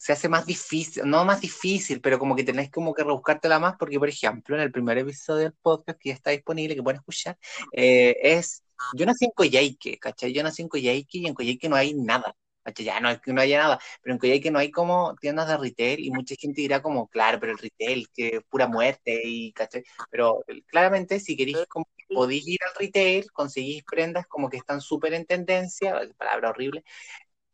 se 0.00 0.14
hace 0.14 0.30
más 0.30 0.46
difícil, 0.46 1.02
no 1.04 1.26
más 1.26 1.42
difícil, 1.42 2.00
pero 2.00 2.18
como 2.18 2.34
que 2.34 2.42
tenés 2.42 2.70
como 2.70 2.94
que 2.94 3.04
rebuscártela 3.04 3.58
más, 3.58 3.76
porque 3.78 3.98
por 3.98 4.08
ejemplo, 4.08 4.56
en 4.56 4.62
el 4.62 4.72
primer 4.72 4.96
episodio 4.96 5.42
del 5.42 5.52
podcast 5.52 5.98
que 6.00 6.08
ya 6.08 6.14
está 6.14 6.30
disponible, 6.30 6.74
que 6.74 6.82
pueden 6.82 7.00
escuchar, 7.00 7.36
eh, 7.72 8.16
es, 8.22 8.64
yo 8.96 9.06
nací 9.06 9.24
en 9.26 9.30
Coyhaique, 9.32 9.98
¿cachai? 9.98 10.32
Yo 10.32 10.42
nací 10.42 10.62
en 10.62 10.68
Coyhaique 10.68 11.18
y 11.18 11.26
en 11.26 11.34
Coyhaique 11.34 11.68
no 11.68 11.76
hay 11.76 11.94
nada, 11.94 12.36
¿cachai? 12.62 12.84
Ya 12.86 13.00
no 13.00 13.10
es 13.10 13.20
que 13.20 13.32
no 13.32 13.40
haya 13.40 13.58
nada, 13.58 13.78
pero 14.02 14.14
en 14.14 14.18
Coyhaique 14.18 14.50
no 14.50 14.58
hay 14.58 14.70
como 14.70 15.14
tiendas 15.20 15.48
de 15.48 15.56
retail 15.56 16.00
y 16.00 16.10
mucha 16.10 16.34
gente 16.38 16.60
dirá 16.62 16.82
como, 16.82 17.08
claro, 17.08 17.38
pero 17.40 17.52
el 17.52 17.58
retail, 17.58 18.08
que 18.14 18.28
es 18.36 18.42
pura 18.48 18.66
muerte 18.68 19.20
y, 19.24 19.52
¿cachai? 19.52 19.84
Pero 20.10 20.42
eh, 20.48 20.62
claramente 20.66 21.20
si 21.20 21.36
queréis 21.36 21.58
como 21.68 21.86
que 21.96 22.14
podéis 22.14 22.46
ir 22.48 22.58
al 22.66 22.74
retail, 22.78 23.30
conseguís 23.32 23.84
prendas 23.84 24.26
como 24.26 24.48
que 24.50 24.56
están 24.58 24.80
súper 24.80 25.14
en 25.14 25.26
tendencia, 25.26 26.00
palabra 26.18 26.50
horrible, 26.50 26.84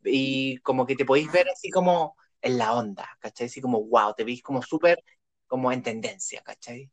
y 0.04 0.58
como 0.58 0.86
que 0.86 0.96
te 0.96 1.04
podéis 1.04 1.30
ver 1.32 1.48
así 1.48 1.70
como 1.70 2.16
en 2.40 2.58
la 2.58 2.74
onda, 2.74 3.08
¿cachai? 3.20 3.46
Así 3.46 3.60
como, 3.60 3.82
wow, 3.84 4.14
te 4.14 4.24
veis 4.24 4.42
como 4.42 4.62
súper 4.62 5.02
como 5.46 5.72
en 5.72 5.82
tendencia, 5.82 6.42
¿cachai? 6.42 6.90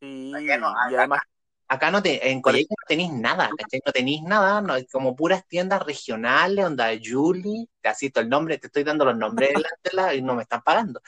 Sí, 0.00 0.30
no, 0.32 0.40
y 0.40 0.50
además, 0.50 1.20
Acá 1.68 1.90
no 1.90 2.02
te, 2.02 2.30
en 2.30 2.42
Coyhaique 2.42 2.68
no 2.70 2.84
tenéis 2.86 3.12
nada, 3.12 3.54
¿cachai? 3.56 3.80
No 3.86 3.92
tenéis 3.92 4.22
nada, 4.22 4.60
no, 4.60 4.76
es 4.76 4.86
como 4.90 5.16
puras 5.16 5.46
tiendas 5.46 5.82
regionales, 5.84 6.64
onda 6.64 6.90
Julie, 7.02 7.66
te 7.80 7.88
asisto 7.88 8.20
el 8.20 8.28
nombre, 8.28 8.58
te 8.58 8.66
estoy 8.68 8.84
dando 8.84 9.04
los 9.04 9.16
nombres 9.16 9.50
de 9.54 9.60
la, 9.60 9.68
de 9.82 9.90
la- 9.92 10.14
y 10.14 10.22
no 10.22 10.34
me 10.34 10.42
están 10.42 10.62
pagando. 10.62 11.00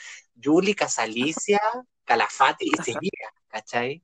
Julie, 0.42 0.74
Casalicia, 0.74 1.60
Calafate 2.04 2.64
y 2.66 2.76
Sevilla, 2.78 3.30
¿cachai? 3.48 4.02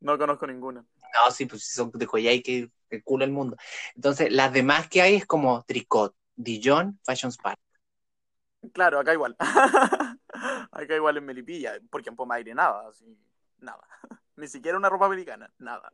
no 0.00 0.18
conozco 0.18 0.46
ninguna. 0.46 0.84
No, 1.14 1.30
sí, 1.30 1.46
pues 1.46 1.64
son 1.66 1.90
de 1.92 2.06
Coyhaique, 2.06 2.70
el 2.90 3.04
culo 3.04 3.24
del 3.24 3.32
mundo. 3.32 3.56
Entonces, 3.94 4.30
las 4.32 4.52
demás 4.52 4.88
que 4.88 5.02
hay 5.02 5.14
es 5.16 5.26
como 5.26 5.62
Tricot, 5.64 6.14
Dijon, 6.36 6.98
Fashion 7.04 7.30
Spark. 7.32 7.58
Claro, 8.72 8.98
acá 9.00 9.12
igual. 9.12 9.36
acá 10.72 10.94
igual 10.96 11.16
en 11.16 11.24
Melipilla, 11.26 11.78
porque 11.90 12.10
en 12.10 12.16
Pomaire 12.16 12.54
nada, 12.54 12.88
así, 12.88 13.04
nada. 13.58 13.82
Ni 14.36 14.48
siquiera 14.48 14.78
una 14.78 14.88
ropa 14.90 15.06
americana, 15.06 15.52
nada. 15.58 15.92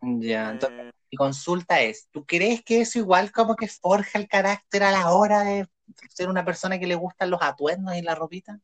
Ya, 0.00 0.50
entonces, 0.50 0.76
Eh, 0.78 0.92
mi 1.10 1.16
consulta 1.16 1.80
es, 1.80 2.08
¿tú 2.12 2.24
crees 2.26 2.62
que 2.64 2.80
eso 2.82 2.98
igual 2.98 3.32
como 3.32 3.56
que 3.56 3.68
forja 3.68 4.18
el 4.18 4.28
carácter 4.28 4.82
a 4.82 4.92
la 4.92 5.10
hora 5.12 5.42
de 5.42 5.66
ser 6.10 6.28
una 6.28 6.44
persona 6.44 6.78
que 6.78 6.86
le 6.86 6.94
gustan 6.94 7.30
los 7.30 7.42
atuendos 7.42 7.94
y 7.96 8.02
la 8.02 8.14
ropita? 8.14 8.60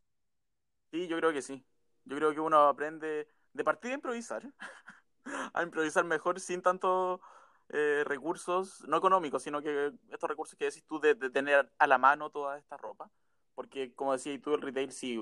sí, 0.91 1.09
yo 1.09 1.17
creo 1.19 1.33
que 1.33 1.43
sí. 1.43 1.65
Yo 2.05 2.17
creo 2.17 2.33
que 2.35 2.41
uno 2.41 2.69
aprende 2.69 3.29
de 3.53 3.65
partida 3.65 3.93
a 3.93 3.95
improvisar, 3.97 4.43
a 5.55 5.63
improvisar 5.63 6.05
mejor 6.05 6.41
sin 6.41 6.63
tantos 6.63 7.21
eh, 7.71 8.05
recursos, 8.07 8.83
no 8.89 8.97
económicos, 8.99 9.43
sino 9.43 9.63
que 9.63 9.93
estos 10.11 10.29
recursos 10.31 10.59
que 10.59 10.67
decís 10.67 10.85
tú 10.87 11.01
de, 11.01 11.15
de 11.15 11.31
tener 11.31 11.71
a 11.79 11.87
la 11.87 11.99
mano 11.99 12.31
toda 12.31 12.59
esta 12.59 12.77
ropa. 12.77 13.11
Porque, 13.55 13.95
como 13.95 14.13
decías 14.13 14.41
tú, 14.43 14.55
el 14.55 14.63
retail 14.63 14.93
sí. 14.93 15.19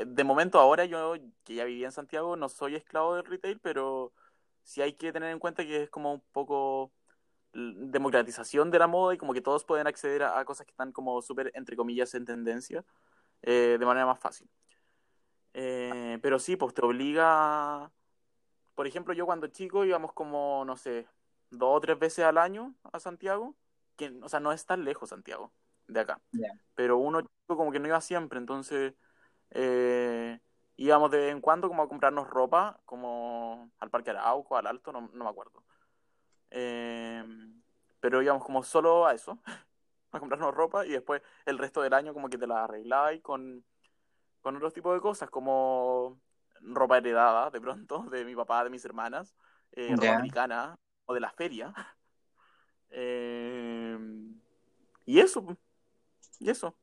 Eh, 0.00 0.04
De 0.06 0.24
momento 0.24 0.58
ahora 0.58 0.84
yo, 0.84 1.14
que 1.44 1.54
ya 1.54 1.64
vivía 1.64 1.86
en 1.86 1.92
Santiago, 1.92 2.36
no 2.36 2.48
soy 2.48 2.74
esclavo 2.76 3.16
del 3.16 3.24
retail, 3.24 3.60
pero 3.60 4.12
sí 4.62 4.82
hay 4.82 4.94
que 4.94 5.12
tener 5.12 5.30
en 5.30 5.38
cuenta 5.38 5.64
que 5.64 5.84
es 5.84 5.90
como 5.90 6.12
un 6.14 6.22
poco 6.32 6.92
democratización 7.52 8.70
de 8.70 8.78
la 8.78 8.86
moda 8.86 9.14
y 9.14 9.18
como 9.18 9.32
que 9.32 9.40
todos 9.40 9.64
pueden 9.64 9.86
acceder 9.86 10.22
a, 10.22 10.38
a 10.38 10.44
cosas 10.44 10.66
que 10.66 10.72
están 10.72 10.92
como 10.92 11.22
súper, 11.22 11.50
entre 11.54 11.76
comillas, 11.76 12.14
en 12.14 12.24
tendencia 12.24 12.84
eh, 13.42 13.76
de 13.78 13.86
manera 13.86 14.06
más 14.06 14.18
fácil. 14.18 14.48
Eh, 15.54 16.18
pero 16.22 16.38
sí, 16.38 16.56
pues 16.56 16.74
te 16.74 16.84
obliga. 16.84 17.90
Por 18.74 18.86
ejemplo, 18.86 19.14
yo 19.14 19.26
cuando 19.26 19.48
chico 19.48 19.84
íbamos 19.84 20.12
como, 20.12 20.64
no 20.64 20.76
sé, 20.76 21.06
dos 21.50 21.76
o 21.76 21.80
tres 21.80 21.98
veces 21.98 22.24
al 22.24 22.38
año 22.38 22.74
a 22.92 23.00
Santiago, 23.00 23.56
que, 23.96 24.16
o 24.22 24.28
sea, 24.28 24.40
no 24.40 24.52
es 24.52 24.66
tan 24.66 24.84
lejos 24.84 25.08
Santiago 25.08 25.52
de 25.88 26.00
acá. 26.00 26.20
Pero 26.74 26.98
uno 26.98 27.22
chico 27.22 27.56
como 27.56 27.72
que 27.72 27.80
no 27.80 27.88
iba 27.88 28.00
siempre, 28.00 28.38
entonces 28.38 28.94
eh, 29.50 30.38
íbamos 30.76 31.10
de 31.10 31.18
vez 31.18 31.32
en 31.32 31.40
cuando 31.40 31.68
como 31.68 31.82
a 31.82 31.88
comprarnos 31.88 32.28
ropa, 32.28 32.80
como 32.84 33.70
al 33.78 33.90
Parque 33.90 34.10
Arauco, 34.10 34.56
al 34.56 34.66
Alto, 34.66 34.92
no, 34.92 35.10
no 35.12 35.24
me 35.24 35.30
acuerdo. 35.30 35.62
Eh, 36.50 37.24
pero 38.00 38.22
íbamos 38.22 38.44
como 38.44 38.62
solo 38.62 39.06
a 39.06 39.14
eso, 39.14 39.38
a 40.12 40.20
comprarnos 40.20 40.54
ropa 40.54 40.86
y 40.86 40.90
después 40.90 41.22
el 41.46 41.58
resto 41.58 41.82
del 41.82 41.94
año 41.94 42.14
como 42.14 42.28
que 42.28 42.38
te 42.38 42.46
la 42.46 42.64
arreglabas 42.64 43.20
con, 43.20 43.64
con 44.40 44.56
otros 44.56 44.72
tipos 44.72 44.94
de 44.94 45.00
cosas, 45.00 45.30
como 45.30 46.20
ropa 46.60 46.98
heredada 46.98 47.50
de 47.50 47.60
pronto, 47.60 48.04
de 48.10 48.24
mi 48.24 48.34
papá, 48.34 48.64
de 48.64 48.70
mis 48.70 48.84
hermanas, 48.84 49.34
eh, 49.72 49.94
ropa 49.96 50.14
americana 50.14 50.78
o 51.06 51.14
de 51.14 51.20
la 51.20 51.30
feria. 51.30 51.72
Eh, 52.90 53.98
y 55.04 55.20
eso, 55.20 55.44
y 56.40 56.48
eso. 56.48 56.74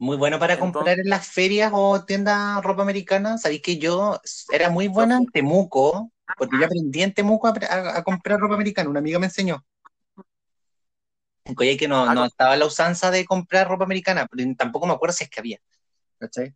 Muy 0.00 0.16
bueno 0.16 0.38
para 0.38 0.54
Entonces- 0.54 0.72
comprar 0.74 0.98
en 0.98 1.10
las 1.10 1.26
ferias 1.28 1.70
o 1.74 2.02
tiendas 2.04 2.62
ropa 2.64 2.80
americana. 2.82 3.36
Sabéis 3.36 3.60
que 3.60 3.76
yo 3.78 4.18
era 4.50 4.70
muy 4.70 4.88
buena 4.88 5.18
en 5.18 5.26
Temuco, 5.26 6.10
porque 6.38 6.56
yo 6.58 6.64
aprendí 6.64 7.02
en 7.02 7.12
Temuco 7.12 7.48
a, 7.48 7.54
a- 7.68 7.98
a 7.98 8.02
comprar 8.02 8.40
ropa 8.40 8.54
americana. 8.54 8.88
Una 8.88 9.00
amiga 9.00 9.18
me 9.18 9.26
enseñó. 9.26 9.62
En 11.44 11.54
Coyhaique 11.54 11.86
no, 11.86 12.04
Ah, 12.04 12.14
no 12.14 12.20
con- 12.22 12.26
estaba 12.28 12.56
la 12.56 12.64
usanza 12.64 13.10
de 13.10 13.24
comprar 13.26 13.68
ropa 13.68 13.84
americana, 13.84 14.26
pero 14.30 14.42
tampoco 14.56 14.86
me 14.86 14.94
acuerdo 14.94 15.12
si 15.14 15.24
es 15.24 15.30
que 15.30 15.40
había. 15.40 15.58
¿Cachai? 16.18 16.54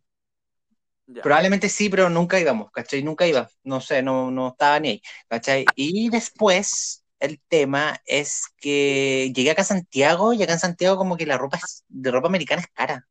Ya. 1.07 1.21
Probablemente 1.21 1.69
sí, 1.69 1.87
pero 1.89 2.09
nunca 2.09 2.39
íbamos, 2.39 2.71
¿cachai? 2.71 3.03
Nunca 3.03 3.27
iba, 3.27 3.47
no 3.63 3.79
sé, 3.79 4.01
no, 4.01 4.31
no 4.31 4.49
estaba 4.49 4.79
ni 4.79 4.89
ahí, 4.89 5.01
¿cachai? 5.27 5.65
Y 5.75 6.09
después 6.09 7.03
el 7.19 7.39
tema 7.47 8.01
es 8.07 8.45
que 8.57 9.31
llegué 9.35 9.51
acá 9.51 9.61
a 9.61 9.65
Santiago 9.65 10.33
y 10.33 10.41
acá 10.41 10.53
en 10.53 10.59
Santiago 10.59 10.97
como 10.97 11.15
que 11.15 11.27
la 11.27 11.37
ropa 11.37 11.57
es- 11.57 11.83
de 11.87 12.09
ropa 12.09 12.27
americana 12.27 12.61
es 12.63 12.67
cara, 12.73 13.07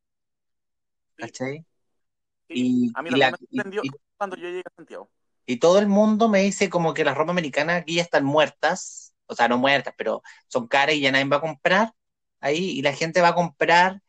¿cachai? 1.16 1.64
Sí, 2.48 2.56
y- 2.60 2.90
a 2.92 3.02
mí 3.02 3.10
y 3.10 3.14
la- 3.14 3.30
me 3.30 3.36
sorprendió 3.38 3.82
y- 3.82 3.90
cuando 4.16 4.36
yo 4.36 4.48
llegué 4.48 4.60
a 4.60 4.72
Santiago. 4.76 5.10
Y 5.46 5.58
todo 5.58 5.78
el 5.78 5.86
mundo 5.88 6.28
me 6.28 6.40
dice 6.40 6.70
como 6.70 6.94
que 6.94 7.04
las 7.04 7.16
ropa 7.16 7.32
americanas 7.32 7.82
aquí 7.82 7.96
ya 7.96 8.02
están 8.02 8.24
muertas, 8.24 9.14
o 9.26 9.34
sea, 9.34 9.48
no 9.48 9.58
muertas, 9.58 9.94
pero 9.96 10.22
son 10.48 10.66
caras 10.68 10.96
y 10.96 11.00
ya 11.00 11.12
nadie 11.12 11.26
va 11.26 11.36
a 11.38 11.40
comprar 11.40 11.92
ahí, 12.40 12.70
y 12.78 12.82
la 12.82 12.92
gente 12.92 13.20
va 13.20 13.28
a 13.28 13.34
comprar 13.34 14.00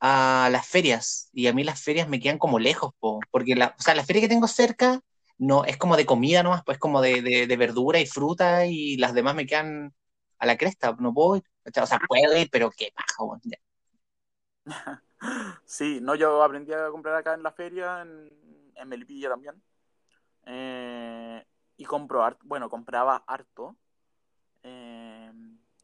a 0.00 0.48
las 0.52 0.66
ferias, 0.66 1.30
y 1.32 1.46
a 1.48 1.52
mí 1.54 1.64
las 1.64 1.82
ferias 1.82 2.08
me 2.08 2.20
quedan 2.20 2.38
como 2.38 2.58
lejos, 2.58 2.92
po, 3.00 3.20
porque 3.30 3.54
la, 3.56 3.74
o 3.78 3.82
sea, 3.82 3.94
la 3.94 4.04
feria 4.04 4.22
que 4.22 4.28
tengo 4.28 4.48
cerca 4.48 5.00
no 5.38 5.64
es 5.64 5.76
como 5.76 5.96
de 5.96 6.06
comida 6.06 6.42
nomás, 6.42 6.62
pues 6.64 6.78
como 6.78 7.00
de, 7.02 7.22
de, 7.22 7.46
de 7.46 7.56
verdura 7.56 8.00
y 8.00 8.06
fruta, 8.06 8.66
y 8.66 8.96
las 8.98 9.14
demás 9.14 9.34
me 9.36 9.46
quedan 9.46 9.94
a 10.38 10.46
la 10.46 10.56
cresta, 10.58 10.96
no 11.00 11.14
puedo 11.14 11.36
ir, 11.36 11.44
o 11.82 11.86
sea, 11.86 12.00
puedo 12.00 12.36
ir, 12.38 12.48
pero 12.52 12.70
qué 12.70 12.92
paja, 12.94 13.40
ya. 13.44 13.58
Sí, 15.64 16.00
no, 16.00 16.14
yo 16.14 16.42
aprendí 16.42 16.72
a 16.72 16.88
comprar 16.90 17.14
acá 17.16 17.34
en 17.34 17.42
la 17.42 17.52
feria, 17.52 18.02
en, 18.02 18.30
en 18.74 18.88
Melipilla 18.88 19.28
también. 19.30 19.62
Eh, 20.46 21.44
y 21.76 21.84
compro 21.84 22.24
bueno, 22.42 22.68
compraba 22.68 23.22
harto. 23.26 23.76
Eh, 24.62 25.32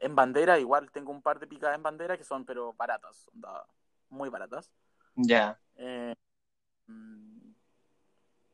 en 0.01 0.15
bandera 0.15 0.59
igual, 0.59 0.91
tengo 0.91 1.13
un 1.13 1.23
par 1.23 1.39
de 1.39 1.47
picadas 1.47 1.77
en 1.77 1.83
bandera 1.83 2.17
que 2.17 2.25
son 2.25 2.45
pero 2.45 2.75
baratas, 2.75 3.29
muy 4.09 4.29
baratas. 4.29 4.71
Ya. 5.17 5.59
Eh, 5.77 6.15
mm, 6.87 7.51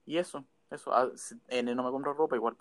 y 0.07 0.17
eso, 0.19 0.45
eso. 0.71 0.93
Ah, 0.95 1.11
si- 1.17 1.41
N 1.49 1.75
no 1.75 1.83
me 1.83 1.91
compro 1.91 2.15
ropa 2.15 2.37
igual. 2.37 2.57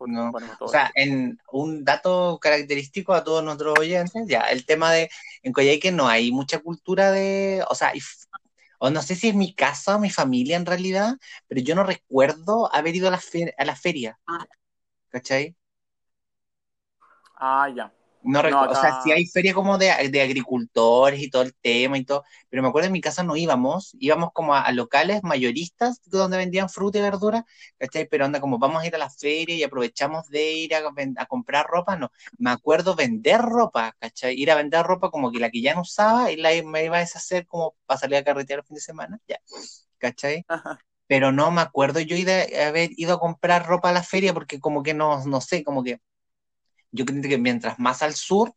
No. 0.00 0.32
O 0.60 0.68
sea, 0.68 0.90
en 0.94 1.38
un 1.50 1.84
dato 1.84 2.38
característico 2.40 3.14
a 3.14 3.24
todos 3.24 3.42
nuestros 3.42 3.78
oyentes, 3.78 4.24
ya, 4.26 4.40
el 4.42 4.66
tema 4.66 4.92
de 4.92 5.08
en 5.42 5.52
Coyhaique 5.52 5.92
no 5.92 6.08
hay 6.08 6.30
mucha 6.32 6.58
cultura 6.58 7.10
de, 7.12 7.64
o 7.68 7.74
sea, 7.74 7.92
o 8.78 8.90
no 8.90 9.00
sé 9.02 9.14
si 9.14 9.28
es 9.28 9.34
mi 9.34 9.54
casa 9.54 9.96
o 9.96 10.00
mi 10.00 10.10
familia 10.10 10.56
en 10.56 10.66
realidad, 10.66 11.14
pero 11.48 11.60
yo 11.62 11.74
no 11.74 11.84
recuerdo 11.84 12.72
haber 12.74 12.94
ido 12.94 13.08
a 13.08 13.12
la, 13.12 13.20
a 13.56 13.64
la 13.64 13.76
feria, 13.76 14.18
¿cachai? 15.08 15.56
Ah, 17.36 17.68
ya. 17.74 17.92
No, 18.26 18.42
recu- 18.42 18.66
No, 18.66 18.72
O 18.72 18.74
sea, 18.74 18.92
sí 18.98 19.12
hay 19.12 19.26
feria 19.26 19.54
como 19.54 19.78
de, 19.78 19.86
de 20.10 20.20
agricultores 20.22 21.20
y 21.22 21.30
todo 21.30 21.42
el 21.42 21.54
tema 21.54 21.98
y 21.98 22.04
todo, 22.04 22.24
pero 22.48 22.62
me 22.62 22.68
acuerdo 22.68 22.86
en 22.88 22.92
mi 22.92 23.00
casa 23.00 23.22
no 23.22 23.36
íbamos, 23.36 23.96
íbamos 24.00 24.30
como 24.32 24.54
a, 24.54 24.62
a 24.62 24.72
locales 24.72 25.22
mayoristas 25.22 26.00
donde 26.06 26.36
vendían 26.36 26.68
fruta 26.68 26.98
y 26.98 27.02
verdura, 27.02 27.44
¿cachai? 27.78 28.08
Pero 28.08 28.24
anda 28.24 28.40
como 28.40 28.58
vamos 28.58 28.82
a 28.82 28.86
ir 28.86 28.94
a 28.94 28.98
la 28.98 29.10
feria 29.10 29.54
y 29.56 29.62
aprovechamos 29.62 30.28
de 30.28 30.52
ir 30.52 30.74
a 30.74 31.26
comprar 31.26 31.66
ropa, 31.66 31.96
no. 31.96 32.10
Me 32.38 32.50
acuerdo 32.50 32.94
vender 32.96 33.40
ropa, 33.42 33.94
¿cachai? 34.00 34.34
Ir 34.40 34.50
a 34.50 34.54
vender 34.56 34.84
ropa 34.84 35.10
como 35.10 35.30
que 35.32 35.38
la 35.40 35.50
que 35.50 35.60
ya 35.62 35.74
no 35.74 35.82
usaba 35.82 36.30
y 36.32 36.36
la 36.36 36.50
me 36.64 36.84
iba 36.84 36.96
a 36.98 37.00
deshacer 37.00 37.46
como 37.46 37.74
para 37.86 38.00
salir 38.00 38.16
a 38.18 38.24
carretear 38.24 38.60
el 38.60 38.64
fin 38.66 38.74
de 38.76 38.80
semana, 38.80 39.20
ya, 39.28 39.38
¿cachai? 39.98 40.46
Pero 41.08 41.32
no 41.32 41.50
me 41.52 41.60
acuerdo 41.60 42.00
yo 42.00 42.16
de 42.16 42.62
haber 42.64 42.90
ido 42.96 43.14
a 43.14 43.20
comprar 43.20 43.66
ropa 43.66 43.90
a 43.90 43.92
la 43.92 44.02
feria 44.02 44.34
porque 44.34 44.60
como 44.60 44.82
que 44.82 44.94
no, 44.94 45.24
no 45.26 45.40
sé, 45.40 45.62
como 45.64 45.84
que 45.84 46.00
yo 46.96 47.04
creo 47.04 47.22
que 47.22 47.38
mientras 47.38 47.78
más 47.78 48.02
al 48.02 48.14
sur, 48.14 48.54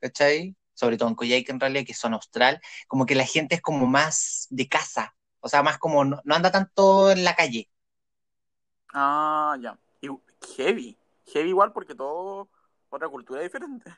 ¿cachai? 0.00 0.56
Sobre 0.74 0.96
todo 0.96 1.08
en 1.08 1.14
Coyhaique 1.14 1.52
en 1.52 1.60
realidad, 1.60 1.84
que 1.86 1.94
son 1.94 2.14
austral, 2.14 2.60
como 2.88 3.06
que 3.06 3.14
la 3.14 3.24
gente 3.24 3.54
es 3.56 3.62
como 3.62 3.86
más 3.86 4.46
de 4.50 4.68
casa, 4.68 5.14
o 5.40 5.48
sea, 5.48 5.62
más 5.62 5.78
como 5.78 6.04
no, 6.04 6.20
no 6.24 6.34
anda 6.34 6.50
tanto 6.50 7.10
en 7.10 7.24
la 7.24 7.34
calle. 7.34 7.70
Ah, 8.92 9.56
ya. 9.60 9.78
Y 10.00 10.08
heavy. 10.56 10.96
Heavy 11.26 11.50
igual 11.50 11.72
porque 11.72 11.94
todo 11.94 12.48
otra 12.88 13.08
cultura 13.08 13.42
diferente. 13.42 13.92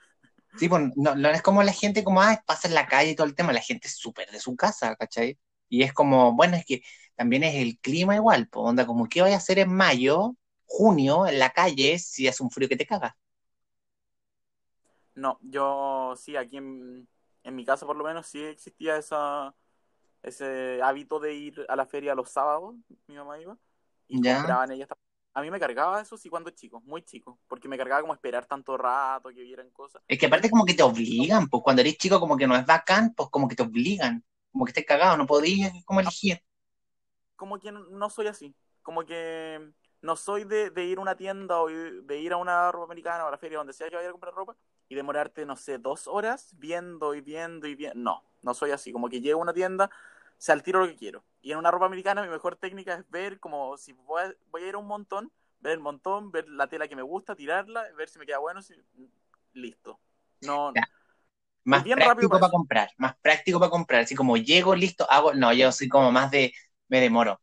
Sí, 0.59 0.69
pues 0.69 0.83
no, 0.97 1.15
no 1.15 1.29
es 1.29 1.43
como 1.43 1.63
la 1.63 1.73
gente 1.73 2.03
como, 2.03 2.21
ah, 2.21 2.43
pasa 2.47 2.69
en 2.69 2.75
la 2.75 2.87
calle 2.87 3.13
y 3.13 3.15
todo 3.15 3.27
el 3.27 3.35
tema, 3.35 3.53
la 3.53 3.61
gente 3.61 3.87
es 3.87 3.97
súper 3.97 4.31
de 4.31 4.41
su 4.41 4.57
casa, 4.57 4.97
¿cachai? 4.97 5.39
Y 5.69 5.83
es 5.83 5.93
como, 5.93 6.33
bueno, 6.35 6.57
es 6.57 6.65
que 6.65 6.83
también 7.15 7.45
es 7.45 7.55
el 7.57 7.79
clima 7.79 8.17
igual, 8.17 8.49
pues 8.49 8.65
onda, 8.65 8.87
como, 8.87 9.09
¿qué 9.09 9.23
voy 9.23 9.33
a 9.33 9.37
hacer 9.37 9.59
en 9.59 9.73
mayo, 9.73 10.37
junio, 10.65 11.27
en 11.27 11.39
la 11.39 11.51
calle, 11.51 11.99
si 11.99 12.27
hace 12.27 12.43
un 12.43 12.51
frío 12.51 12.69
que 12.69 12.77
te 12.77 12.87
caga? 12.87 13.17
No, 15.19 15.39
yo 15.43 16.15
sí, 16.17 16.37
aquí 16.37 16.57
en, 16.59 17.09
en 17.43 17.57
mi 17.57 17.65
casa 17.65 17.87
por 17.87 17.97
lo 17.97 18.05
menos 18.05 18.27
sí 18.27 18.43
existía 18.45 18.97
esa, 18.97 19.55
ese 20.23 20.81
hábito 20.83 21.21
de 21.21 21.35
ir 21.35 21.67
a 21.69 21.77
la 21.77 21.87
feria 21.87 22.15
los 22.15 22.31
sábados, 22.31 22.77
mi 23.09 23.17
mamá 23.17 23.39
iba, 23.41 23.57
y 24.09 24.21
Ya. 24.23 24.35
compraban 24.35 24.73
ellas. 24.73 24.89
tam- 24.89 24.99
A 25.35 25.43
mí 25.43 25.51
me 25.51 25.61
cargaba 25.61 26.01
eso 26.01 26.17
sí 26.19 26.29
cuando 26.31 26.51
chico, 26.51 26.81
muy 26.83 27.03
chico, 27.03 27.41
porque 27.49 27.69
me 27.69 27.79
cargaba 27.79 28.03
como 28.03 28.15
esperar 28.15 28.47
tanto 28.47 28.77
rato 28.77 29.31
que 29.31 29.43
vieran 29.43 29.71
cosas. 29.71 30.03
Es 30.09 30.19
que 30.19 30.27
aparte 30.27 30.51
como 30.51 30.65
que 30.65 30.75
te 30.75 30.83
obligan, 30.83 31.49
pues 31.49 31.63
cuando 31.63 31.83
eres 31.83 31.97
chico 31.99 32.21
como 32.21 32.37
que 32.37 32.47
no 32.47 32.57
es 32.57 32.67
bacán, 32.67 33.15
pues 33.15 33.29
como 33.31 33.49
que 33.49 33.57
te 33.57 33.63
obligan, 33.63 34.25
como 34.53 34.65
que 34.65 34.71
estés 34.71 34.87
cagado, 34.87 35.17
no 35.17 35.27
podías 35.27 35.73
como 35.85 36.01
elegir. 36.01 36.41
Como 37.37 37.59
que 37.61 37.71
no- 37.73 37.85
no 37.91 38.11
soy 38.11 38.27
así, 38.27 38.55
como 38.83 39.05
que 39.05 39.73
no 40.03 40.17
soy 40.17 40.45
de, 40.45 40.71
de 40.71 40.85
ir 40.85 40.99
a 40.99 41.01
una 41.03 41.17
tienda 41.17 41.61
o 41.61 41.69
de 41.69 42.19
ir 42.19 42.33
a 42.33 42.37
una 42.37 42.71
ropa 42.73 42.85
americana 42.87 43.25
o 43.25 43.29
a 43.29 43.31
la 43.31 43.39
feria, 43.39 43.59
donde 43.59 43.73
sea 43.73 43.89
que 43.91 43.97
vaya 43.97 44.09
a 44.09 44.13
comprar 44.13 44.35
ropa, 44.35 44.57
y 44.89 44.95
demorarte, 44.95 45.45
no 45.45 45.57
sé, 45.57 45.79
dos 45.79 46.07
horas 46.07 46.55
viendo 46.59 47.15
y 47.15 47.21
viendo 47.21 47.67
y 47.67 47.75
viendo. 47.75 47.99
No, 47.99 48.23
no 48.43 48.55
soy 48.55 48.71
así, 48.71 48.93
como 48.93 49.09
que 49.09 49.21
llego 49.21 49.41
a 49.41 49.43
una 49.43 49.53
tienda, 49.53 49.91
sé 50.39 50.53
al 50.53 50.63
tiro 50.63 50.81
lo 50.81 50.87
que 50.87 50.97
quiero. 50.97 51.25
Y 51.43 51.53
en 51.53 51.59
una 51.59 51.71
ropa 51.71 51.87
americana 51.87 52.23
mi 52.23 52.29
mejor 52.29 52.57
técnica 52.57 52.95
es 52.95 53.11
ver 53.11 53.39
como 53.41 53.77
si 53.77 53.93
voy 53.93 54.23
a, 54.23 54.35
voy 54.51 54.63
a 54.63 54.69
ir 54.69 54.75
a 54.75 54.79
un 54.79 54.87
montón, 54.87 55.31
ver 55.61 55.73
el 55.73 55.81
montón, 55.81 56.31
ver 56.31 56.49
la 56.49 56.69
tela 56.69 56.89
que 56.89 56.97
me 56.97 57.03
gusta, 57.03 57.35
tirarla, 57.35 57.85
ver 57.97 58.09
si 58.09 58.19
me 58.19 58.27
queda 58.27 58.39
bueno, 58.39 58.63
si... 58.63 58.75
listo. 59.53 59.99
No. 60.43 60.73
Más 61.65 61.85
bien 61.85 61.99
práctico 61.99 62.39
para 62.39 62.51
comprar, 62.51 62.91
más 62.97 63.17
práctico 63.19 63.59
para 63.59 63.71
comprar, 63.71 64.01
así 64.03 64.15
como 64.15 64.39
llego, 64.39 64.75
listo, 64.75 65.07
hago, 65.11 65.35
no, 65.35 65.53
yo 65.53 65.71
soy 65.71 65.89
como 65.89 66.11
más 66.11 66.31
de, 66.31 66.55
me 66.89 67.01
demoro. 67.01 67.39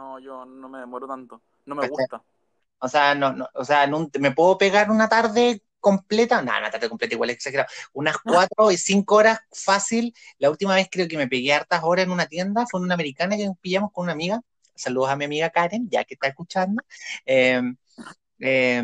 no, 0.00 0.18
yo 0.18 0.44
no 0.44 0.68
me 0.68 0.78
demoro 0.78 1.06
tanto. 1.06 1.42
No 1.66 1.74
me 1.74 1.88
gusta. 1.88 2.22
O 2.80 2.88
sea, 2.88 3.14
no, 3.14 3.32
no, 3.32 3.48
o 3.54 3.64
sea, 3.64 3.84
un- 3.86 4.10
me 4.20 4.32
puedo 4.32 4.58
pegar 4.58 4.90
una 4.90 5.08
tarde 5.08 5.62
completa, 5.80 6.42
no, 6.42 6.52
una 6.58 6.70
tarde 6.70 6.88
completa 6.88 7.14
igual 7.14 7.30
es 7.30 7.36
exagerado, 7.36 7.68
unas 7.94 8.16
cuatro 8.24 8.70
y 8.70 8.76
cinco 8.76 9.16
horas 9.16 9.40
fácil. 9.52 10.14
La 10.38 10.50
última 10.50 10.74
vez 10.74 10.88
creo 10.90 11.08
que 11.08 11.16
me 11.16 11.28
pegué 11.28 11.52
hartas 11.54 11.80
horas 11.84 12.04
en 12.04 12.10
una 12.12 12.26
tienda, 12.26 12.66
fue 12.70 12.80
en 12.80 12.84
una 12.84 12.94
americana 12.94 13.36
que 13.36 13.46
nos 13.46 13.58
pillamos 13.58 13.90
con 13.92 14.04
una 14.04 14.12
amiga. 14.12 14.40
Saludos 14.74 15.10
a 15.10 15.16
mi 15.16 15.24
amiga 15.26 15.50
Karen, 15.50 15.88
ya 15.90 16.04
que 16.04 16.14
está 16.14 16.28
escuchando. 16.28 16.82
Eh, 17.26 17.60
eh, 18.40 18.82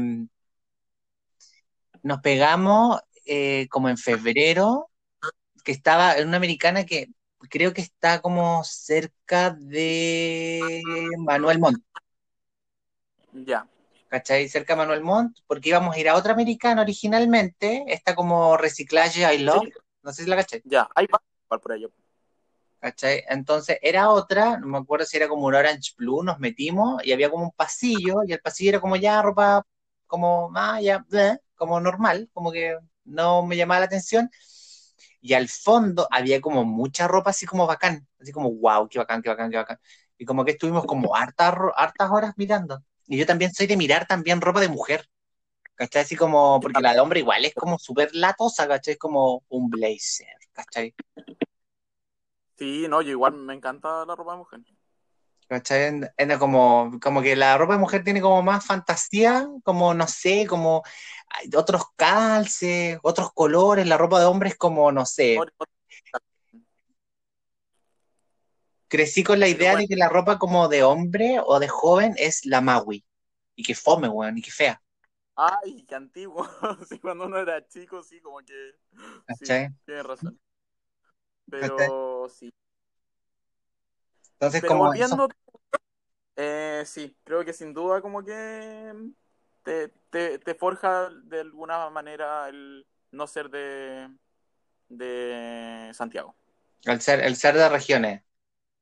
nos 2.03 2.21
pegamos 2.21 3.01
eh, 3.25 3.67
como 3.71 3.89
en 3.89 3.99
febrero, 3.99 4.91
que 5.65 5.73
estaba 5.73 6.17
en 6.19 6.29
una 6.29 6.37
americana 6.37 6.85
que 6.87 7.09
creo 7.51 7.73
que 7.75 7.83
está 7.83 8.21
como 8.21 8.63
cerca 8.65 9.51
de 9.51 10.83
Manuel 11.19 11.59
Montt. 11.59 11.83
Ya. 13.33 13.67
¿Cachai? 14.17 14.49
Cerca 14.49 14.73
de 14.73 14.79
Manuel 14.79 15.03
Montt, 15.03 15.41
porque 15.47 15.69
íbamos 15.69 15.95
a 15.95 15.99
ir 15.99 16.09
a 16.09 16.15
otra 16.17 16.33
americana 16.33 16.81
originalmente, 16.83 17.85
está 17.89 18.15
como 18.15 18.57
Reciclaje 18.57 19.23
I 19.35 19.39
Love, 19.39 19.65
Sí. 19.65 19.73
no 20.03 20.13
sé 20.13 20.25
si 20.25 20.31
la 20.31 20.37
caché, 20.37 20.63
Ya, 20.65 20.89
ahí 20.95 21.07
va 21.07 21.21
igual 21.45 21.61
por 21.61 21.73
ello. 21.73 21.91
¿cachai? 22.81 23.25
Entonces 23.29 23.79
era 23.83 24.09
otra, 24.11 24.59
no 24.59 24.69
me 24.69 24.79
acuerdo 24.79 25.05
si 25.05 25.17
era 25.19 25.29
como 25.29 25.47
un 25.47 25.55
Orange 25.55 25.93
Blue, 25.99 26.23
nos 26.23 26.39
metimos 26.39 27.05
y 27.05 27.13
había 27.13 27.31
como 27.31 27.45
un 27.45 27.51
pasillo, 27.53 28.23
y 28.27 28.33
el 28.33 28.41
pasillo 28.41 28.71
era 28.71 28.81
como 28.81 28.97
ya 28.97 29.21
ropa, 29.21 29.67
como, 30.07 30.51
ah, 30.55 30.81
ya, 30.81 31.05
bleh, 31.09 31.39
como 31.55 31.79
normal, 31.81 32.31
como 32.33 32.53
que 32.53 32.79
no 33.05 33.45
me 33.45 33.57
llamaba 33.57 33.81
la 33.81 33.87
atención, 33.87 34.31
y 35.21 35.35
al 35.35 35.49
fondo 35.49 36.09
había 36.11 36.41
como 36.41 36.65
mucha 36.65 37.07
ropa 37.09 37.31
así 37.31 37.45
como 37.45 37.67
bacán, 37.67 38.07
así 38.21 38.33
como 38.33 38.51
wow, 38.53 38.89
qué 38.89 38.99
bacán, 38.99 39.21
qué 39.21 39.29
bacán, 39.29 39.51
qué 39.51 39.57
bacán, 39.59 39.79
y 40.17 40.25
como 40.25 40.45
que 40.45 40.53
estuvimos 40.53 40.87
como 40.87 41.15
hartas, 41.15 41.55
hartas 41.77 42.11
horas 42.11 42.33
mirando, 42.37 42.83
y 43.07 43.17
yo 43.17 43.27
también 43.27 43.53
soy 43.53 43.67
de 43.67 43.77
mirar 43.77 44.07
también 44.07 44.41
ropa 44.41 44.61
de 44.61 44.69
mujer, 44.69 45.09
¿cachai? 45.75 46.03
Así 46.03 46.17
como, 46.17 46.61
porque 46.61 46.81
la 46.81 46.95
de 46.95 47.01
hombre 47.01 47.21
igual 47.21 47.45
es 47.45 47.55
como 47.55 47.79
súper 47.79 48.15
latosa, 48.15 48.67
¿cachai? 48.67 48.95
Es 48.95 48.99
como 48.99 49.45
un 49.49 49.71
blazer, 49.71 50.37
¿cachai? 50.53 50.95
Sí, 52.59 52.87
no, 52.89 53.03
yo 53.03 53.11
igual 53.11 53.35
me 53.35 53.55
encanta 53.55 54.05
la 54.07 54.17
ropa 54.17 54.33
de 54.33 54.39
mujer. 54.39 54.61
¿Cachai? 55.49 56.11
En 56.17 56.39
como, 56.39 56.99
como 57.01 57.23
que 57.23 57.37
la 57.37 57.57
ropa 57.57 57.75
de 57.75 57.79
mujer 57.79 58.03
tiene 58.03 58.21
como 58.21 58.43
más 58.43 58.67
fantasía, 58.67 59.49
como 59.63 59.95
no 59.95 60.09
sé, 60.09 60.45
como 60.47 60.83
hay 61.29 61.51
otros 61.55 61.85
calces, 61.95 62.99
otros 63.03 63.33
colores, 63.33 63.87
la 63.87 63.97
ropa 63.97 64.19
de 64.19 64.27
hombre 64.27 64.49
es 64.49 64.57
como, 64.57 64.91
no 64.91 65.07
sé, 65.07 65.39
crecí 68.89 69.25
con 69.25 69.41
la 69.41 69.49
idea 69.49 69.73
bueno. 69.73 69.83
de 69.83 69.89
que 69.89 69.97
la 69.97 70.09
ropa 70.09 70.39
como 70.39 70.69
de 70.69 70.83
hombre 70.83 71.39
o 71.45 71.59
de 71.59 71.69
joven 71.69 72.15
es 72.19 72.45
la 72.47 72.61
Maui, 72.61 73.05
y 73.55 73.63
que 73.63 73.75
fome, 73.75 74.09
weón, 74.09 74.39
y 74.39 74.43
que 74.43 74.51
fea, 74.51 74.83
Ay, 75.37 75.85
qué 75.87 75.95
antiguo. 75.95 76.47
Sí, 76.89 76.99
cuando 76.99 77.27
uno 77.27 77.39
era 77.39 77.67
chico, 77.67 78.03
sí, 78.03 78.21
como 78.21 78.39
que. 78.39 78.75
Sí, 79.39 79.45
¿cachai? 79.45 79.69
tienes 79.85 80.07
razón. 80.07 80.39
Pero 81.51 82.29
sí. 82.29 82.51
Entonces 84.33 84.63
Pero 84.63 84.75
como 84.75 84.85
volviendo. 84.87 85.29
Eh, 86.37 86.83
sí, 86.87 87.17
creo 87.25 87.45
que 87.45 87.53
sin 87.53 87.75
duda, 87.75 88.01
como 88.01 88.25
que. 88.25 88.93
Te, 89.63 89.89
te, 90.11 90.39
te 90.39 90.55
forja 90.55 91.11
de 91.11 91.41
alguna 91.41 91.91
manera 91.91 92.49
el 92.49 92.87
no 93.11 93.27
ser 93.27 93.51
de. 93.51 94.09
de 94.89 95.91
Santiago. 95.93 96.35
eso, 96.81 96.93
el 96.93 97.01
ser, 97.01 97.21
el 97.21 97.37
ser 97.37 97.55
de 97.57 97.69
regiones, 97.69 98.23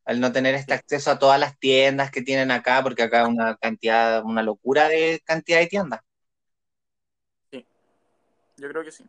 al 0.05 0.21
no 0.21 0.33
tener 0.33 0.55
este 0.55 0.73
Sí. 0.73 0.75
acceso 0.75 1.11
a 1.11 1.19
todas 1.19 1.41
las 1.41 1.59
tiendas 1.59 2.11
que 2.11 2.23
tienen 2.23 2.51
acá, 2.51 2.83
porque 2.83 3.03
acá 3.05 3.25
hay 3.25 3.33
una 3.33 3.57
cantidad, 3.57 4.25
una 4.25 4.43
locura 4.43 4.89
de 4.89 5.21
cantidad 5.25 5.59
de 5.61 5.67
tiendas. 5.69 6.01
Yo 8.57 8.69
creo 8.69 8.85
que 8.85 8.93
sí. 8.93 9.05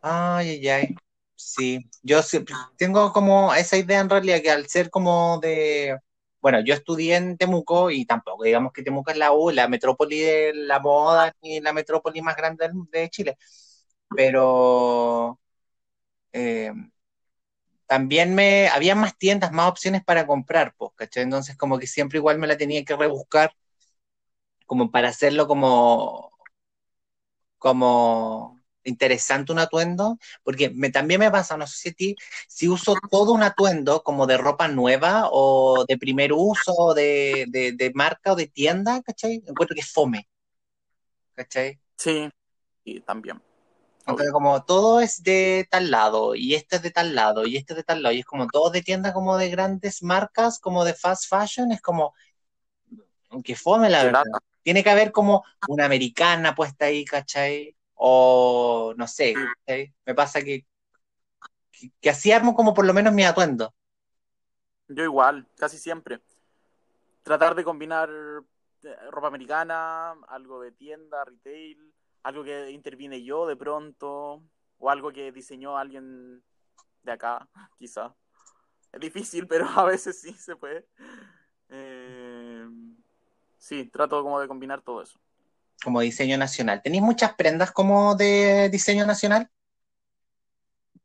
Ay, 0.00 0.50
ay, 0.50 0.68
ay. 0.68 0.94
Sí, 1.34 1.90
yo 2.02 2.22
siempre 2.22 2.54
tengo 2.78 3.12
como 3.12 3.52
esa 3.54 3.76
idea 3.76 4.00
en 4.00 4.08
realidad 4.10 4.40
que 4.42 4.50
al 4.50 4.66
ser 4.68 4.88
como 4.90 5.38
de, 5.40 5.98
bueno, 6.40 6.60
yo 6.64 6.72
estudié 6.74 7.16
en 7.16 7.36
Temuco 7.36 7.90
y 7.90 8.06
tampoco 8.06 8.44
digamos 8.44 8.72
que 8.72 8.82
Temuco 8.82 9.10
es 9.10 9.18
la 9.18 9.32
U, 9.32 9.50
la 9.50 9.68
metrópoli 9.68 10.20
de 10.20 10.52
la 10.54 10.80
moda 10.80 11.34
ni 11.42 11.60
la 11.60 11.72
metrópoli 11.74 12.22
más 12.22 12.36
grande 12.36 12.70
de 12.90 13.10
Chile, 13.10 13.36
pero 14.16 15.38
eh, 16.32 16.72
también 17.86 18.34
me, 18.34 18.68
había 18.68 18.94
más 18.94 19.16
tiendas, 19.18 19.52
más 19.52 19.68
opciones 19.68 20.04
para 20.04 20.26
comprar, 20.26 20.74
pues, 20.76 20.92
¿cachai? 20.96 21.24
Entonces 21.24 21.56
como 21.56 21.78
que 21.78 21.86
siempre 21.86 22.18
igual 22.18 22.38
me 22.38 22.46
la 22.46 22.56
tenía 22.56 22.84
que 22.84 22.96
rebuscar 22.96 23.52
como 24.66 24.90
para 24.90 25.08
hacerlo 25.08 25.46
como, 25.46 26.32
como 27.58 28.60
interesante 28.84 29.52
un 29.52 29.58
atuendo, 29.58 30.18
porque 30.42 30.70
me, 30.70 30.90
también 30.90 31.20
me 31.20 31.30
pasa, 31.30 31.56
no 31.56 31.66
sé 31.66 31.94
si 31.96 32.16
si 32.48 32.68
uso 32.68 32.94
todo 33.10 33.32
un 33.32 33.42
atuendo 33.42 34.02
como 34.02 34.26
de 34.26 34.36
ropa 34.38 34.68
nueva 34.68 35.28
o 35.30 35.84
de 35.86 35.98
primer 35.98 36.32
uso, 36.32 36.94
de, 36.94 37.46
de, 37.48 37.72
de 37.72 37.92
marca 37.94 38.32
o 38.32 38.36
de 38.36 38.46
tienda, 38.46 39.02
¿cachai? 39.02 39.42
Encuentro 39.46 39.74
que 39.74 39.80
es 39.80 39.92
fome, 39.92 40.28
¿cachai? 41.34 41.80
Sí, 41.96 42.28
y 42.84 43.00
también. 43.00 43.42
Entonces, 44.06 44.32
como 44.32 44.62
todo 44.64 45.00
es 45.00 45.22
de 45.24 45.66
tal 45.68 45.90
lado, 45.90 46.36
y 46.36 46.54
este 46.54 46.76
es 46.76 46.82
de 46.82 46.92
tal 46.92 47.14
lado, 47.14 47.44
y 47.44 47.56
este 47.56 47.72
es 47.72 47.78
de 47.78 47.82
tal 47.82 48.02
lado, 48.02 48.14
y 48.14 48.20
es 48.20 48.24
como 48.24 48.46
todo 48.46 48.70
de 48.70 48.82
tienda 48.82 49.12
como 49.12 49.36
de 49.36 49.50
grandes 49.50 50.00
marcas, 50.02 50.60
como 50.60 50.84
de 50.84 50.94
fast 50.94 51.28
fashion, 51.28 51.72
es 51.72 51.82
como, 51.82 52.14
que 53.42 53.56
fome 53.56 53.90
la 53.90 54.04
verdad. 54.04 54.22
Tiene 54.62 54.84
que 54.84 54.90
haber 54.90 55.10
como 55.10 55.44
una 55.68 55.86
americana 55.86 56.54
puesta 56.54 56.86
ahí, 56.86 57.04
¿cachai? 57.04 57.76
O 57.94 58.94
no 58.96 59.08
sé, 59.08 59.34
¿cachai? 59.34 59.92
Me 60.04 60.14
pasa 60.14 60.40
que, 60.40 60.64
que, 61.72 61.90
que 62.00 62.10
así 62.10 62.30
armo 62.30 62.54
como 62.54 62.74
por 62.74 62.86
lo 62.86 62.94
menos 62.94 63.12
mi 63.12 63.24
atuendo. 63.24 63.74
Yo 64.88 65.02
igual, 65.02 65.48
casi 65.56 65.78
siempre. 65.78 66.20
Tratar 67.24 67.56
de 67.56 67.64
combinar 67.64 68.08
eh, 68.84 68.96
ropa 69.10 69.26
americana, 69.26 70.12
algo 70.28 70.60
de 70.60 70.70
tienda, 70.70 71.24
retail, 71.24 71.92
algo 72.26 72.42
que 72.42 72.72
intervine 72.72 73.22
yo 73.22 73.46
de 73.46 73.54
pronto, 73.54 74.42
o 74.78 74.90
algo 74.90 75.12
que 75.12 75.30
diseñó 75.30 75.78
alguien 75.78 76.42
de 77.04 77.12
acá, 77.12 77.48
quizá. 77.78 78.16
Es 78.92 79.00
difícil, 79.00 79.46
pero 79.48 79.66
a 79.68 79.84
veces 79.84 80.20
sí 80.20 80.32
se 80.32 80.56
puede. 80.56 80.88
Eh, 81.68 82.66
sí, 83.58 83.84
trato 83.86 84.20
como 84.24 84.40
de 84.40 84.48
combinar 84.48 84.82
todo 84.82 85.02
eso. 85.02 85.20
como 85.84 86.00
diseño 86.00 86.36
nacional. 86.36 86.82
¿Tenéis 86.82 87.02
muchas 87.04 87.34
prendas 87.34 87.70
como 87.70 88.16
de 88.16 88.70
diseño 88.70 89.06
nacional? 89.06 89.48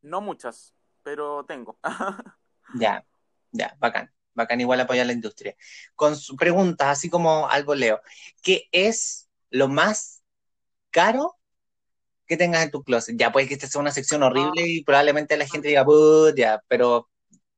No 0.02 0.22
muchas, 0.22 0.74
pero 1.04 1.46
tengo. 1.46 1.78
Ya, 2.74 3.06
ya, 3.52 3.76
bacán. 3.80 4.10
Bacán 4.34 4.62
igual 4.62 4.80
apoyar 4.80 5.06
la 5.06 5.12
industria. 5.14 5.56
Con 5.94 6.16
sus 6.16 6.38
preguntas, 6.38 6.88
así 6.88 7.10
como 7.10 7.50
algo 7.50 7.76
leo. 7.76 8.02
¿Qué 8.42 8.70
es 8.72 9.30
lo 9.50 9.68
más 9.68 10.21
caro 10.92 11.36
que 12.28 12.38
tengas 12.38 12.64
en 12.64 12.72
tu 12.72 12.84
closet? 12.84 13.16
Ya, 13.18 13.32
puede 13.32 13.48
que 13.48 13.56
esta 13.56 13.68
sea 13.68 13.82
una 13.82 13.92
sección 13.92 14.24
horrible 14.24 14.64
y 14.68 14.84
probablemente 14.84 15.38
la 15.38 15.48
gente 15.48 15.70
diga, 15.70 15.86
ya, 16.36 16.62
pero 16.68 17.10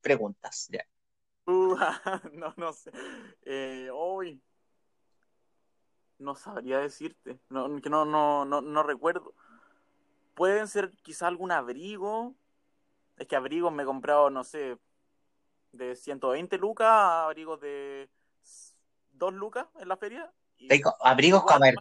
preguntas, 0.01 0.67
ya. 0.71 0.85
Uh, 1.45 1.75
no, 2.33 2.53
no 2.57 2.73
sé. 2.73 2.91
Eh, 3.43 3.89
hoy 3.93 4.41
no 6.19 6.35
sabría 6.35 6.79
decirte. 6.79 7.39
No, 7.49 7.81
que 7.81 7.89
no, 7.89 8.05
no, 8.05 8.45
no, 8.45 8.61
no 8.61 8.83
recuerdo. 8.83 9.33
Pueden 10.35 10.67
ser 10.67 10.91
quizá 11.01 11.27
algún 11.27 11.51
abrigo. 11.51 12.35
Es 13.17 13.27
que 13.27 13.35
abrigos 13.35 13.71
me 13.71 13.83
he 13.83 13.85
comprado, 13.85 14.29
no 14.29 14.43
sé, 14.43 14.77
de 15.71 15.95
120 15.95 16.57
lucas 16.57 16.87
a 16.87 17.25
abrigos 17.25 17.59
de 17.59 18.09
2 19.11 19.33
lucas 19.33 19.67
en 19.79 19.87
la 19.87 19.97
feria. 19.97 20.31
y 20.57 20.81
abrigos, 21.01 21.43
igual, 21.43 21.75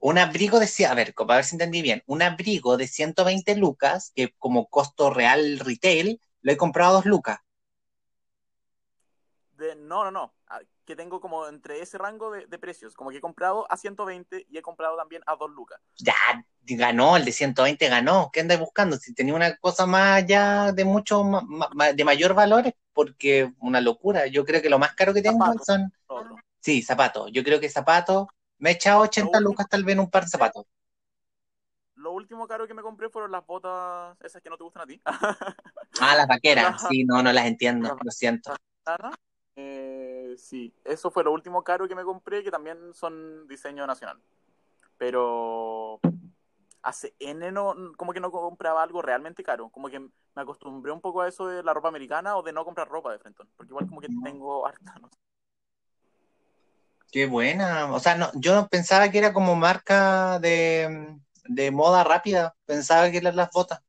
un 0.00 0.18
abrigo 0.18 0.60
de, 0.60 0.68
a 0.86 0.94
ver, 0.94 1.14
como 1.14 1.32
a 1.32 1.36
ver 1.36 1.44
si 1.44 1.54
entendí 1.54 1.82
bien, 1.82 2.02
un 2.06 2.22
abrigo 2.22 2.76
de 2.76 2.86
120 2.86 3.56
lucas, 3.56 4.12
que 4.14 4.34
como 4.38 4.66
costo 4.68 5.10
real 5.10 5.58
retail, 5.60 6.20
lo 6.42 6.52
he 6.52 6.56
comprado 6.56 6.90
a 6.90 6.94
2 6.94 7.06
lucas. 7.06 7.40
De, 9.56 9.74
no, 9.74 10.04
no, 10.04 10.10
no. 10.10 10.34
Que 10.84 10.96
tengo 10.96 11.20
como 11.20 11.46
entre 11.46 11.82
ese 11.82 11.98
rango 11.98 12.30
de, 12.30 12.46
de 12.46 12.58
precios. 12.58 12.94
Como 12.94 13.10
que 13.10 13.18
he 13.18 13.20
comprado 13.20 13.70
a 13.70 13.76
120 13.76 14.46
y 14.48 14.56
he 14.56 14.62
comprado 14.62 14.96
también 14.96 15.22
a 15.26 15.36
2 15.36 15.50
lucas. 15.50 15.80
Ya 15.98 16.14
ganó, 16.62 17.16
el 17.16 17.24
de 17.24 17.32
120 17.32 17.88
ganó. 17.88 18.30
¿Qué 18.32 18.40
andas 18.40 18.58
buscando? 18.58 18.96
Si 18.96 19.12
tenía 19.12 19.34
una 19.34 19.56
cosa 19.56 19.84
más 19.84 20.22
allá 20.22 20.72
de 20.72 20.84
mucho 20.84 21.24
ma- 21.24 21.68
ma- 21.74 21.92
de 21.92 22.04
mayor 22.04 22.34
valor, 22.34 22.72
porque 22.94 23.52
una 23.58 23.80
locura. 23.80 24.26
Yo 24.28 24.44
creo 24.44 24.62
que 24.62 24.70
lo 24.70 24.78
más 24.78 24.94
caro 24.94 25.12
que 25.12 25.20
tengo 25.22 25.44
son, 25.62 25.92
otro. 26.06 26.36
sí, 26.60 26.80
zapatos. 26.82 27.30
Yo 27.32 27.42
creo 27.44 27.60
que 27.60 27.68
zapatos, 27.68 28.28
me 28.58 28.70
he 28.70 28.72
echado 28.74 29.02
80 29.02 29.38
último- 29.38 29.50
lucas 29.50 29.68
tal 29.68 29.84
vez 29.84 29.94
en 29.94 30.00
un 30.00 30.10
par 30.10 30.24
de 30.24 30.30
zapatos. 30.30 30.64
Lo 31.94 32.12
último 32.12 32.46
caro 32.46 32.66
que 32.68 32.74
me 32.74 32.82
compré 32.82 33.08
fueron 33.10 33.32
las 33.32 33.44
botas 33.44 34.16
esas 34.22 34.40
que 34.40 34.48
no 34.50 34.56
te 34.56 34.64
gustan 34.64 34.82
a 34.82 34.86
ti. 34.86 35.00
Ah, 36.00 36.14
las 36.14 36.28
vaqueras, 36.28 36.86
sí, 36.88 37.04
no, 37.04 37.22
no 37.24 37.32
las 37.32 37.46
entiendo, 37.46 37.96
lo 38.00 38.10
siento. 38.12 38.54
Eh, 39.56 40.36
sí, 40.38 40.72
eso 40.84 41.10
fue 41.10 41.24
lo 41.24 41.32
último 41.32 41.64
caro 41.64 41.88
que 41.88 41.96
me 41.96 42.04
compré, 42.04 42.44
que 42.44 42.52
también 42.52 42.94
son 42.94 43.48
diseño 43.48 43.84
nacional. 43.84 44.20
Pero 44.96 45.98
hace 46.82 47.14
N 47.18 47.50
no, 47.50 47.74
como 47.96 48.12
que 48.12 48.20
no 48.20 48.30
compraba 48.30 48.82
algo 48.82 49.02
realmente 49.02 49.42
caro. 49.42 49.70
Como 49.70 49.88
que 49.88 49.98
me 49.98 50.10
acostumbré 50.36 50.92
un 50.92 51.00
poco 51.00 51.22
a 51.22 51.28
eso 51.28 51.48
de 51.48 51.64
la 51.64 51.74
ropa 51.74 51.88
americana 51.88 52.36
o 52.36 52.42
de 52.42 52.52
no 52.52 52.64
comprar 52.64 52.88
ropa 52.88 53.10
de 53.10 53.18
Frenton. 53.18 53.48
Porque 53.56 53.72
igual 53.72 53.88
como 53.88 54.00
que 54.00 54.08
tengo 54.22 54.66
harta. 54.66 54.94
no 55.00 55.08
sé. 55.08 55.16
Qué 57.10 57.26
buena. 57.26 57.90
O 57.92 58.00
sea, 58.00 58.16
no, 58.16 58.30
yo 58.34 58.68
pensaba 58.68 59.10
que 59.10 59.18
era 59.18 59.32
como 59.32 59.56
marca 59.56 60.38
de, 60.40 61.16
de 61.44 61.70
moda 61.70 62.04
rápida. 62.04 62.54
Pensaba 62.66 63.10
que 63.10 63.18
eran 63.18 63.36
las 63.36 63.50
botas. 63.50 63.80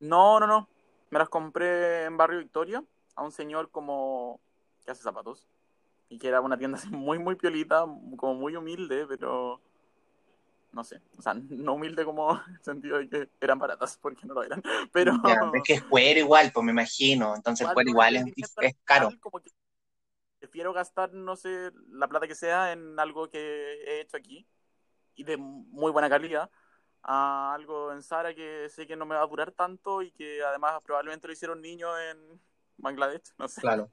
No, 0.00 0.38
no, 0.40 0.46
no. 0.46 0.68
Me 1.10 1.18
las 1.18 1.28
compré 1.28 2.04
en 2.04 2.16
Barrio 2.16 2.38
Victoria 2.40 2.84
a 3.14 3.22
un 3.22 3.32
señor 3.32 3.70
como 3.70 4.40
que 4.84 4.90
hace 4.90 5.02
zapatos. 5.02 5.46
Y 6.10 6.18
que 6.18 6.28
era 6.28 6.40
una 6.40 6.58
tienda 6.58 6.78
así 6.78 6.88
muy, 6.90 7.18
muy 7.18 7.36
piolita, 7.36 7.86
como 8.18 8.34
muy 8.34 8.56
humilde, 8.56 9.06
pero 9.08 9.60
no 10.72 10.84
sé. 10.84 11.00
O 11.18 11.22
sea, 11.22 11.34
no 11.34 11.74
humilde 11.74 12.04
como 12.04 12.32
en 12.48 12.54
el 12.54 12.62
sentido 12.62 12.98
de 12.98 13.08
que 13.08 13.28
eran 13.40 13.58
baratas, 13.58 13.98
porque 14.00 14.26
no 14.26 14.34
lo 14.34 14.42
eran. 14.42 14.62
Pero 14.92 15.12
Ya, 15.22 15.34
es 15.52 15.62
que 15.62 15.74
es 15.74 15.84
cuero 15.84 16.20
igual, 16.20 16.50
pues 16.52 16.64
me 16.64 16.72
imagino. 16.72 17.34
Entonces 17.36 17.66
el 17.66 17.72
cuero 17.72 17.90
igual 17.90 18.16
es, 18.16 18.54
es 18.60 18.74
caro. 18.84 19.14
al- 19.14 19.18
como 19.20 19.40
que 19.40 19.50
prefiero 20.54 20.72
gastar, 20.72 21.12
no 21.12 21.34
sé, 21.34 21.72
la 21.90 22.06
plata 22.06 22.28
que 22.28 22.36
sea 22.36 22.70
en 22.70 22.96
algo 23.00 23.28
que 23.28 23.38
he 23.38 24.00
hecho 24.00 24.16
aquí 24.16 24.46
y 25.16 25.24
de 25.24 25.36
muy 25.36 25.90
buena 25.90 26.08
calidad 26.08 26.48
a 27.02 27.52
algo 27.54 27.90
en 27.90 28.04
Zara 28.04 28.36
que 28.36 28.68
sé 28.68 28.86
que 28.86 28.94
no 28.94 29.04
me 29.04 29.16
va 29.16 29.22
a 29.22 29.26
durar 29.26 29.50
tanto 29.50 30.00
y 30.00 30.12
que 30.12 30.44
además 30.44 30.80
probablemente 30.84 31.26
lo 31.26 31.32
hicieron 31.32 31.60
niños 31.60 31.90
en 32.08 32.40
Bangladesh, 32.76 33.34
no 33.36 33.48
sé. 33.48 33.62
Claro. 33.62 33.90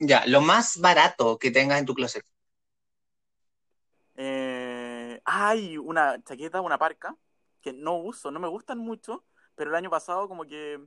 Ya, 0.00 0.26
lo 0.26 0.40
más 0.40 0.80
barato 0.80 1.38
que 1.38 1.52
tengas 1.52 1.78
en 1.78 1.86
tu 1.86 1.94
closet. 1.94 2.26
Eh, 4.16 5.20
hay 5.24 5.78
una 5.78 6.20
chaqueta, 6.24 6.60
una 6.60 6.76
parca, 6.76 7.16
que 7.60 7.72
no 7.72 7.98
uso, 7.98 8.32
no 8.32 8.40
me 8.40 8.48
gustan 8.48 8.78
mucho, 8.78 9.24
pero 9.54 9.70
el 9.70 9.76
año 9.76 9.90
pasado 9.90 10.26
como 10.26 10.44
que 10.44 10.84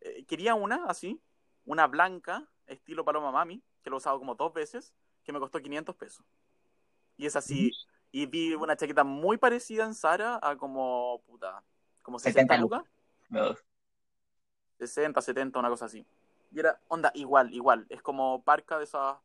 eh, 0.00 0.24
quería 0.24 0.54
una 0.54 0.86
así, 0.86 1.20
una 1.66 1.86
blanca, 1.88 2.48
estilo 2.66 3.04
Paloma 3.04 3.30
Mami, 3.30 3.62
que 3.82 3.90
lo 3.90 3.96
he 3.96 3.98
usado 3.98 4.18
como 4.18 4.34
dos 4.34 4.52
veces, 4.52 4.92
que 5.24 5.32
me 5.32 5.38
costó 5.38 5.60
500 5.60 5.94
pesos. 5.96 6.24
Y 7.16 7.26
es 7.26 7.36
así, 7.36 7.72
y 8.10 8.26
vi 8.26 8.54
una 8.54 8.76
chaqueta 8.76 9.04
muy 9.04 9.36
parecida 9.36 9.84
en 9.84 9.94
Zara 9.94 10.38
a 10.42 10.56
como, 10.56 11.22
puta, 11.26 11.62
como 12.02 12.18
60 12.18 12.54
70 12.54 12.56
lucas, 12.58 12.82
Ugh. 13.30 13.58
60, 14.78 15.20
70, 15.20 15.58
una 15.58 15.68
cosa 15.68 15.86
así. 15.86 16.04
Y 16.50 16.58
era, 16.58 16.80
onda, 16.88 17.10
igual, 17.14 17.52
igual, 17.54 17.86
es 17.88 18.02
como 18.02 18.42
parca 18.42 18.78
de 18.78 18.84
esas 18.84 19.16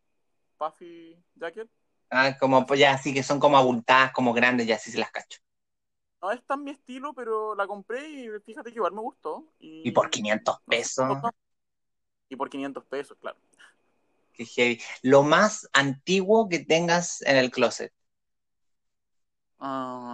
puffy 0.57 1.17
jacket. 1.35 1.69
Ah, 2.09 2.37
como 2.39 2.65
pues 2.65 2.79
ya, 2.79 2.93
así 2.93 3.13
que 3.13 3.23
son 3.23 3.39
como 3.39 3.57
abultadas, 3.57 4.13
como 4.13 4.33
grandes, 4.33 4.65
ya 4.67 4.75
así 4.75 4.91
se 4.91 4.97
las 4.97 5.11
cacho. 5.11 5.39
No 6.21 6.31
es 6.31 6.43
tan 6.45 6.63
mi 6.63 6.71
estilo, 6.71 7.13
pero 7.13 7.53
la 7.55 7.67
compré 7.67 8.07
y 8.07 8.29
fíjate 8.39 8.71
que 8.71 8.77
igual 8.77 8.93
me 8.93 9.01
gustó. 9.01 9.45
Y, 9.59 9.87
Y 9.89 9.91
por 9.91 10.09
500 10.09 10.55
no 10.55 10.59
sé, 10.59 10.65
pesos, 10.65 11.17
Y 12.29 12.35
por 12.35 12.49
500 12.49 12.83
pesos, 12.85 13.17
claro. 13.19 13.37
Qué 14.37 14.45
heavy. 14.45 14.81
Lo 15.01 15.23
más 15.23 15.67
antiguo 15.73 16.47
que 16.47 16.59
tengas 16.59 17.21
en 17.23 17.35
el 17.35 17.51
closet, 17.51 17.91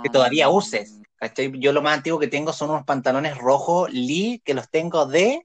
que 0.03 0.09
todavía 0.09 0.49
Um, 0.49 0.55
uses. 0.57 0.99
¿cachai? 1.15 1.51
Yo 1.59 1.71
lo 1.74 1.82
más 1.82 1.97
antiguo 1.97 2.19
que 2.19 2.28
tengo 2.28 2.53
son 2.53 2.69
unos 2.69 2.86
pantalones 2.86 3.38
rojos 3.38 3.91
Lee 3.91 4.41
que 4.43 4.53
los 4.53 4.69
tengo 4.69 5.05
de 5.05 5.41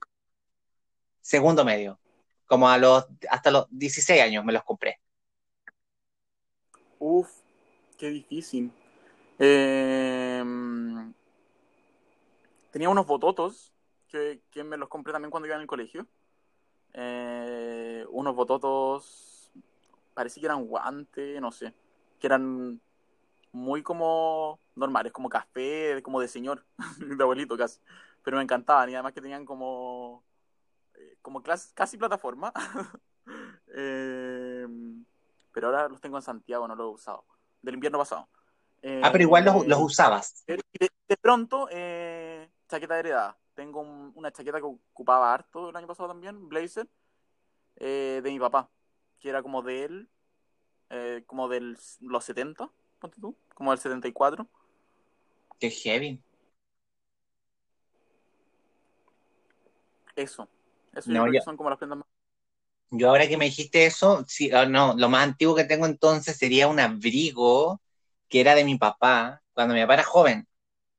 segundo 1.21 1.63
medio. 1.65 1.99
Como 2.45 2.69
a 2.69 2.77
los, 2.77 3.05
hasta 3.29 3.51
los 3.51 3.67
16 3.69 4.21
años 4.21 4.43
me 4.43 4.53
los 4.53 4.63
compré. 4.63 4.99
Uf, 6.97 7.29
qué 7.97 8.09
difícil. 8.09 8.71
Eh, 9.37 10.43
tenía 12.71 12.89
unos 12.89 13.05
bototos 13.05 13.71
que, 14.09 14.41
que 14.51 14.63
me 14.63 14.77
los 14.77 14.89
compré 14.89 15.13
también 15.13 15.29
cuando 15.29 15.47
iba 15.47 15.55
en 15.55 15.61
el 15.61 15.67
colegio. 15.67 16.07
Eh, 16.93 18.05
unos 18.09 18.35
bototos, 18.35 19.51
parecía 20.13 20.41
que 20.41 20.47
eran 20.47 20.65
guantes, 20.65 21.41
no 21.41 21.51
sé, 21.51 21.73
que 22.19 22.27
eran 22.27 22.81
muy 23.51 23.83
como 23.83 24.59
normales, 24.75 25.11
como 25.11 25.29
café, 25.29 26.01
como 26.03 26.19
de 26.19 26.27
señor, 26.27 26.65
de 26.97 27.23
abuelito 27.23 27.57
casi. 27.57 27.79
Pero 28.23 28.37
me 28.37 28.43
encantaban 28.43 28.89
y 28.89 28.95
además 28.95 29.13
que 29.13 29.21
tenían 29.21 29.45
como, 29.45 30.23
eh, 30.95 31.17
como 31.21 31.41
casi 31.41 31.97
plataforma. 31.97 32.53
Eh, 33.71 34.65
pero 35.53 35.67
ahora 35.67 35.87
los 35.87 36.01
tengo 36.01 36.17
en 36.17 36.23
Santiago, 36.23 36.67
no 36.67 36.75
los 36.75 36.87
he 36.87 36.93
usado. 36.95 37.25
Del 37.61 37.75
invierno 37.75 37.99
pasado. 37.99 38.27
Ah, 39.03 39.09
pero 39.11 39.21
igual 39.21 39.45
los, 39.45 39.67
los 39.67 39.79
usabas. 39.79 40.43
de, 40.47 40.59
de 41.07 41.17
pronto, 41.17 41.67
eh, 41.71 42.49
chaqueta 42.67 42.97
heredada. 42.97 43.37
Tengo 43.59 43.81
un- 43.81 44.13
una 44.15 44.31
chaqueta 44.31 44.59
que 44.59 44.63
ocupaba 44.63 45.33
harto 45.33 45.69
el 45.69 45.75
año 45.75 45.85
pasado 45.85 46.07
también, 46.07 46.47
blazer, 46.47 46.87
eh, 47.75 48.21
de 48.23 48.31
mi 48.31 48.39
papá, 48.39 48.69
que 49.19 49.27
era 49.27 49.43
como 49.43 49.61
de 49.61 49.83
él, 49.83 50.09
eh, 50.89 51.23
como 51.27 51.49
de 51.49 51.75
los 51.99 52.23
70, 52.23 52.71
ponte 52.99 53.19
tú, 53.19 53.35
como 53.53 53.71
del 53.71 53.79
74. 53.81 54.47
Qué 55.59 55.69
heavy. 55.71 56.23
Eso. 60.15 60.47
Eso 60.93 61.11
No, 61.11 61.15
yo 61.17 61.21
creo 61.23 61.33
yo- 61.33 61.39
que 61.41 61.43
son 61.43 61.57
como 61.57 61.69
las 61.69 61.77
prendas 61.79 61.97
más. 61.99 62.07
Yo 62.91 63.09
ahora 63.09 63.27
que 63.27 63.35
me 63.35 63.43
dijiste 63.43 63.85
eso, 63.85 64.23
sí, 64.25 64.51
ah, 64.53 64.67
no, 64.67 64.95
lo 64.97 65.09
más 65.09 65.27
antiguo 65.27 65.53
que 65.53 65.65
tengo 65.65 65.85
entonces 65.85 66.37
sería 66.37 66.69
un 66.69 66.79
abrigo 66.79 67.81
que 68.29 68.39
era 68.39 68.55
de 68.55 68.63
mi 68.63 68.77
papá, 68.77 69.43
cuando 69.51 69.73
mi 69.73 69.81
papá 69.81 69.95
era 69.95 70.03
joven. 70.03 70.47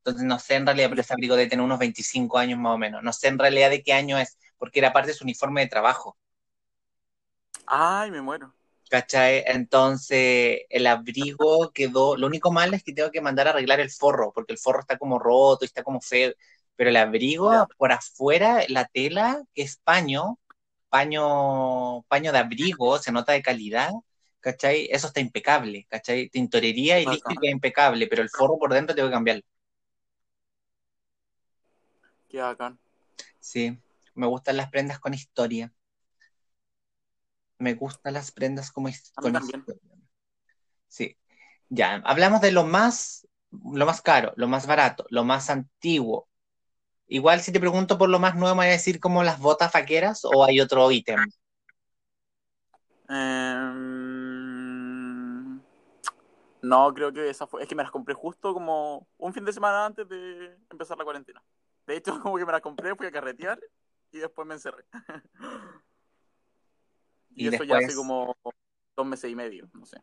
Entonces 0.01 0.25
no 0.25 0.39
sé 0.39 0.55
en 0.57 0.67
realidad, 0.67 0.89
pero 0.89 1.03
ese 1.03 1.13
abrigo 1.13 1.37
debe 1.37 1.51
tener 1.51 1.65
unos 1.65 1.79
25 1.79 2.39
años 2.39 2.59
más 2.59 2.75
o 2.75 2.79
menos. 2.79 3.03
No 3.03 3.13
sé 3.13 3.29
en 3.29 3.39
realidad 3.39 3.71
de 3.71 3.83
qué 3.83 3.93
año 3.93 4.19
es, 4.19 4.39
porque 4.59 4.79
era 4.81 4.93
parte 4.93 5.09
de 5.09 5.15
su 5.15 5.25
uniforme 5.25 5.61
de 5.63 5.69
trabajo. 5.69 6.17
Ay, 7.67 8.11
me 8.11 8.23
muero. 8.23 8.55
¿Cachai? 8.91 9.45
Entonces 9.47 10.63
el 10.69 10.87
abrigo 10.87 11.71
quedó, 11.73 12.17
lo 12.17 12.27
único 12.27 12.51
malo 12.51 12.75
es 12.75 12.83
que 12.83 12.93
tengo 12.93 13.11
que 13.11 13.21
mandar 13.21 13.47
a 13.47 13.51
arreglar 13.51 13.79
el 13.81 13.91
forro, 13.91 14.33
porque 14.35 14.53
el 14.53 14.59
forro 14.59 14.81
está 14.81 14.99
como 14.99 15.19
roto 15.19 15.65
y 15.65 15.67
está 15.67 15.85
como 15.85 16.01
feo, 16.01 16.33
pero 16.75 16.91
el 16.91 16.97
abrigo 16.97 17.69
por 17.77 17.93
afuera, 17.93 18.65
la 18.69 18.87
tela, 18.87 19.45
que 19.55 19.63
es 19.63 19.77
paño, 19.77 20.39
paño, 20.89 22.03
paño 22.09 22.33
de 22.33 22.39
abrigo, 22.39 22.99
se 22.99 23.13
nota 23.13 23.33
de 23.33 23.43
calidad, 23.43 23.91
¿cachai? 24.41 24.89
Eso 24.91 25.07
está 25.09 25.21
impecable, 25.21 25.87
¿cachai? 25.89 26.29
Tintorería 26.31 27.01
y 27.01 27.07
listo 27.07 27.33
y 27.33 27.37
queda 27.39 27.53
impecable, 27.53 28.07
pero 28.09 28.23
el 28.23 28.31
forro 28.31 28.59
por 28.59 28.73
dentro 28.73 28.95
tengo 28.95 29.09
que 29.09 29.15
cambiarlo. 29.15 29.43
Qué 32.31 32.41
bacán. 32.41 32.79
Sí, 33.41 33.77
me 34.15 34.27
gustan 34.27 34.57
las 34.57 34.71
prendas 34.71 35.01
con 35.01 35.15
historia. 35.15 35.73
Me 37.59 37.75
gustan 37.75 38.15
las 38.15 38.31
prendas 38.31 38.71
como 38.71 38.89
con 39.17 39.33
también. 39.33 39.61
historia. 39.61 39.83
Sí. 40.89 41.17
Ya, 41.69 41.97
hablamos 42.05 42.41
de 42.41 42.53
lo 42.53 42.65
más, 42.65 43.27
lo 43.51 43.87
más 43.87 44.01
caro, 44.01 44.33
lo 44.37 44.49
más 44.49 44.67
barato, 44.67 45.05
lo 45.11 45.25
más 45.25 45.51
antiguo. 45.51 46.29
Igual 47.09 47.41
si 47.41 47.53
te 47.53 47.61
pregunto 47.61 47.99
por 47.99 48.09
lo 48.09 48.19
más 48.21 48.37
nuevo, 48.37 48.55
¿me 48.55 48.61
vas 48.61 48.69
a 48.69 48.73
decir 48.73 49.01
como 49.01 49.23
las 49.25 49.41
botas 49.41 49.73
vaqueras 49.73 50.21
o 50.25 50.45
hay 50.45 50.61
otro 50.61 50.91
ítem? 50.91 51.19
Em, 53.09 53.91
No, 56.63 56.93
creo 56.93 57.13
que 57.13 57.31
esa 57.31 57.47
fue. 57.47 57.63
Es 57.63 57.69
que 57.69 57.75
me 57.75 57.83
las 57.83 57.91
compré 57.93 58.15
justo 58.15 58.53
como 58.53 59.07
un 59.19 59.33
fin 59.33 59.45
de 59.45 59.53
semana 59.53 59.87
antes 59.87 60.09
de 60.09 60.57
empezar 60.71 60.99
la 60.99 61.05
cuarentena. 61.05 61.43
De 61.91 61.97
hecho, 61.97 62.13
como 62.23 62.39
que 62.39 62.47
me 62.47 62.53
las 62.53 62.61
compré, 62.61 62.95
fui 62.95 63.09
a 63.09 63.11
carretear 63.11 63.59
y 64.13 64.19
después 64.19 64.47
me 64.47 64.55
encerré. 64.55 64.85
Y, 67.35 67.45
Y 67.45 67.49
eso 67.49 67.65
ya 67.65 67.79
hace 67.79 67.95
como 67.95 68.37
dos 68.97 69.07
meses 69.07 69.31
y 69.31 69.35
medio, 69.37 69.69
no 69.73 69.87
sé. 69.87 69.99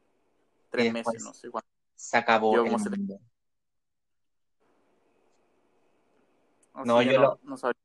Tres 0.72 0.92
meses, 0.94 1.22
no 1.24 1.34
sé 1.34 1.50
cuánto. 1.50 1.70
Se 1.96 2.18
acabó 2.18 2.56
Yo 2.56 2.64
el 2.64 2.72
como 2.72 2.78
mundo. 2.90 3.20
No, 6.86 7.02
yo 7.02 7.20
lo- 7.20 7.40
no 7.44 7.58
sabría. 7.58 7.82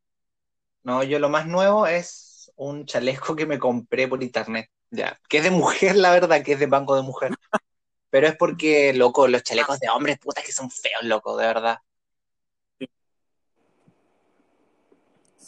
No, 0.85 1.03
yo 1.03 1.19
lo 1.19 1.29
más 1.29 1.47
nuevo 1.47 1.87
es 1.87 2.53
un 2.57 2.87
chaleco 2.87 3.37
que 3.37 3.47
me 3.47 3.59
compré 3.59 4.09
por 4.09 4.23
internet. 4.23 4.69
Ya, 4.91 5.21
que 5.29 5.39
es 5.39 5.45
de 5.45 5.51
mujer, 5.51 5.97
la 5.97 6.13
verdad, 6.13 6.43
que 6.45 6.53
es 6.53 6.61
de 6.61 6.67
banco 6.67 6.95
de 6.97 7.03
mujer. 7.03 7.31
Pero 8.11 8.27
es 8.29 8.37
porque, 8.37 8.93
loco, 8.95 9.27
los 9.29 9.43
chalecos 9.43 9.81
de 9.81 9.89
hombres, 9.91 10.19
puta, 10.19 10.41
que 10.43 10.53
son 10.53 10.71
feos, 10.71 11.03
loco, 11.03 11.37
de 11.37 11.47
verdad. 11.47 11.79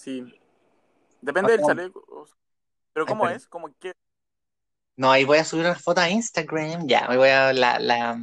Sí. 0.04 0.22
Depende 1.22 1.52
del 1.52 1.64
chaleco. 1.64 2.28
Pero 2.92 3.06
¿cómo 3.06 3.26
es? 3.28 3.46
¿Cómo 3.46 3.74
qué? 3.80 3.92
No, 4.96 5.10
ahí 5.10 5.24
voy 5.24 5.38
a 5.38 5.44
subir 5.44 5.64
una 5.64 5.74
foto 5.74 6.02
a 6.02 6.10
Instagram. 6.10 6.86
Ya, 6.86 7.06
ahí 7.08 7.16
voy 7.16 7.30
a 7.30 7.54
la, 7.54 7.78
la, 7.78 8.20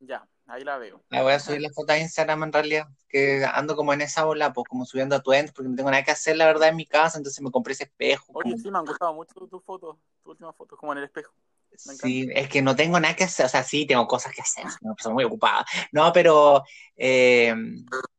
Ya, 0.00 0.28
ahí 0.46 0.62
la 0.62 0.76
veo. 0.76 1.02
la 1.08 1.22
voy 1.22 1.32
a 1.32 1.40
subir 1.40 1.62
la 1.62 1.70
foto 1.70 1.94
a 1.94 1.98
Instagram 1.98 2.44
en 2.44 2.52
realidad. 2.52 2.86
Que 3.08 3.44
ando 3.50 3.74
como 3.74 3.94
en 3.94 4.02
esa 4.02 4.26
ola, 4.26 4.52
pues 4.52 4.66
como 4.68 4.84
subiendo 4.84 5.16
a 5.16 5.22
Twent, 5.22 5.52
porque 5.52 5.70
no 5.70 5.74
tengo 5.76 5.90
nada 5.90 6.04
que 6.04 6.10
hacer, 6.10 6.36
la 6.36 6.44
verdad, 6.44 6.68
en 6.68 6.76
mi 6.76 6.86
casa, 6.86 7.16
entonces 7.16 7.42
me 7.42 7.50
compré 7.50 7.72
ese 7.72 7.84
espejo. 7.84 8.26
Oye, 8.34 8.50
como- 8.50 8.58
sí, 8.58 8.70
me 8.70 8.78
han 8.78 8.84
gustado 8.84 9.14
mucho 9.14 9.34
tus 9.34 9.64
fotos, 9.64 9.96
tus 10.22 10.32
últimas 10.32 10.54
fotos, 10.54 10.78
como 10.78 10.92
en 10.92 10.98
el 10.98 11.04
espejo. 11.04 11.32
Sí, 11.76 12.28
es 12.34 12.48
que 12.48 12.60
no 12.60 12.76
tengo 12.76 13.00
nada 13.00 13.16
que 13.16 13.24
hacer, 13.24 13.46
o 13.46 13.48
sea, 13.48 13.62
sí, 13.62 13.86
tengo 13.86 14.06
cosas 14.06 14.34
que 14.34 14.42
hacer, 14.42 14.64
soy 14.68 14.78
una 14.82 14.94
persona 14.94 15.14
muy 15.14 15.24
ocupada. 15.24 15.64
No, 15.92 16.12
pero 16.12 16.62
eh, 16.96 17.54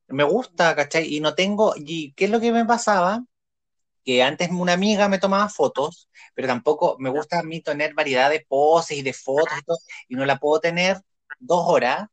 me 0.09 0.23
gusta, 0.23 0.75
¿cachai? 0.75 1.13
Y 1.15 1.19
no 1.21 1.35
tengo, 1.35 1.73
y 1.77 2.13
¿qué 2.13 2.25
es 2.25 2.31
lo 2.31 2.39
que 2.39 2.51
me 2.51 2.65
pasaba? 2.65 3.23
Que 4.05 4.23
antes 4.23 4.49
una 4.51 4.73
amiga 4.73 5.09
me 5.09 5.19
tomaba 5.19 5.49
fotos, 5.49 6.09
pero 6.35 6.47
tampoco 6.47 6.97
me 6.99 7.09
gusta 7.09 7.39
a 7.39 7.43
mí 7.43 7.61
tener 7.61 7.93
variedad 7.95 8.29
de 8.29 8.45
poses 8.47 8.97
y 8.97 9.03
de 9.03 9.13
fotos 9.13 9.57
y 9.59 9.63
todo, 9.63 9.77
y 10.09 10.15
no 10.15 10.25
la 10.25 10.39
puedo 10.39 10.61
tener 10.61 11.01
dos 11.39 11.63
horas, 11.67 12.07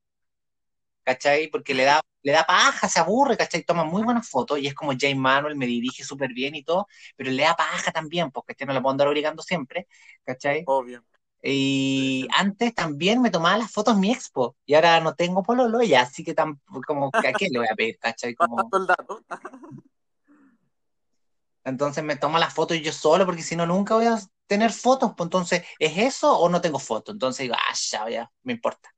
¿cachai? 1.04 1.48
Porque 1.48 1.74
le 1.74 1.84
da, 1.84 2.00
le 2.22 2.32
da 2.32 2.44
paja, 2.44 2.88
se 2.88 3.00
aburre, 3.00 3.36
¿cachai? 3.36 3.62
Toma 3.64 3.84
muy 3.84 4.02
buenas 4.02 4.28
fotos 4.28 4.58
y 4.58 4.66
es 4.66 4.74
como 4.74 4.92
Jay 4.98 5.14
Manuel, 5.14 5.56
me 5.56 5.66
dirige 5.66 6.04
súper 6.04 6.32
bien 6.32 6.54
y 6.54 6.64
todo, 6.64 6.86
pero 7.16 7.30
le 7.30 7.42
da 7.42 7.54
paja 7.56 7.92
también, 7.92 8.30
porque 8.30 8.54
no 8.66 8.72
la 8.72 8.82
puedo 8.82 8.92
andar 8.92 9.08
obligando 9.08 9.42
siempre, 9.42 9.88
¿cachai? 10.24 10.62
Obvio. 10.66 11.04
Y 11.48 12.26
antes 12.36 12.74
también 12.74 13.22
me 13.22 13.30
tomaba 13.30 13.56
las 13.56 13.70
fotos 13.70 13.96
mi 13.96 14.10
expo, 14.10 14.56
y 14.66 14.74
ahora 14.74 15.00
no 15.00 15.14
tengo 15.14 15.42
pololo 15.42 15.80
ya, 15.82 16.02
así 16.02 16.24
que 16.24 16.34
tam- 16.34 16.58
como, 16.86 17.10
¿a 17.12 17.32
qué 17.34 17.48
le 17.48 17.58
voy 17.58 17.68
a 17.70 17.74
pedir, 17.76 17.98
cachai? 17.98 18.34
Como, 18.36 18.68
entonces 21.64 22.04
me 22.04 22.16
tomo 22.16 22.38
las 22.38 22.54
fotos 22.54 22.80
yo 22.80 22.92
solo, 22.92 23.26
porque 23.26 23.42
si 23.42 23.56
no 23.56 23.66
nunca 23.66 23.94
voy 23.94 24.06
a 24.06 24.18
tener 24.46 24.72
fotos, 24.72 25.12
pues 25.16 25.26
entonces, 25.26 25.64
¿es 25.78 25.98
eso 25.98 26.36
o 26.38 26.48
no 26.48 26.60
tengo 26.60 26.78
fotos? 26.78 27.14
Entonces 27.14 27.44
digo, 27.44 27.54
ah, 27.56 27.74
ya, 27.90 28.08
ya, 28.08 28.32
me 28.44 28.52
importa. 28.52 28.88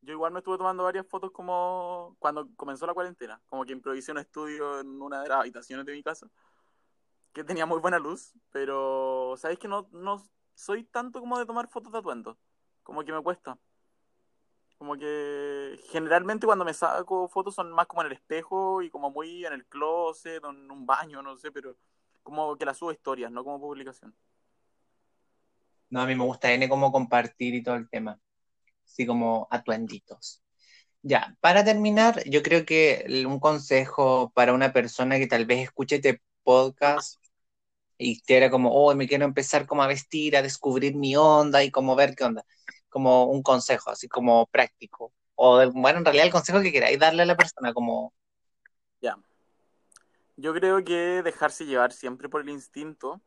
Yo 0.00 0.12
igual 0.12 0.32
me 0.32 0.38
estuve 0.38 0.58
tomando 0.58 0.84
varias 0.84 1.06
fotos 1.06 1.30
como 1.32 2.16
cuando 2.18 2.48
comenzó 2.56 2.86
la 2.86 2.94
cuarentena, 2.94 3.40
como 3.46 3.64
que 3.64 3.72
improvisé 3.72 4.10
un 4.12 4.18
estudio 4.18 4.80
en 4.80 5.00
una 5.02 5.22
de 5.22 5.28
las 5.28 5.40
habitaciones 5.40 5.84
de 5.84 5.92
mi 5.92 6.02
casa, 6.02 6.28
que 7.32 7.44
tenía 7.44 7.66
muy 7.66 7.78
buena 7.78 7.98
luz, 7.98 8.32
pero 8.50 9.34
sabéis 9.36 9.58
que 9.60 9.68
no, 9.68 9.88
no 9.92 10.24
soy 10.58 10.82
tanto 10.82 11.20
como 11.20 11.38
de 11.38 11.46
tomar 11.46 11.68
fotos 11.68 11.92
de 11.92 11.98
atuendo, 11.98 12.36
como 12.82 13.04
que 13.04 13.12
me 13.12 13.22
cuesta. 13.22 13.56
Como 14.76 14.96
que 14.96 15.78
generalmente 15.90 16.46
cuando 16.46 16.64
me 16.64 16.74
saco 16.74 17.28
fotos 17.28 17.54
son 17.54 17.70
más 17.70 17.86
como 17.86 18.02
en 18.02 18.08
el 18.08 18.14
espejo 18.14 18.82
y 18.82 18.90
como 18.90 19.10
muy 19.10 19.46
en 19.46 19.52
el 19.52 19.66
closet 19.66 20.42
o 20.42 20.50
en 20.50 20.68
un 20.68 20.84
baño, 20.84 21.22
no 21.22 21.36
sé, 21.36 21.52
pero 21.52 21.76
como 22.24 22.56
que 22.56 22.64
las 22.64 22.76
subo 22.76 22.90
historias, 22.90 23.30
no 23.30 23.44
como 23.44 23.60
publicación. 23.60 24.14
No, 25.90 26.00
a 26.00 26.06
mí 26.06 26.16
me 26.16 26.24
gusta 26.24 26.52
N 26.52 26.68
como 26.68 26.90
compartir 26.90 27.54
y 27.54 27.62
todo 27.62 27.76
el 27.76 27.88
tema, 27.88 28.18
así 28.84 29.06
como 29.06 29.46
atuenditos. 29.50 30.42
Ya, 31.02 31.36
para 31.40 31.64
terminar, 31.64 32.22
yo 32.28 32.42
creo 32.42 32.66
que 32.66 33.24
un 33.26 33.38
consejo 33.38 34.32
para 34.34 34.52
una 34.52 34.72
persona 34.72 35.18
que 35.18 35.28
tal 35.28 35.46
vez 35.46 35.60
escuche 35.60 35.96
este 35.96 36.20
podcast 36.42 37.17
y 37.98 38.20
quiera 38.22 38.50
como, 38.50 38.72
oh, 38.72 38.94
me 38.94 39.08
quiero 39.08 39.24
empezar 39.24 39.66
como 39.66 39.82
a 39.82 39.88
vestir, 39.88 40.36
a 40.36 40.42
descubrir 40.42 40.94
mi 40.94 41.16
onda 41.16 41.64
y 41.64 41.70
como 41.70 41.96
ver 41.96 42.14
qué 42.14 42.24
onda, 42.24 42.44
como 42.88 43.24
un 43.26 43.42
consejo, 43.42 43.90
así 43.90 44.08
como 44.08 44.46
práctico. 44.46 45.12
O, 45.34 45.70
bueno, 45.72 45.98
en 45.98 46.04
realidad 46.04 46.26
el 46.26 46.32
consejo 46.32 46.60
que 46.60 46.72
queráis 46.72 46.98
darle 46.98 47.22
a 47.22 47.26
la 47.26 47.36
persona, 47.36 47.74
como, 47.74 48.14
Ya. 49.00 49.18
Yo 50.36 50.54
creo 50.54 50.84
que 50.84 51.22
dejarse 51.22 51.66
llevar 51.66 51.92
siempre 51.92 52.28
por 52.28 52.42
el 52.42 52.48
instinto, 52.48 53.20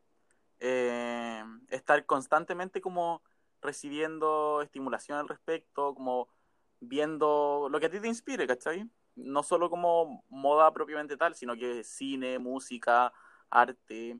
eh, 0.60 1.44
estar 1.68 2.06
constantemente 2.06 2.80
como 2.80 3.22
recibiendo 3.60 4.62
estimulación 4.62 5.18
al 5.18 5.28
respecto, 5.28 5.94
como 5.94 6.28
viendo 6.80 7.68
lo 7.70 7.78
que 7.80 7.86
a 7.86 7.90
ti 7.90 8.00
te 8.00 8.08
inspire, 8.08 8.46
¿cachai? 8.46 8.88
No 9.14 9.42
solo 9.42 9.70
como 9.70 10.24
moda 10.28 10.72
propiamente 10.72 11.16
tal, 11.16 11.34
sino 11.34 11.54
que 11.56 11.84
cine, 11.84 12.38
música, 12.38 13.12
arte, 13.50 14.18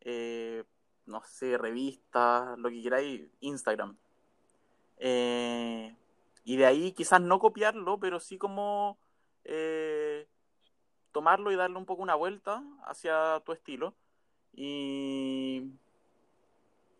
eh, 0.00 0.64
no 1.06 1.22
sé, 1.24 1.58
revistas, 1.58 2.58
lo 2.58 2.70
que 2.70 2.82
queráis, 2.82 3.28
Instagram. 3.40 3.96
Eh, 4.98 5.94
y 6.44 6.56
de 6.56 6.66
ahí 6.66 6.92
quizás 6.92 7.20
no 7.20 7.38
copiarlo, 7.38 7.98
pero 7.98 8.20
sí 8.20 8.38
como 8.38 8.98
eh, 9.44 10.26
tomarlo 11.12 11.50
y 11.52 11.56
darle 11.56 11.78
un 11.78 11.86
poco 11.86 12.02
una 12.02 12.14
vuelta 12.14 12.62
hacia 12.84 13.40
tu 13.44 13.52
estilo. 13.52 13.94
Y, 14.52 15.72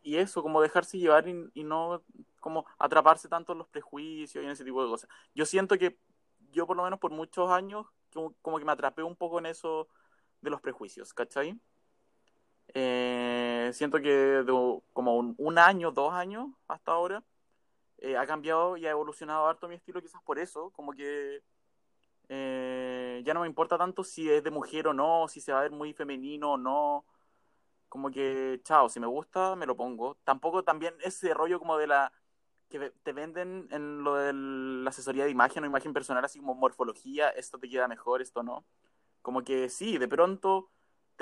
y 0.03 0.17
eso, 0.17 0.43
como 0.43 0.61
dejarse 0.61 0.99
llevar 0.99 1.27
y, 1.29 1.65
no 1.65 2.03
como 2.41 2.65
atraparse 2.79 3.29
tanto 3.29 3.53
en 3.53 3.59
los 3.59 3.69
prejuicios 3.69 4.43
y 4.43 4.47
en 4.47 4.53
ese 4.53 4.65
tipo 4.65 4.83
de 4.83 4.91
cosas. 4.91 5.11
Yo 5.35 5.45
siento 5.45 5.77
que 5.79 5.99
yo 6.53 6.67
por 6.67 6.77
lo 6.77 6.85
menos 6.85 6.99
por 6.99 7.11
muchos 7.11 7.51
años 7.51 7.87
como, 8.13 8.35
como 8.43 8.59
que 8.59 8.65
me 8.65 8.73
atrapé 8.73 9.03
un 9.03 9.15
poco 9.15 9.39
en 9.39 9.47
eso 9.47 9.89
de 10.41 10.51
los 10.51 10.61
prejuicios, 10.61 11.13
¿cachai? 11.13 11.59
Eh, 12.75 13.71
siento 13.75 14.01
que 14.01 14.11
de 14.11 14.81
como 14.93 15.17
un, 15.17 15.59
año, 15.59 15.91
dos 15.91 16.13
años 16.13 16.49
hasta 16.69 16.93
ahora, 16.93 17.25
eh, 17.99 18.17
ha 18.17 18.27
cambiado 18.27 18.77
y 18.77 18.87
ha 18.87 18.91
evolucionado 18.91 19.47
harto 19.47 19.69
mi 19.69 19.77
estilo, 19.77 20.01
quizás 20.03 20.23
por 20.23 20.39
eso, 20.39 20.71
como 20.71 20.93
que 20.93 21.43
eh, 22.29 23.23
ya 23.25 23.35
no 23.35 23.41
me 23.41 23.49
importa 23.49 23.77
tanto 23.79 24.05
si 24.05 24.31
es 24.31 24.45
de 24.45 24.51
mujer 24.51 24.89
o 24.89 24.95
no, 24.95 25.27
si 25.29 25.41
se 25.41 25.53
va 25.53 25.61
a 25.61 25.63
ver 25.63 25.73
muy 25.73 25.93
femenino 25.93 26.53
o 26.53 26.57
no. 26.59 27.05
Como 27.89 28.11
que, 28.11 28.61
chao, 28.65 28.89
si 28.89 29.01
me 29.01 29.07
gusta, 29.09 29.57
me 29.57 29.67
lo 29.67 29.77
pongo. 29.77 30.17
Tampoco 30.25 30.63
también 30.65 30.95
ese 31.03 31.35
rollo 31.35 31.59
como 31.59 31.77
de 31.77 31.89
la 31.89 32.13
que 32.69 32.93
te 33.03 33.13
venden 33.13 33.69
en 33.73 34.05
lo 34.05 34.15
de 34.15 34.33
la 34.33 34.91
asesoría 34.91 35.25
de 35.25 35.31
imagen 35.31 35.65
o 35.65 35.67
imagen 35.67 35.93
personal, 35.93 36.25
así 36.25 36.39
como 36.39 36.55
morfología, 36.55 37.31
esto 37.31 37.59
te 37.59 37.69
queda 37.69 37.89
mejor, 37.89 38.23
esto 38.23 38.43
no. 38.45 38.65
Como 39.23 39.43
que 39.45 39.69
sí, 39.69 39.99
de 39.99 40.09
pronto 40.09 40.71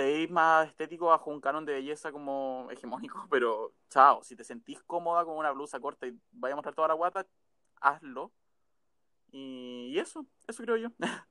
veis 0.02 0.30
más 0.30 0.68
estético 0.68 1.06
bajo 1.06 1.30
un 1.30 1.40
canon 1.40 1.64
de 1.64 1.74
belleza 1.74 2.12
como 2.12 2.68
hegemónico, 2.70 3.26
pero 3.30 3.72
chao, 3.90 4.22
si 4.22 4.36
te 4.36 4.44
sentís 4.44 4.82
cómoda 4.82 5.24
con 5.24 5.36
una 5.36 5.50
blusa 5.50 5.80
corta 5.80 6.06
y 6.06 6.18
vaya 6.32 6.54
a 6.54 6.56
mostrar 6.56 6.74
toda 6.74 6.88
la 6.88 6.94
guata, 6.94 7.26
hazlo. 7.80 8.32
Y, 9.30 9.98
eso, 9.98 10.26
eso 10.46 10.62
creo 10.62 10.76
yo. 10.76 10.88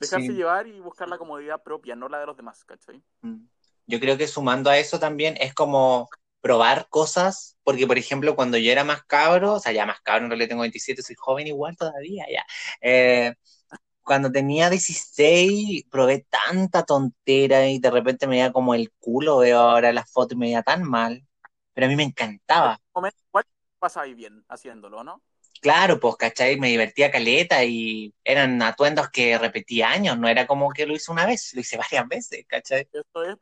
Dejarse 0.00 0.32
llevar 0.32 0.66
y 0.66 0.80
buscar 0.80 1.08
la 1.08 1.18
comodidad 1.18 1.62
propia, 1.62 1.94
no 1.94 2.08
la 2.08 2.18
de 2.20 2.26
los 2.26 2.36
demás, 2.36 2.64
¿cachai? 2.64 3.02
Mm. 3.20 3.44
Yo 3.86 4.00
creo 4.00 4.16
que 4.16 4.26
sumando 4.26 4.70
a 4.70 4.78
eso 4.78 4.98
también 4.98 5.36
es 5.38 5.52
como 5.52 6.08
probar 6.40 6.88
cosas, 6.88 7.58
porque 7.64 7.86
por 7.86 7.98
ejemplo 7.98 8.34
cuando 8.34 8.56
yo 8.56 8.72
era 8.72 8.82
más 8.82 9.02
cabro, 9.04 9.54
o 9.54 9.60
sea, 9.60 9.72
ya 9.72 9.84
más 9.84 10.00
cabro, 10.00 10.24
en 10.24 10.30
realidad 10.30 10.48
tengo 10.48 10.62
27, 10.62 11.02
soy 11.02 11.16
joven 11.18 11.46
igual 11.46 11.76
todavía, 11.76 12.24
ya. 12.30 12.44
Eh, 12.80 13.34
cuando 14.10 14.32
tenía 14.32 14.68
16 14.68 15.84
probé 15.88 16.26
tanta 16.28 16.82
tontera 16.82 17.68
y 17.68 17.78
de 17.78 17.92
repente 17.92 18.26
me 18.26 18.38
veía 18.38 18.50
como 18.50 18.74
el 18.74 18.90
culo, 18.98 19.38
veo 19.38 19.56
ahora 19.56 19.92
las 19.92 20.10
fotos 20.10 20.32
y 20.32 20.36
me 20.36 20.46
veía 20.46 20.64
tan 20.64 20.82
mal, 20.82 21.24
pero 21.72 21.86
a 21.86 21.88
mí 21.88 21.94
me 21.94 22.02
encantaba. 22.02 22.80
¿Cuál 22.90 23.44
pasaba 23.78 24.06
bien 24.06 24.44
haciéndolo, 24.48 25.04
no? 25.04 25.22
Claro, 25.60 26.00
pues, 26.00 26.16
¿cachai? 26.16 26.58
Me 26.58 26.70
divertía 26.70 27.12
caleta 27.12 27.62
y 27.64 28.12
eran 28.24 28.60
atuendos 28.62 29.08
que 29.10 29.38
repetí 29.38 29.80
años, 29.80 30.18
no 30.18 30.26
era 30.26 30.44
como 30.44 30.72
que 30.72 30.86
lo 30.86 30.94
hice 30.94 31.12
una 31.12 31.24
vez, 31.24 31.54
lo 31.54 31.60
hice 31.60 31.76
varias 31.92 32.08
veces, 32.08 32.44
¿cachai? 32.48 32.88
Esto 32.92 33.22
es, 33.22 33.36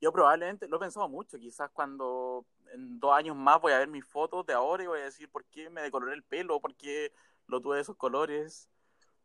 yo 0.00 0.10
probablemente 0.10 0.66
lo 0.68 0.78
he 0.78 0.80
pensado 0.80 1.06
mucho, 1.06 1.38
quizás 1.38 1.68
cuando 1.70 2.46
en 2.72 2.98
dos 2.98 3.12
años 3.12 3.36
más 3.36 3.60
voy 3.60 3.74
a 3.74 3.78
ver 3.78 3.88
mis 3.88 4.06
fotos 4.06 4.46
de 4.46 4.54
ahora 4.54 4.84
y 4.84 4.86
voy 4.86 5.00
a 5.00 5.04
decir 5.04 5.28
por 5.28 5.44
qué 5.50 5.68
me 5.68 5.82
decoloré 5.82 6.14
el 6.14 6.22
pelo, 6.22 6.62
por 6.62 6.74
qué 6.76 7.12
lo 7.46 7.60
tuve 7.60 7.76
de 7.76 7.82
esos 7.82 7.96
colores, 7.98 8.70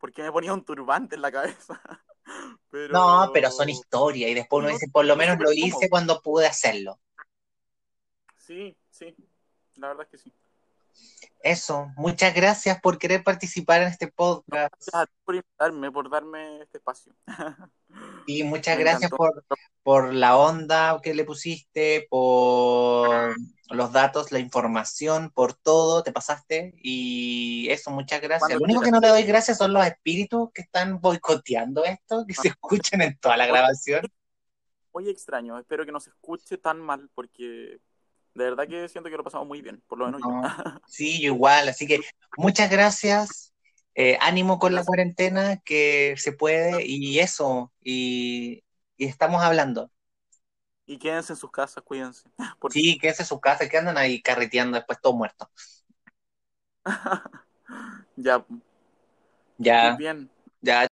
por 0.00 0.12
qué 0.12 0.22
me 0.22 0.32
ponía 0.32 0.52
un 0.52 0.64
turbante 0.64 1.14
en 1.14 1.22
la 1.22 1.30
cabeza. 1.30 1.80
No, 2.92 3.30
pero 3.34 3.50
son 3.50 3.68
historias 3.68 4.30
y 4.30 4.34
después 4.34 4.62
uno 4.62 4.72
dice, 4.72 4.86
por 4.92 5.04
lo 5.04 5.16
menos 5.16 5.36
lo 5.40 5.50
hice 5.50 5.90
cuando 5.90 6.22
pude 6.22 6.46
hacerlo. 6.46 7.00
Sí, 8.36 8.76
sí, 8.88 9.16
la 9.74 9.88
verdad 9.88 10.04
es 10.04 10.10
que 10.10 10.18
sí. 10.18 10.32
Eso, 11.42 11.88
muchas 11.96 12.32
gracias 12.32 12.80
por 12.80 12.98
querer 12.98 13.24
participar 13.24 13.82
en 13.82 13.88
este 13.88 14.06
podcast. 14.06 14.72
Gracias 14.86 15.16
por 15.24 15.34
invitarme, 15.34 15.90
por 15.90 16.08
darme 16.08 16.62
este 16.62 16.78
espacio. 16.78 17.12
Y 18.28 18.44
muchas 18.44 18.78
gracias 18.78 19.10
por, 19.10 19.44
por 19.82 20.14
la 20.14 20.36
onda 20.36 21.00
que 21.02 21.12
le 21.14 21.24
pusiste, 21.24 22.06
por 22.08 23.34
los 23.70 23.92
datos, 23.92 24.32
la 24.32 24.38
información, 24.38 25.30
por 25.30 25.54
todo, 25.54 26.02
te 26.02 26.12
pasaste. 26.12 26.74
Y 26.82 27.68
eso, 27.70 27.90
muchas 27.90 28.20
gracias. 28.20 28.58
Lo 28.58 28.64
único 28.64 28.82
que 28.82 28.90
no 28.90 29.00
le 29.00 29.08
doy 29.08 29.22
gracias 29.22 29.58
son 29.58 29.72
los 29.72 29.86
espíritus 29.86 30.50
que 30.52 30.62
están 30.62 31.00
boicoteando 31.00 31.84
esto, 31.84 32.24
que 32.26 32.34
se 32.34 32.48
escuchen 32.56 33.02
en 33.02 33.18
toda 33.18 33.36
la 33.36 33.46
grabación. 33.46 34.06
Muy 34.92 35.08
extraño, 35.08 35.58
espero 35.58 35.86
que 35.86 35.92
no 35.92 36.00
se 36.00 36.10
escuche 36.10 36.58
tan 36.58 36.80
mal 36.80 37.08
porque 37.14 37.78
de 38.34 38.44
verdad 38.44 38.66
que 38.66 38.88
siento 38.88 39.10
que 39.10 39.16
lo 39.16 39.24
pasamos 39.24 39.46
muy 39.46 39.62
bien, 39.62 39.82
por 39.86 39.98
lo 39.98 40.06
menos 40.06 40.20
yo. 40.22 40.28
Sí, 40.86 41.20
yo 41.20 41.32
igual, 41.34 41.68
así 41.68 41.86
que 41.86 42.00
muchas 42.36 42.70
gracias. 42.70 43.52
Eh, 43.94 44.16
ánimo 44.20 44.58
con 44.58 44.74
la 44.74 44.84
cuarentena, 44.84 45.60
que 45.64 46.14
se 46.16 46.32
puede, 46.32 46.86
y 46.86 47.18
eso, 47.18 47.72
y, 47.82 48.62
estamos 48.96 49.42
hablando. 49.42 49.90
Y 50.90 50.98
quédense 50.98 51.34
en 51.34 51.36
sus 51.36 51.52
casas, 51.52 51.84
cuídense. 51.84 52.28
Sí, 52.70 52.98
quédense 52.98 53.22
en 53.22 53.28
sus 53.28 53.40
casas, 53.40 53.68
que 53.68 53.78
andan 53.78 53.96
ahí 53.96 54.20
carreteando 54.20 54.76
después 54.76 55.00
todos 55.00 55.14
muertos. 55.14 55.48
ya. 58.16 58.44
Ya. 59.56 59.90
Muy 59.90 59.98
bien. 59.98 60.30
Ya. 60.60 60.88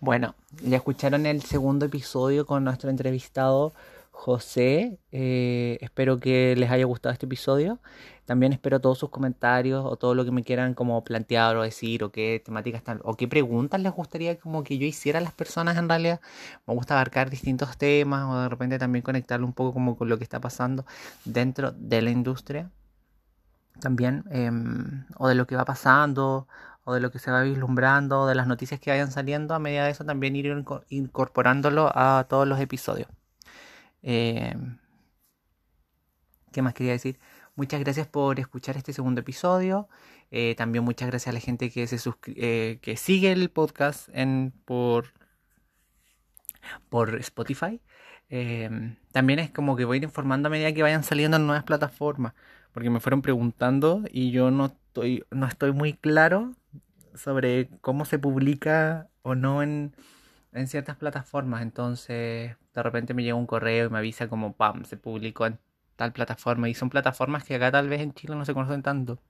Bueno, 0.00 0.34
ya 0.60 0.78
escucharon 0.78 1.24
el 1.24 1.42
segundo 1.42 1.86
episodio 1.86 2.46
con 2.46 2.64
nuestro 2.64 2.90
entrevistado 2.90 3.74
José. 4.18 4.98
Eh, 5.12 5.78
espero 5.80 6.18
que 6.18 6.54
les 6.56 6.70
haya 6.72 6.84
gustado 6.86 7.12
este 7.12 7.26
episodio. 7.26 7.78
También 8.26 8.52
espero 8.52 8.80
todos 8.80 8.98
sus 8.98 9.10
comentarios 9.10 9.84
o 9.84 9.96
todo 9.96 10.14
lo 10.16 10.24
que 10.24 10.32
me 10.32 10.42
quieran 10.42 10.74
como 10.74 11.04
plantear 11.04 11.56
o 11.56 11.62
decir 11.62 12.02
o 12.02 12.10
qué 12.10 12.42
temáticas 12.44 12.80
están 12.80 13.00
o 13.04 13.14
qué 13.14 13.28
preguntas 13.28 13.80
les 13.80 13.92
gustaría 13.92 14.36
como 14.38 14.64
que 14.64 14.76
yo 14.76 14.86
hiciera 14.86 15.20
a 15.20 15.22
las 15.22 15.32
personas 15.32 15.76
en 15.78 15.88
realidad. 15.88 16.20
Me 16.66 16.74
gusta 16.74 16.94
abarcar 16.94 17.30
distintos 17.30 17.78
temas 17.78 18.24
o 18.28 18.42
de 18.42 18.48
repente 18.48 18.78
también 18.78 19.02
conectarlo 19.02 19.46
un 19.46 19.52
poco 19.52 19.72
como 19.72 19.96
con 19.96 20.08
lo 20.08 20.18
que 20.18 20.24
está 20.24 20.40
pasando 20.40 20.84
dentro 21.24 21.70
de 21.72 22.02
la 22.02 22.10
industria. 22.10 22.70
También 23.80 24.24
em, 24.30 25.04
o 25.16 25.28
de 25.28 25.36
lo 25.36 25.46
que 25.46 25.56
va 25.56 25.64
pasando 25.64 26.48
o 26.84 26.94
de 26.94 27.00
lo 27.00 27.10
que 27.12 27.20
se 27.20 27.30
va 27.30 27.42
vislumbrando 27.42 28.22
o 28.22 28.26
de 28.26 28.34
las 28.34 28.48
noticias 28.48 28.80
que 28.80 28.90
vayan 28.90 29.12
saliendo. 29.12 29.54
A 29.54 29.60
medida 29.60 29.84
de 29.84 29.92
eso 29.92 30.04
también 30.04 30.34
ir 30.36 30.64
incorporándolo 30.90 31.90
a 31.94 32.26
todos 32.28 32.48
los 32.48 32.60
episodios. 32.60 33.08
Eh, 34.02 34.54
¿Qué 36.52 36.62
más 36.62 36.74
quería 36.74 36.92
decir? 36.92 37.18
Muchas 37.56 37.80
gracias 37.80 38.06
por 38.06 38.40
escuchar 38.40 38.76
este 38.76 38.92
segundo 38.92 39.20
episodio. 39.20 39.88
Eh, 40.30 40.54
también 40.56 40.84
muchas 40.84 41.08
gracias 41.08 41.28
a 41.28 41.32
la 41.32 41.40
gente 41.40 41.70
que 41.70 41.86
se 41.86 41.98
eh, 42.36 42.78
que 42.82 42.96
sigue 42.96 43.32
el 43.32 43.50
podcast 43.50 44.08
en 44.12 44.52
por 44.64 45.12
por 46.88 47.16
Spotify. 47.16 47.80
también 49.12 49.38
es 49.38 49.50
como 49.50 49.76
que 49.76 49.84
voy 49.84 49.96
a 49.96 49.98
ir 49.98 50.04
informando 50.04 50.48
a 50.48 50.50
medida 50.50 50.72
que 50.72 50.82
vayan 50.82 51.04
saliendo 51.04 51.38
nuevas 51.38 51.64
plataformas, 51.64 52.34
porque 52.72 52.90
me 52.90 53.00
fueron 53.00 53.22
preguntando 53.22 54.02
y 54.10 54.30
yo 54.30 54.50
no 54.50 54.66
estoy 54.66 55.24
no 55.30 55.46
estoy 55.46 55.72
muy 55.72 55.94
claro 55.94 56.52
sobre 57.14 57.68
cómo 57.80 58.04
se 58.04 58.18
publica 58.18 59.08
o 59.22 59.34
no 59.34 59.62
en 59.62 59.94
en 60.52 60.68
ciertas 60.68 60.96
plataformas. 60.96 61.62
Entonces, 61.62 62.56
de 62.78 62.82
repente 62.82 63.14
me 63.14 63.22
llega 63.22 63.34
un 63.34 63.46
correo 63.46 63.86
y 63.86 63.90
me 63.90 63.98
avisa 63.98 64.28
como, 64.28 64.54
pam, 64.54 64.84
se 64.84 64.96
publicó 64.96 65.46
en 65.46 65.58
tal 65.96 66.12
plataforma. 66.12 66.68
Y 66.68 66.74
son 66.74 66.90
plataformas 66.90 67.44
que 67.44 67.56
acá 67.56 67.70
tal 67.70 67.88
vez 67.88 68.00
en 68.00 68.14
Chile 68.14 68.34
no 68.36 68.44
se 68.44 68.54
conocen 68.54 68.82
tanto. 68.82 69.20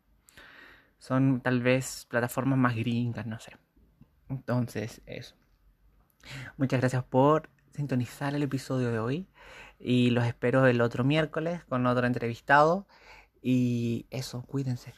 Son 0.98 1.40
tal 1.40 1.62
vez 1.62 2.06
plataformas 2.08 2.58
más 2.58 2.76
gringas, 2.76 3.26
no 3.26 3.38
sé. 3.38 3.56
Entonces, 4.28 5.00
eso. 5.06 5.34
Muchas 6.56 6.80
gracias 6.80 7.04
por 7.04 7.48
sintonizar 7.72 8.34
el 8.34 8.42
episodio 8.42 8.90
de 8.90 8.98
hoy. 8.98 9.26
Y 9.78 10.10
los 10.10 10.24
espero 10.24 10.66
el 10.66 10.80
otro 10.80 11.04
miércoles 11.04 11.64
con 11.64 11.86
otro 11.86 12.06
entrevistado. 12.06 12.86
Y 13.40 14.06
eso, 14.10 14.42
cuídense. 14.42 14.92